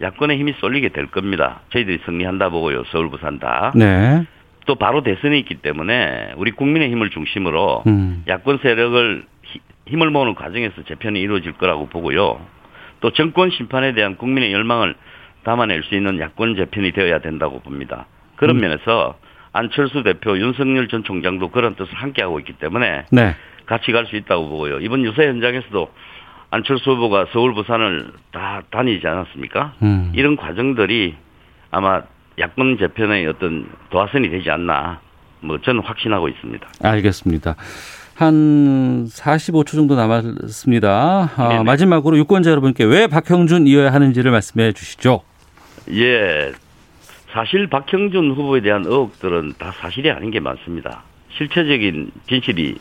야권의 0.00 0.38
힘이 0.38 0.54
쏠리게 0.60 0.90
될 0.90 1.06
겁니다. 1.06 1.60
저희들이 1.72 2.00
승리한다 2.06 2.48
보고요. 2.48 2.84
서울 2.90 3.10
부산 3.10 3.38
다. 3.38 3.72
네. 3.74 4.24
또 4.66 4.74
바로 4.74 5.02
대선이 5.02 5.38
있기 5.40 5.56
때문에 5.56 6.32
우리 6.36 6.50
국민의 6.52 6.90
힘을 6.90 7.10
중심으로 7.10 7.84
음. 7.86 8.24
야권 8.28 8.58
세력을 8.62 9.24
히- 9.44 9.60
힘을 9.88 10.10
모으는 10.10 10.34
과정에서 10.34 10.82
재편이 10.84 11.20
이루어질 11.20 11.52
거라고 11.52 11.88
보고요. 11.88 12.40
또 13.00 13.10
정권 13.12 13.50
심판에 13.50 13.94
대한 13.94 14.16
국민의 14.16 14.52
열망을 14.52 14.94
담아낼 15.44 15.82
수 15.84 15.94
있는 15.94 16.20
야권 16.20 16.56
재편이 16.56 16.92
되어야 16.92 17.20
된다고 17.20 17.60
봅니다. 17.60 18.06
그런 18.36 18.56
음. 18.56 18.60
면에서 18.60 19.16
안철수 19.52 20.02
대표, 20.04 20.38
윤석열 20.38 20.86
전 20.88 21.02
총장도 21.02 21.48
그런 21.50 21.74
뜻을 21.74 21.92
함께하고 21.94 22.38
있기 22.40 22.52
때문에 22.54 23.06
네. 23.10 23.34
같이 23.66 23.90
갈 23.92 24.06
수 24.06 24.16
있다고 24.16 24.48
보고요. 24.48 24.78
이번 24.80 25.04
유세 25.04 25.26
현장에서도 25.26 25.90
안철수 26.50 26.90
후보가 26.92 27.26
서울, 27.32 27.54
부산을 27.54 28.12
다 28.32 28.62
다니지 28.70 29.06
않았습니까? 29.06 29.74
음. 29.82 30.12
이런 30.14 30.36
과정들이 30.36 31.14
아마 31.70 32.02
야권 32.38 32.78
재편의 32.78 33.26
어떤 33.26 33.66
도화선이 33.90 34.30
되지 34.30 34.50
않나. 34.50 35.00
뭐 35.40 35.58
저는 35.60 35.82
확신하고 35.82 36.28
있습니다. 36.28 36.66
알겠습니다. 36.82 37.56
한 38.14 39.06
45초 39.06 39.68
정도 39.68 39.94
남았습니다. 39.94 41.30
아. 41.36 41.62
마지막으로 41.64 42.18
유권자 42.18 42.50
여러분께 42.50 42.84
왜 42.84 43.06
박형준 43.06 43.66
이어야 43.66 43.92
하는지를 43.92 44.30
말씀해 44.30 44.72
주시죠. 44.72 45.22
예. 45.92 46.52
사실 47.32 47.66
박형준 47.68 48.32
후보에 48.32 48.60
대한 48.60 48.84
의혹들은 48.84 49.54
다 49.58 49.72
사실이 49.80 50.10
아닌 50.10 50.30
게 50.30 50.40
많습니다. 50.40 51.04
실체적인 51.36 52.10
진실이 52.28 52.76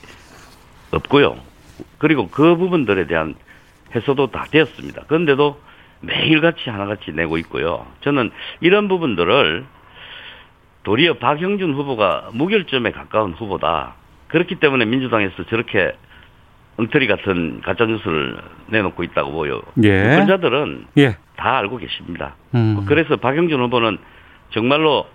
없고요. 0.92 1.38
그리고 2.00 2.28
그 2.28 2.58
부분들에 2.58 3.08
대한 3.08 3.36
해소도 3.96 4.32
다 4.32 4.46
되었습니다. 4.52 5.04
그런데도 5.08 5.58
매일같이 6.02 6.70
하나같이 6.70 7.12
내고 7.12 7.38
있고요. 7.38 7.86
저는 8.02 8.32
이런 8.62 8.88
부분들을 8.88 9.66
도리어 10.84 11.16
박형준 11.16 11.74
후보가 11.74 12.30
무결점에 12.34 12.92
가까운 12.92 13.34
후보다. 13.34 13.96
그렇기 14.28 14.56
때문에 14.56 14.86
민주당에서 14.86 15.44
저렇게 15.50 15.94
엉터리 16.78 17.08
같은 17.08 17.62
가짜뉴스를 17.62 18.38
내놓고 18.68 19.04
있다고 19.04 19.32
보여. 19.32 19.62
예. 19.84 20.14
유권자들은 20.14 20.88
예. 21.00 21.18
다 21.36 21.58
알고 21.58 21.78
계십니다. 21.78 22.36
음. 22.56 22.86
그래서 22.88 23.18
박영준 23.18 23.60
후보는 23.64 23.98
정말로 24.52 25.06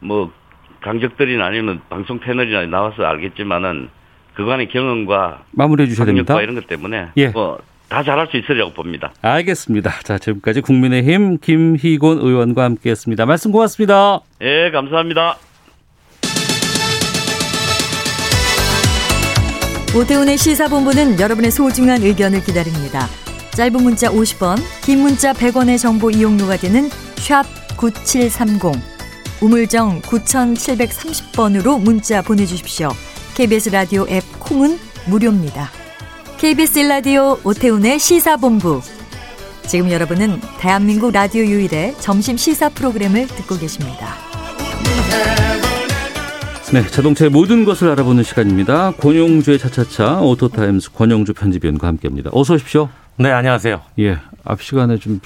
뭐 0.00 0.32
강적들이나 0.80 1.44
아니면 1.44 1.80
방송 1.88 2.20
패널이나 2.20 2.66
나와서 2.66 3.04
알겠지만은 3.04 3.88
그간의 4.34 4.68
경험과 4.68 5.42
마무리해 5.50 5.88
주셔야 5.88 6.06
됩니다. 6.06 6.40
이런 6.40 6.54
것 6.54 6.68
때문에 6.68 7.08
예. 7.16 7.28
뭐 7.28 7.58
다 7.88 8.02
잘할 8.02 8.28
수 8.30 8.36
있으리라고 8.36 8.72
봅니다. 8.72 9.12
알겠습니다. 9.22 9.90
자, 10.04 10.18
지금까지 10.18 10.60
국민의힘 10.60 11.38
김희곤 11.38 12.18
의원과 12.18 12.64
함께 12.64 12.90
했습니다. 12.90 13.24
말씀 13.26 13.50
고맙습니다. 13.50 14.20
예, 14.42 14.70
감사합니다. 14.70 15.38
오태훈의 19.96 20.36
시사본부는 20.36 21.18
여러분의 21.18 21.50
소중한 21.50 22.02
의견을 22.02 22.44
기다립니다. 22.44 23.06
짧은 23.56 23.82
문자 23.82 24.08
50원, 24.10 24.58
긴 24.84 25.00
문자 25.00 25.32
100원의 25.32 25.78
정보 25.78 26.10
이용료가 26.10 26.56
되는 26.58 26.90
샵 27.16 27.44
9730, 27.78 28.72
우물정 29.42 30.02
9730번으로 30.02 31.80
문자 31.82 32.20
보내주십시오. 32.22 32.90
KBS 33.34 33.70
라디오 33.70 34.06
앱 34.10 34.22
콩은 34.40 34.78
무료입니다. 35.08 35.87
KBS 36.38 36.78
라디오 36.80 37.36
오태훈의 37.44 37.98
시사본부. 37.98 38.80
지금 39.66 39.90
여러분은 39.90 40.40
대한민국 40.58 41.12
라디오 41.12 41.42
유일의 41.44 41.96
점심 41.98 42.36
시사 42.36 42.68
프로그램을 42.70 43.26
듣고 43.26 43.58
계십니다. 43.58 44.14
네, 46.72 46.86
자동차의 46.86 47.30
모든 47.30 47.64
것을 47.64 47.88
알아보는 47.90 48.22
시간입니다. 48.22 48.92
권용주의 48.92 49.58
차차차 49.58 50.20
오토타임스 50.20 50.92
권용주 50.92 51.34
편집위원과 51.34 51.88
함께합니다. 51.88 52.30
어서 52.32 52.54
오십시오. 52.54 52.88
네, 53.16 53.30
안녕하세요. 53.30 53.80
예, 54.00 54.18
앞 54.44 54.62
시간에 54.62 54.96
좀 54.98 55.20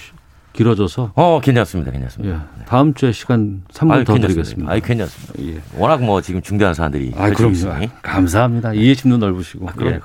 길어져서 0.55 1.13
어, 1.15 1.41
괜찮습니다. 1.43 1.91
괜찮습니다. 1.91 2.47
예, 2.61 2.65
다음 2.65 2.95
주에 2.95 3.13
시간 3.13 3.63
3분 3.73 3.91
아유, 3.93 4.05
더 4.05 4.15
괜찮습니다. 4.15 4.29
드리겠습니다. 4.29 4.73
아이, 4.73 4.81
괜찮습니다. 4.81 5.35
예. 5.43 5.61
워낙 5.79 6.03
뭐 6.03 6.21
지금 6.23 6.41
중대한 6.43 6.75
사안들이 6.75 7.13
아, 7.17 7.31
그럼요. 7.31 7.53
있으니. 7.55 7.91
감사합니다. 8.03 8.73
이해심도 8.75 9.19
넓으시고. 9.19 9.69
아, 9.69 9.73
그럼요, 9.73 9.97
예. 9.97 10.01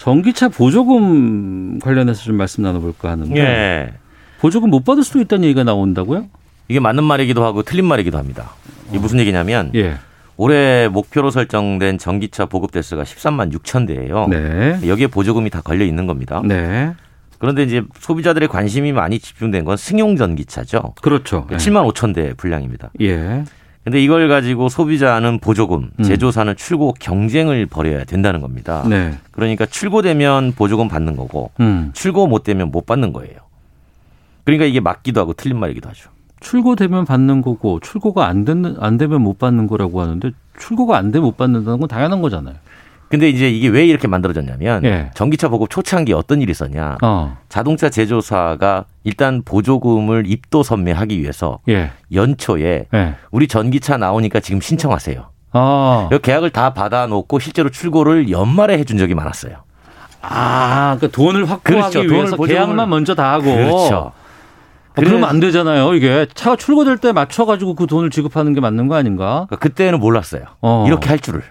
전기차 0.00 0.48
보조금 0.48 1.78
관련해서 1.78 2.22
좀 2.22 2.36
말씀 2.36 2.62
나눠볼까 2.62 3.10
하는데 3.10 3.38
예. 3.38 3.92
보조금 4.40 4.70
못 4.70 4.82
받을 4.82 5.02
수도 5.02 5.20
있다는 5.20 5.44
얘기가 5.44 5.62
나온다고요? 5.62 6.26
이게 6.68 6.80
맞는 6.80 7.04
말이기도 7.04 7.44
하고 7.44 7.62
틀린 7.62 7.84
말이기도 7.84 8.16
합니다. 8.16 8.52
이게 8.88 8.98
무슨 8.98 9.20
얘기냐면 9.20 9.70
예. 9.74 9.96
올해 10.38 10.88
목표로 10.88 11.30
설정된 11.30 11.98
전기차 11.98 12.46
보급 12.46 12.72
대수가 12.72 13.02
13만 13.02 13.52
6천 13.52 13.86
대예요. 13.88 14.26
네. 14.28 14.80
여기에 14.88 15.08
보조금이 15.08 15.50
다 15.50 15.60
걸려 15.60 15.84
있는 15.84 16.06
겁니다. 16.06 16.40
네. 16.46 16.94
그런데 17.38 17.64
이제 17.64 17.82
소비자들의 17.98 18.48
관심이 18.48 18.92
많이 18.92 19.18
집중된 19.18 19.66
건 19.66 19.76
승용 19.76 20.16
전기차죠. 20.16 20.94
그렇죠. 21.02 21.46
네. 21.50 21.58
7만 21.58 21.92
5천 21.92 22.14
대 22.14 22.32
분량입니다. 22.32 22.90
예. 23.02 23.44
근데 23.84 24.02
이걸 24.02 24.28
가지고 24.28 24.68
소비자는 24.68 25.38
보조금, 25.38 25.90
음. 25.98 26.02
제조사는 26.02 26.56
출고 26.56 26.96
경쟁을 27.00 27.66
벌여야 27.66 28.04
된다는 28.04 28.40
겁니다. 28.40 28.84
네. 28.88 29.14
그러니까 29.30 29.64
출고되면 29.64 30.52
보조금 30.52 30.88
받는 30.88 31.16
거고 31.16 31.50
음. 31.60 31.90
출고 31.94 32.26
못 32.26 32.44
되면 32.44 32.70
못 32.70 32.84
받는 32.84 33.12
거예요. 33.12 33.36
그러니까 34.44 34.66
이게 34.66 34.80
맞기도 34.80 35.20
하고 35.20 35.32
틀린 35.32 35.58
말이기도 35.58 35.88
하죠. 35.88 36.10
출고되면 36.40 37.04
받는 37.04 37.42
거고 37.42 37.80
출고가 37.80 38.26
안 38.26 38.44
되는 38.44 38.76
안 38.80 38.98
되면 38.98 39.22
못 39.22 39.38
받는 39.38 39.66
거라고 39.66 40.00
하는데 40.00 40.30
출고가 40.58 40.96
안 40.96 41.10
되면 41.10 41.26
못 41.26 41.36
받는다는 41.36 41.80
건 41.80 41.88
당연한 41.88 42.20
거잖아요. 42.20 42.56
근데 43.10 43.28
이제 43.28 43.50
이게 43.50 43.66
왜 43.66 43.84
이렇게 43.84 44.06
만들어졌냐면 44.06 44.84
예. 44.84 45.10
전기차 45.14 45.48
보급 45.48 45.68
초창기 45.68 46.12
어떤 46.12 46.40
일이 46.40 46.52
있었냐. 46.52 46.96
어. 47.02 47.36
자동차 47.48 47.90
제조사가 47.90 48.84
일단 49.02 49.42
보조금을 49.44 50.24
입도 50.28 50.62
선매하기 50.62 51.20
위해서 51.20 51.58
예. 51.68 51.90
연초에 52.14 52.86
예. 52.94 53.14
우리 53.32 53.48
전기차 53.48 53.96
나오니까 53.96 54.38
지금 54.38 54.60
신청하세요. 54.60 55.28
아. 55.52 56.08
이 56.12 56.18
계약을 56.22 56.50
다 56.50 56.72
받아놓고 56.72 57.40
실제로 57.40 57.68
출고를 57.68 58.30
연말에 58.30 58.78
해준 58.78 58.96
적이 58.96 59.14
많았어요. 59.14 59.56
아, 60.22 60.96
그러니까 60.96 61.16
돈을 61.16 61.50
확보하기 61.50 61.62
그렇죠. 61.64 62.02
돈을 62.02 62.10
위해서 62.14 62.36
보조금을- 62.36 62.46
계약만 62.48 62.88
먼저 62.90 63.16
다 63.16 63.32
하고. 63.32 63.44
그렇죠. 63.52 63.94
어, 63.96 64.12
그러면 64.94 65.24
안 65.24 65.40
되잖아요. 65.40 65.94
이게 65.94 66.26
차가 66.34 66.54
출고될 66.54 66.98
때 66.98 67.10
맞춰가지고 67.10 67.74
그 67.74 67.86
돈을 67.88 68.10
지급하는 68.10 68.52
게 68.54 68.60
맞는 68.60 68.86
거 68.86 68.94
아닌가? 68.94 69.48
그때는 69.58 69.98
몰랐어요. 69.98 70.42
어. 70.60 70.84
이렇게 70.86 71.08
할 71.08 71.18
줄을. 71.18 71.42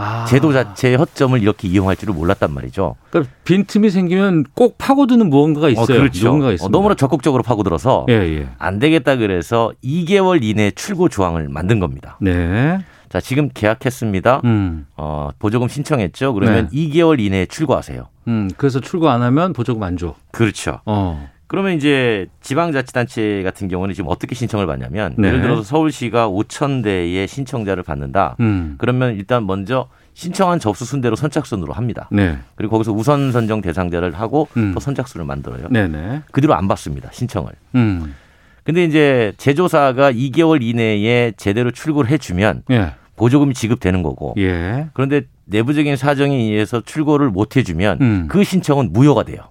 아. 0.00 0.24
제도 0.24 0.52
자체의 0.52 0.96
허점을 0.96 1.40
이렇게 1.42 1.68
이용할 1.68 1.96
줄을 1.96 2.14
몰랐단 2.14 2.52
말이죠. 2.52 2.96
그러니까 3.10 3.32
빈틈이 3.44 3.90
생기면 3.90 4.46
꼭 4.54 4.76
파고드는 4.78 5.28
무언가가 5.28 5.68
있어요. 5.68 5.84
어, 5.84 5.86
그렇죠. 5.86 6.26
누군가가 6.26 6.50
어, 6.50 6.52
있습니다. 6.54 6.76
너무나 6.76 6.94
적극적으로 6.94 7.42
파고들어서 7.42 8.06
예, 8.08 8.14
예. 8.14 8.48
안 8.58 8.78
되겠다 8.78 9.16
그래서 9.16 9.72
2개월 9.84 10.42
이내 10.42 10.70
출고 10.70 11.10
조항을 11.10 11.48
만든 11.50 11.80
겁니다. 11.80 12.16
네. 12.20 12.78
자, 13.10 13.20
지금 13.20 13.50
계약했습니다. 13.52 14.42
음. 14.44 14.86
어, 14.96 15.30
보조금 15.38 15.68
신청했죠. 15.68 16.32
그러면 16.32 16.68
네. 16.72 16.88
2개월 16.88 17.18
이내에 17.20 17.46
출고하세요. 17.46 18.06
음, 18.28 18.50
그래서 18.56 18.80
출고 18.80 19.10
안 19.10 19.22
하면 19.22 19.52
보조금 19.52 19.82
안 19.82 19.96
줘. 19.96 20.14
그렇죠. 20.30 20.80
어. 20.86 21.28
그러면 21.50 21.72
이제 21.72 22.28
지방자치단체 22.42 23.42
같은 23.42 23.66
경우는 23.66 23.92
지금 23.92 24.08
어떻게 24.08 24.36
신청을 24.36 24.68
받냐면 24.68 25.16
네. 25.18 25.26
예를 25.26 25.42
들어서 25.42 25.64
서울시가 25.64 26.28
5천 26.28 26.84
대의 26.84 27.26
신청자를 27.26 27.82
받는다. 27.82 28.36
음. 28.38 28.76
그러면 28.78 29.16
일단 29.16 29.44
먼저 29.48 29.88
신청한 30.14 30.60
접수 30.60 30.84
순대로 30.84 31.16
선착순으로 31.16 31.72
합니다. 31.72 32.08
네. 32.12 32.38
그리고 32.54 32.74
거기서 32.74 32.92
우선 32.92 33.32
선정 33.32 33.62
대상자를 33.62 34.12
하고 34.12 34.46
음. 34.56 34.70
또 34.74 34.78
선착순을 34.78 35.26
만들어요. 35.26 35.66
네네. 35.70 36.22
그 36.30 36.40
뒤로 36.40 36.54
안 36.54 36.68
받습니다. 36.68 37.08
신청을. 37.10 37.50
음. 37.74 38.14
근데 38.62 38.84
이제 38.84 39.32
제조사가 39.36 40.12
2개월 40.12 40.62
이내에 40.62 41.32
제대로 41.36 41.72
출고를 41.72 42.12
해주면 42.12 42.62
예. 42.70 42.92
보조금이 43.16 43.54
지급되는 43.54 44.04
거고. 44.04 44.34
예. 44.38 44.86
그런데 44.92 45.22
내부적인 45.46 45.96
사정에 45.96 46.36
의해서 46.36 46.80
출고를 46.80 47.30
못 47.30 47.56
해주면 47.56 47.98
음. 48.00 48.28
그 48.28 48.44
신청은 48.44 48.92
무효가 48.92 49.24
돼요. 49.24 49.48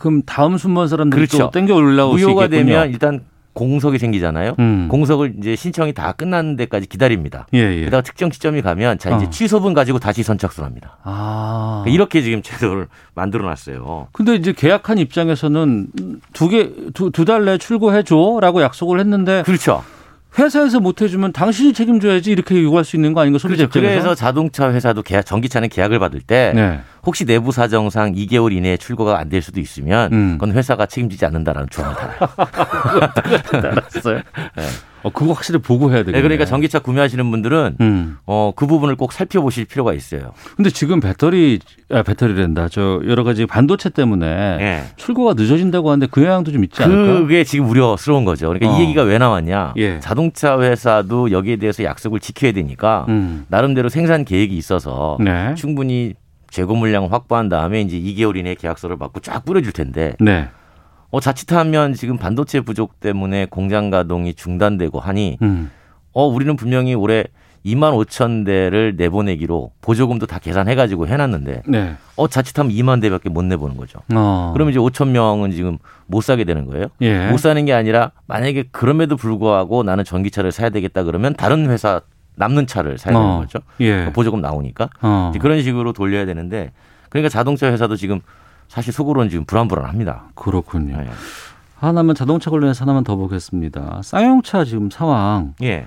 아, 0.00 0.02
그럼 0.02 0.22
다음 0.24 0.56
순번 0.56 0.88
사람들이 0.88 1.26
그렇죠. 1.26 1.38
또 1.44 1.50
땡겨 1.50 1.74
올라올 1.74 2.18
수 2.18 2.24
무효가 2.26 2.46
있겠군요. 2.46 2.72
되면 2.72 2.90
일단 2.90 3.20
공석이 3.52 3.98
생기잖아요. 3.98 4.54
음. 4.60 4.86
공석을 4.88 5.34
이제 5.38 5.56
신청이 5.56 5.92
다 5.92 6.12
끝나는 6.12 6.56
데까지 6.56 6.86
기다립니다. 6.88 7.46
예, 7.52 7.58
예. 7.58 7.84
게다가 7.84 8.00
특정 8.00 8.30
시점이 8.30 8.62
가면 8.62 8.98
자 8.98 9.14
이제 9.16 9.26
어. 9.26 9.30
취소분 9.30 9.74
가지고 9.74 9.98
다시 9.98 10.22
선착순합니다. 10.22 10.98
아. 11.02 11.80
그러니까 11.82 11.94
이렇게 11.94 12.22
지금 12.22 12.42
제도를 12.42 12.86
만들어 13.14 13.44
놨어요. 13.44 14.06
근데 14.12 14.36
이제 14.36 14.52
계약한 14.52 14.98
입장에서는 14.98 15.88
두 16.32 16.48
개, 16.48 16.70
두, 16.94 17.10
두 17.10 17.24
달 17.24 17.44
내에 17.44 17.58
출고해줘라고 17.58 18.62
약속을 18.62 19.00
했는데. 19.00 19.42
그렇죠. 19.44 19.82
회사에서 20.38 20.78
못 20.80 21.02
해주면 21.02 21.32
당신이 21.32 21.72
책임져야지 21.72 22.30
이렇게 22.30 22.62
요구할 22.62 22.84
수 22.84 22.96
있는 22.96 23.12
거 23.14 23.20
아닌가 23.20 23.38
소비자 23.38 23.64
그렇죠. 23.66 23.78
입장에서. 23.80 24.02
그래서 24.02 24.14
자동차 24.14 24.72
회사도 24.72 25.02
계약, 25.02 25.26
전기차는 25.26 25.68
계약을 25.68 25.98
받을 25.98 26.20
때 26.20 26.52
네. 26.54 26.80
혹시 27.04 27.24
내부 27.24 27.50
사정상 27.52 28.12
2개월 28.14 28.52
이내에 28.52 28.76
출고가 28.76 29.18
안 29.18 29.28
될 29.30 29.42
수도 29.42 29.60
있으면 29.60 30.12
음. 30.12 30.32
그건 30.38 30.52
회사가 30.56 30.86
책임지지 30.86 31.24
않는다라는 31.26 31.68
조항을 31.70 31.96
달아요. 31.96 32.18
알았어요. 33.72 34.16
네. 34.56 34.62
어, 35.02 35.10
그거 35.10 35.32
확실히 35.32 35.60
보고 35.60 35.90
해야 35.90 35.98
되겠네. 36.00 36.18
네, 36.18 36.22
그러니까 36.22 36.44
전기차 36.44 36.80
구매하시는 36.80 37.30
분들은 37.30 37.76
음. 37.80 38.18
어, 38.26 38.52
그 38.54 38.66
부분을 38.66 38.96
꼭 38.96 39.12
살펴보실 39.12 39.64
필요가 39.64 39.92
있어요. 39.94 40.32
근데 40.56 40.70
지금 40.70 41.00
배터리, 41.00 41.58
아, 41.90 42.02
배터리랜다. 42.02 42.68
저 42.68 43.00
여러 43.06 43.24
가지 43.24 43.46
반도체 43.46 43.90
때문에 43.90 44.26
예. 44.60 44.82
출고가 44.96 45.34
늦어진다고 45.34 45.90
하는데 45.90 46.06
그 46.10 46.24
영향도 46.24 46.52
좀 46.52 46.64
있지 46.64 46.82
않을까? 46.82 47.20
그게 47.20 47.44
지금 47.44 47.68
우려스러운 47.68 48.24
거죠. 48.24 48.48
그러니까 48.48 48.70
어. 48.70 48.78
이 48.78 48.82
얘기가 48.82 49.02
왜 49.02 49.18
나왔냐? 49.18 49.74
예. 49.76 50.00
자동차 50.00 50.60
회사도 50.60 51.30
여기에 51.30 51.56
대해서 51.56 51.84
약속을 51.84 52.20
지켜야 52.20 52.52
되니까 52.52 53.06
음. 53.08 53.44
나름대로 53.48 53.88
생산 53.88 54.24
계획이 54.24 54.56
있어서 54.56 55.16
네. 55.20 55.54
충분히 55.54 56.14
재고 56.50 56.74
물량을 56.74 57.12
확보한 57.12 57.48
다음에 57.48 57.80
이제 57.80 57.96
2개월 57.96 58.36
이내에 58.36 58.56
계약서를 58.56 58.98
받고 58.98 59.20
쫙 59.20 59.44
뿌려줄 59.44 59.72
텐데 59.72 60.14
네. 60.18 60.48
어, 61.10 61.20
자칫하면 61.20 61.94
지금 61.94 62.16
반도체 62.16 62.60
부족 62.60 63.00
때문에 63.00 63.46
공장 63.46 63.90
가동이 63.90 64.34
중단되고 64.34 65.00
하니 65.00 65.38
음. 65.42 65.70
어, 66.12 66.26
우리는 66.26 66.54
분명히 66.56 66.94
올해 66.94 67.24
2만 67.64 67.92
5천 68.06 68.46
대를 68.46 68.94
내보내기로 68.96 69.72
보조금도 69.82 70.26
다 70.26 70.38
계산해가지고 70.38 71.08
해놨는데 71.08 71.62
네. 71.66 71.96
어, 72.16 72.26
자칫하면 72.26 72.72
2만 72.72 73.02
대밖에 73.02 73.28
못 73.28 73.42
내보는 73.44 73.76
거죠. 73.76 73.98
어. 74.14 74.50
그러면 74.54 74.70
이제 74.72 74.80
5천 74.80 75.08
명은 75.08 75.50
지금 75.50 75.78
못 76.06 76.22
사게 76.22 76.44
되는 76.44 76.64
거예요. 76.66 76.86
예. 77.02 77.28
못 77.28 77.38
사는 77.38 77.62
게 77.64 77.72
아니라 77.74 78.12
만약에 78.26 78.64
그럼에도 78.70 79.16
불구하고 79.16 79.82
나는 79.82 80.04
전기차를 80.04 80.52
사야 80.52 80.70
되겠다 80.70 81.02
그러면 81.02 81.34
다른 81.34 81.68
회사 81.68 82.00
남는 82.36 82.66
차를 82.66 82.96
사야 82.96 83.12
되는 83.12 83.28
어. 83.28 83.40
거죠. 83.40 83.58
예. 83.80 84.10
보조금 84.14 84.40
나오니까 84.40 84.88
어. 85.02 85.32
그런 85.38 85.60
식으로 85.62 85.92
돌려야 85.92 86.24
되는데 86.24 86.70
그러니까 87.10 87.28
자동차 87.28 87.70
회사도 87.70 87.96
지금 87.96 88.20
사실 88.70 88.92
속으로는 88.92 89.30
지금 89.30 89.44
불안불안합니다. 89.46 90.26
그렇군요. 90.36 90.96
네. 90.96 91.10
하나만 91.74 92.14
자동차 92.14 92.52
관련해서 92.52 92.84
하나만 92.84 93.02
더 93.02 93.16
보겠습니다. 93.16 94.00
쌍용차 94.04 94.64
지금 94.64 94.90
상황 94.90 95.54
예. 95.60 95.86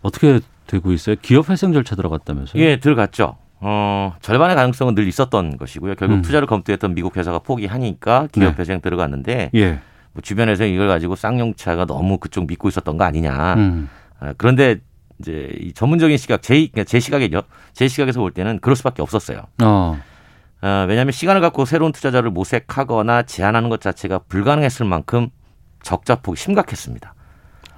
어떻게 0.00 0.40
되고 0.66 0.92
있어요? 0.92 1.16
기업 1.20 1.50
회생 1.50 1.74
절차 1.74 1.94
들어갔다면서요? 1.94 2.62
예, 2.62 2.80
들어갔죠. 2.80 3.36
어, 3.60 4.14
절반의 4.22 4.56
가능성은 4.56 4.94
늘 4.94 5.06
있었던 5.08 5.58
것이고요. 5.58 5.94
결국 5.96 6.14
음. 6.14 6.22
투자를 6.22 6.46
검토했던 6.46 6.94
미국 6.94 7.18
회사가 7.18 7.40
포기하니까 7.40 8.28
기업 8.32 8.54
네. 8.56 8.60
회생 8.60 8.80
들어갔는데 8.80 9.50
예. 9.54 9.80
뭐 10.14 10.22
주변에서 10.22 10.64
이걸 10.64 10.88
가지고 10.88 11.16
쌍용차가 11.16 11.84
너무 11.84 12.16
그쪽 12.16 12.46
믿고 12.46 12.68
있었던 12.68 12.96
거 12.96 13.04
아니냐. 13.04 13.54
음. 13.58 13.90
아, 14.20 14.32
그런데 14.38 14.76
이제 15.18 15.50
이 15.60 15.74
전문적인 15.74 16.16
시각, 16.16 16.40
제, 16.40 16.54
그러니까 16.54 16.84
제 16.84 16.98
시각이죠. 16.98 17.42
제 17.74 17.88
시각에서 17.88 18.20
볼 18.20 18.30
때는 18.30 18.60
그럴 18.60 18.74
수밖에 18.74 19.02
없었어요. 19.02 19.42
어. 19.62 20.00
아, 20.66 20.84
왜냐하면 20.88 21.12
시간을 21.12 21.40
갖고 21.40 21.64
새로운 21.64 21.92
투자자를 21.92 22.30
모색하거나 22.30 23.22
제한하는 23.22 23.68
것 23.68 23.80
자체가 23.80 24.18
불가능했을 24.28 24.84
만큼 24.84 25.28
적자폭이 25.84 26.36
심각했습니다. 26.36 27.14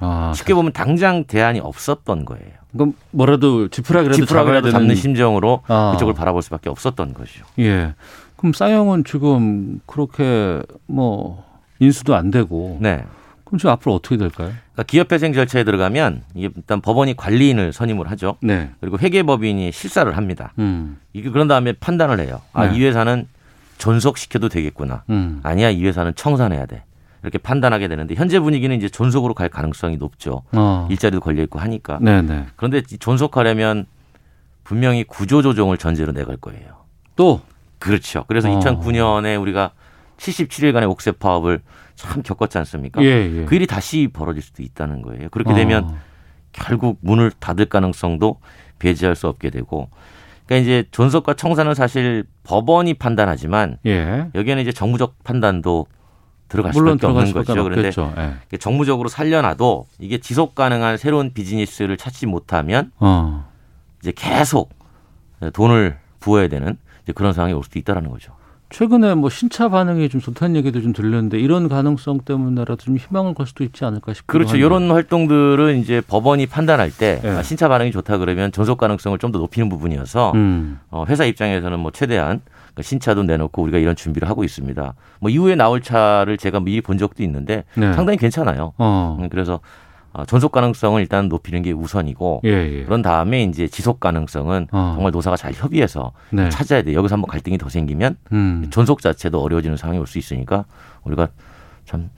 아, 0.01 0.33
쉽게 0.35 0.55
보면 0.55 0.73
당장 0.73 1.25
대안이 1.25 1.61
없었던 1.61 2.25
거예요. 2.25 2.47
그럼 2.73 2.95
뭐라도 3.11 3.69
지푸라기라도 3.69 4.17
지푸라기라도 4.17 4.69
되는 4.69 4.73
잡는 4.73 4.95
심정으로 4.95 5.63
아. 5.67 5.93
그쪽을 5.93 6.15
바라볼 6.15 6.41
수밖에 6.41 6.71
없었던 6.71 7.13
것이죠. 7.13 7.45
예. 7.59 7.95
그럼 8.37 8.55
쌍용은 8.55 9.05
지금 9.05 9.81
그렇게 9.85 10.63
뭐 10.87 11.45
인수도 11.81 12.15
안 12.15 12.31
되고 12.31 12.79
네. 12.81 13.05
그럼 13.49 13.59
지금 13.59 13.71
앞으로 13.71 13.95
어떻게 13.95 14.19
될까요? 14.19 14.53
그러니까 14.73 14.83
기업회생 14.83 15.33
절차에 15.33 15.65
들어가면 15.65 16.23
이게 16.35 16.51
일단 16.55 16.83
법원이 16.83 17.17
관리인을 17.17 17.73
선임을 17.73 18.11
하죠. 18.11 18.37
네. 18.43 18.71
그리고 18.81 18.99
회계법인이 18.99 19.73
실사를 19.73 20.15
합니다. 20.17 20.53
음. 20.59 20.99
이게 21.15 21.31
그런 21.31 21.49
다음에 21.49 21.73
판단을 21.73 22.21
해요. 22.21 22.43
아, 22.53 22.67
네. 22.67 22.77
이 22.77 22.85
회사는 22.85 23.27
존속시켜도 23.79 24.51
되겠구나. 24.51 25.05
음. 25.09 25.41
아니야, 25.43 25.71
이 25.71 25.83
회사는 25.87 26.15
청산해야 26.15 26.67
돼. 26.67 26.85
이렇게 27.23 27.39
판단하게 27.39 27.89
되는데 27.89 28.15
현재 28.15 28.39
분위기는 28.39 28.77
이제 28.77 28.89
존속으로 28.89 29.33
갈 29.33 29.49
가능성이 29.49 29.97
높죠. 29.97 30.43
어. 30.53 30.87
일자리도 30.91 31.21
걸려 31.21 31.43
있고 31.45 31.59
하니까. 31.59 31.99
네네. 32.01 32.49
그런데 32.57 32.83
이 32.93 32.99
존속하려면 32.99 33.87
분명히 34.63 35.05
구조 35.05 35.41
조정을 35.41 35.79
전제로 35.79 36.13
내갈 36.13 36.37
거예요. 36.37 36.85
또 37.17 37.41
그렇죠. 37.79 38.25
그래서 38.29 38.51
어. 38.51 38.59
2009년에 38.59 39.41
우리가 39.41 39.73
77일간의 40.19 40.89
옥새 40.91 41.13
파업을 41.13 41.61
참 41.99 42.23
겪었지 42.23 42.57
않습니까? 42.59 43.03
예, 43.03 43.07
예. 43.07 43.45
그 43.45 43.57
일이 43.57 43.67
다시 43.67 44.09
벌어질 44.13 44.41
수도 44.41 44.63
있다는 44.63 45.03
거예요. 45.03 45.29
그렇게 45.31 45.51
어. 45.51 45.55
되면 45.55 45.97
결국 46.53 46.99
문을 47.01 47.33
닫을 47.33 47.67
가능성도 47.67 48.41
배제할 48.79 49.17
수 49.17 49.27
없게 49.27 49.51
되고 49.51 49.91
그러니까 50.47 50.63
이제 50.63 50.85
존속과 50.93 51.35
청산은 51.35 51.75
사실 51.75 52.25
법원이 52.45 52.95
판단하지만 52.95 53.79
예. 53.85 54.31
여기에는 54.35 54.63
이제 54.63 54.73
정무적 54.73 55.25
판단도 55.25 55.87
들어갈 56.49 56.73
수밖에 56.73 56.99
들어갈 56.99 57.23
없는 57.25 57.35
거죠. 57.35 57.65
그런데 57.65 57.89
없겠죠. 57.89 58.15
예. 58.17 58.35
이게 58.47 58.57
정무적으로 58.57 59.09
살려놔도 59.09 59.87
이게 59.99 60.19
지속 60.19 60.55
가능한 60.55 60.99
새로운 60.99 61.33
비즈니스를 61.35 61.97
찾지 61.97 62.27
못하면 62.27 62.93
어. 63.01 63.51
이제 64.01 64.13
계속 64.15 64.73
돈을 65.53 65.99
부어야 66.21 66.47
되는 66.47 66.79
이제 67.03 67.13
그런 67.13 67.33
상황이 67.33 67.53
올 67.53 67.65
수도 67.65 67.79
있다라는 67.81 68.09
거죠. 68.11 68.38
최근에 68.71 69.15
뭐 69.15 69.31
신차 69.31 69.69
반응이 69.71 70.09
좀 70.11 70.21
좋다는 70.21 70.57
얘기도 70.57 70.83
좀 70.83 70.93
들렸는데 70.93 71.39
이런 71.39 71.69
가능성 71.69 72.21
때문에라도 72.21 72.77
좀 72.77 72.97
희망을 72.99 73.33
걸 73.35 73.47
수도 73.47 73.65
있지 73.65 73.85
않을까 73.85 74.13
싶기도 74.13 74.31
그렇죠. 74.33 74.51
하네요. 74.51 74.67
이런 74.67 74.91
활동들은 74.91 75.79
이제 75.79 76.03
법원이 76.07 76.47
판단할 76.47 76.91
때 76.91 77.21
예. 77.25 77.29
아, 77.31 77.43
신차 77.43 77.69
반응이 77.69 77.93
좋다 77.93 78.19
그러면 78.19 78.53
존속 78.53 78.77
가능성을 78.79 79.17
좀 79.19 79.29
더 79.33 79.39
높이는 79.39 79.69
부분이어서 79.69 80.33
음. 80.37 80.81
어, 80.91 81.05
회사 81.07 81.25
입장에서는 81.27 81.79
뭐 81.81 81.91
최대한 81.91 82.41
신차도 82.81 83.25
내놓고 83.25 83.63
우리가 83.63 83.77
이런 83.79 83.95
준비를 83.97 84.29
하고 84.29 84.43
있습니다. 84.45 84.95
뭐 85.21 85.31
이후에 85.31 85.55
나올 85.55 85.83
차를 85.83 86.39
제가 86.39 86.61
미리 86.61 86.81
본 86.81 86.97
적도 86.97 87.23
있는데 87.23 87.65
네. 87.75 87.93
상당히 87.93 88.17
괜찮아요. 88.17 88.73
어. 88.79 89.19
음, 89.21 89.29
그래서 89.29 89.61
어, 90.19 90.25
전속 90.25 90.51
가능성을 90.51 91.01
일단 91.01 91.29
높이는 91.29 91.63
게 91.63 91.71
우선이고 91.71 92.41
예, 92.45 92.49
예. 92.81 92.85
그런 92.85 93.03
다음에 93.03 93.45
이제 93.45 93.69
지속 93.69 94.01
가능성은 94.01 94.67
어. 94.73 94.93
정말 94.97 95.13
노사가 95.13 95.37
잘 95.37 95.53
협의해서 95.53 96.11
네. 96.31 96.49
찾아야 96.49 96.83
돼. 96.83 96.93
여기서 96.93 97.15
한번 97.15 97.29
갈등이 97.31 97.57
더 97.57 97.69
생기면 97.69 98.17
음. 98.33 98.67
전속 98.71 99.01
자체도 99.01 99.41
어려워지는 99.41 99.77
상황이 99.77 100.01
올 100.01 100.09
수 100.09 100.19
있으니까 100.19 100.65
우리가 101.05 101.29
참 101.85 102.11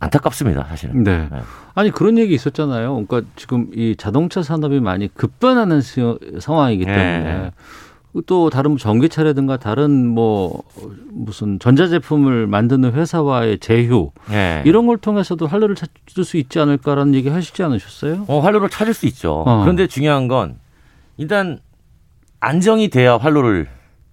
안타깝습니다, 0.00 0.64
사실은. 0.64 1.02
네. 1.04 1.28
아니 1.74 1.90
그런 1.90 2.18
얘기 2.18 2.34
있었잖아요. 2.34 3.06
그러니까 3.06 3.22
지금 3.36 3.68
이 3.72 3.94
자동차 3.96 4.42
산업이 4.42 4.80
많이 4.80 5.08
급변하는 5.14 5.80
시- 5.80 6.02
상황이기 6.40 6.84
네. 6.84 6.94
때문에 6.94 7.50
또 8.22 8.50
다른 8.50 8.72
뭐 8.72 8.78
전기차라든가 8.78 9.56
다른 9.58 10.06
뭐 10.06 10.62
무슨 11.10 11.58
전자제품을 11.58 12.46
만드는 12.46 12.92
회사와의 12.92 13.58
제휴 13.58 14.10
네. 14.30 14.62
이런 14.64 14.86
걸 14.86 14.96
통해서도 14.96 15.46
활로를 15.46 15.76
찾을 15.76 16.24
수 16.24 16.36
있지 16.36 16.58
않을까라는 16.58 17.14
얘기 17.14 17.28
하시지 17.28 17.62
않으셨어요? 17.62 18.24
어, 18.28 18.40
활로를 18.40 18.70
찾을 18.70 18.94
수 18.94 19.06
있죠. 19.06 19.44
어. 19.46 19.62
그런데 19.62 19.86
중요한 19.86 20.28
건 20.28 20.56
일단 21.16 21.58
안정이 22.40 22.88
돼야 22.88 23.16
활로를 23.16 23.66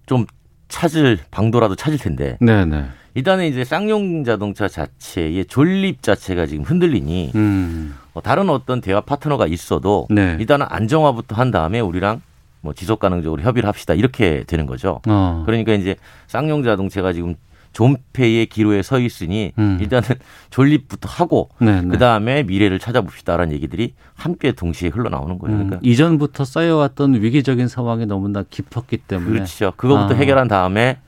좀 0.06 0.26
찾을 0.68 1.18
방도라도 1.30 1.76
찾을 1.76 1.98
텐데 1.98 2.36
네네. 2.40 2.86
일단은 3.14 3.46
이제 3.46 3.64
쌍용 3.64 4.24
자동차 4.24 4.66
자체의 4.66 5.46
존립 5.46 6.02
자체가 6.02 6.46
지금 6.46 6.64
흔들리니 6.64 7.32
음. 7.36 7.94
어, 8.12 8.20
다른 8.20 8.50
어떤 8.50 8.80
대화 8.80 9.00
파트너가 9.00 9.46
있어도 9.46 10.06
네. 10.10 10.36
일단은 10.40 10.66
안정화부터 10.68 11.36
한 11.36 11.50
다음에 11.50 11.80
우리랑 11.80 12.20
뭐 12.64 12.72
지속 12.72 12.98
가능적으로 12.98 13.42
협의를 13.42 13.68
합시다 13.68 13.92
이렇게 13.92 14.42
되는 14.46 14.64
거죠. 14.64 15.00
어. 15.06 15.42
그러니까 15.44 15.74
이제 15.74 15.96
쌍용 16.26 16.62
자동차가 16.62 17.12
지금 17.12 17.34
존폐의 17.74 18.46
기로에 18.46 18.82
서 18.82 18.98
있으니 18.98 19.52
음. 19.58 19.78
일단은 19.80 20.08
존립부터 20.48 21.08
하고 21.08 21.50
네, 21.58 21.82
네. 21.82 21.88
그 21.88 21.98
다음에 21.98 22.42
미래를 22.44 22.78
찾아봅시다라는 22.78 23.52
얘기들이 23.52 23.92
함께 24.14 24.52
동시에 24.52 24.88
흘러나오는 24.88 25.38
거예요. 25.38 25.56
음, 25.56 25.66
그러니까 25.66 25.80
이전부터 25.82 26.44
쌓여왔던 26.44 27.20
위기적인 27.20 27.68
상황이 27.68 28.06
너무나 28.06 28.44
깊었기 28.48 28.98
때문에 28.98 29.30
그렇죠. 29.30 29.72
그거부터 29.76 30.14
아. 30.14 30.16
해결한 30.16 30.48
다음에 30.48 30.98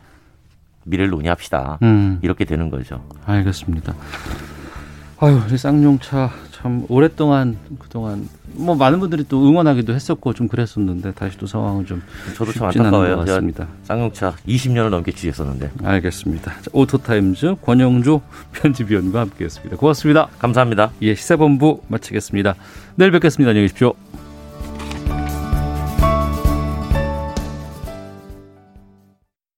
미래를 0.84 1.10
논의합시다. 1.10 1.78
음. 1.82 2.18
이렇게 2.20 2.44
되는 2.44 2.68
거죠. 2.68 3.02
알겠습니다. 3.24 3.94
아유, 5.18 5.40
이 5.50 5.56
쌍용차 5.56 6.30
참 6.56 6.86
오랫동안 6.88 7.58
그동안 7.78 8.28
뭐 8.54 8.74
많은 8.74 8.98
분들이 8.98 9.24
또 9.28 9.46
응원하기도 9.46 9.92
했었고 9.92 10.32
좀 10.32 10.48
그랬었는데 10.48 11.12
다시 11.12 11.36
또 11.36 11.46
상황은 11.46 11.84
좀 11.84 12.02
저도 12.34 12.52
참 12.52 12.68
안타까워요. 12.68 13.18
같습니다. 13.18 13.68
쌍용차 13.82 14.34
20년을 14.48 14.88
넘게 14.88 15.12
주의했었는데. 15.12 15.70
알겠습니다. 15.84 16.52
자, 16.52 16.70
오토타임즈 16.72 17.56
권영주 17.62 18.20
편집위원과 18.52 19.20
함께했습니다. 19.20 19.76
고맙습니다. 19.76 20.28
감사합니다. 20.38 20.92
예, 21.02 21.14
시사본부 21.14 21.82
마치겠습니다. 21.88 22.54
내일 22.94 23.10
뵙겠습니다. 23.10 23.50
안녕히 23.50 23.66
계십시오. 23.66 23.92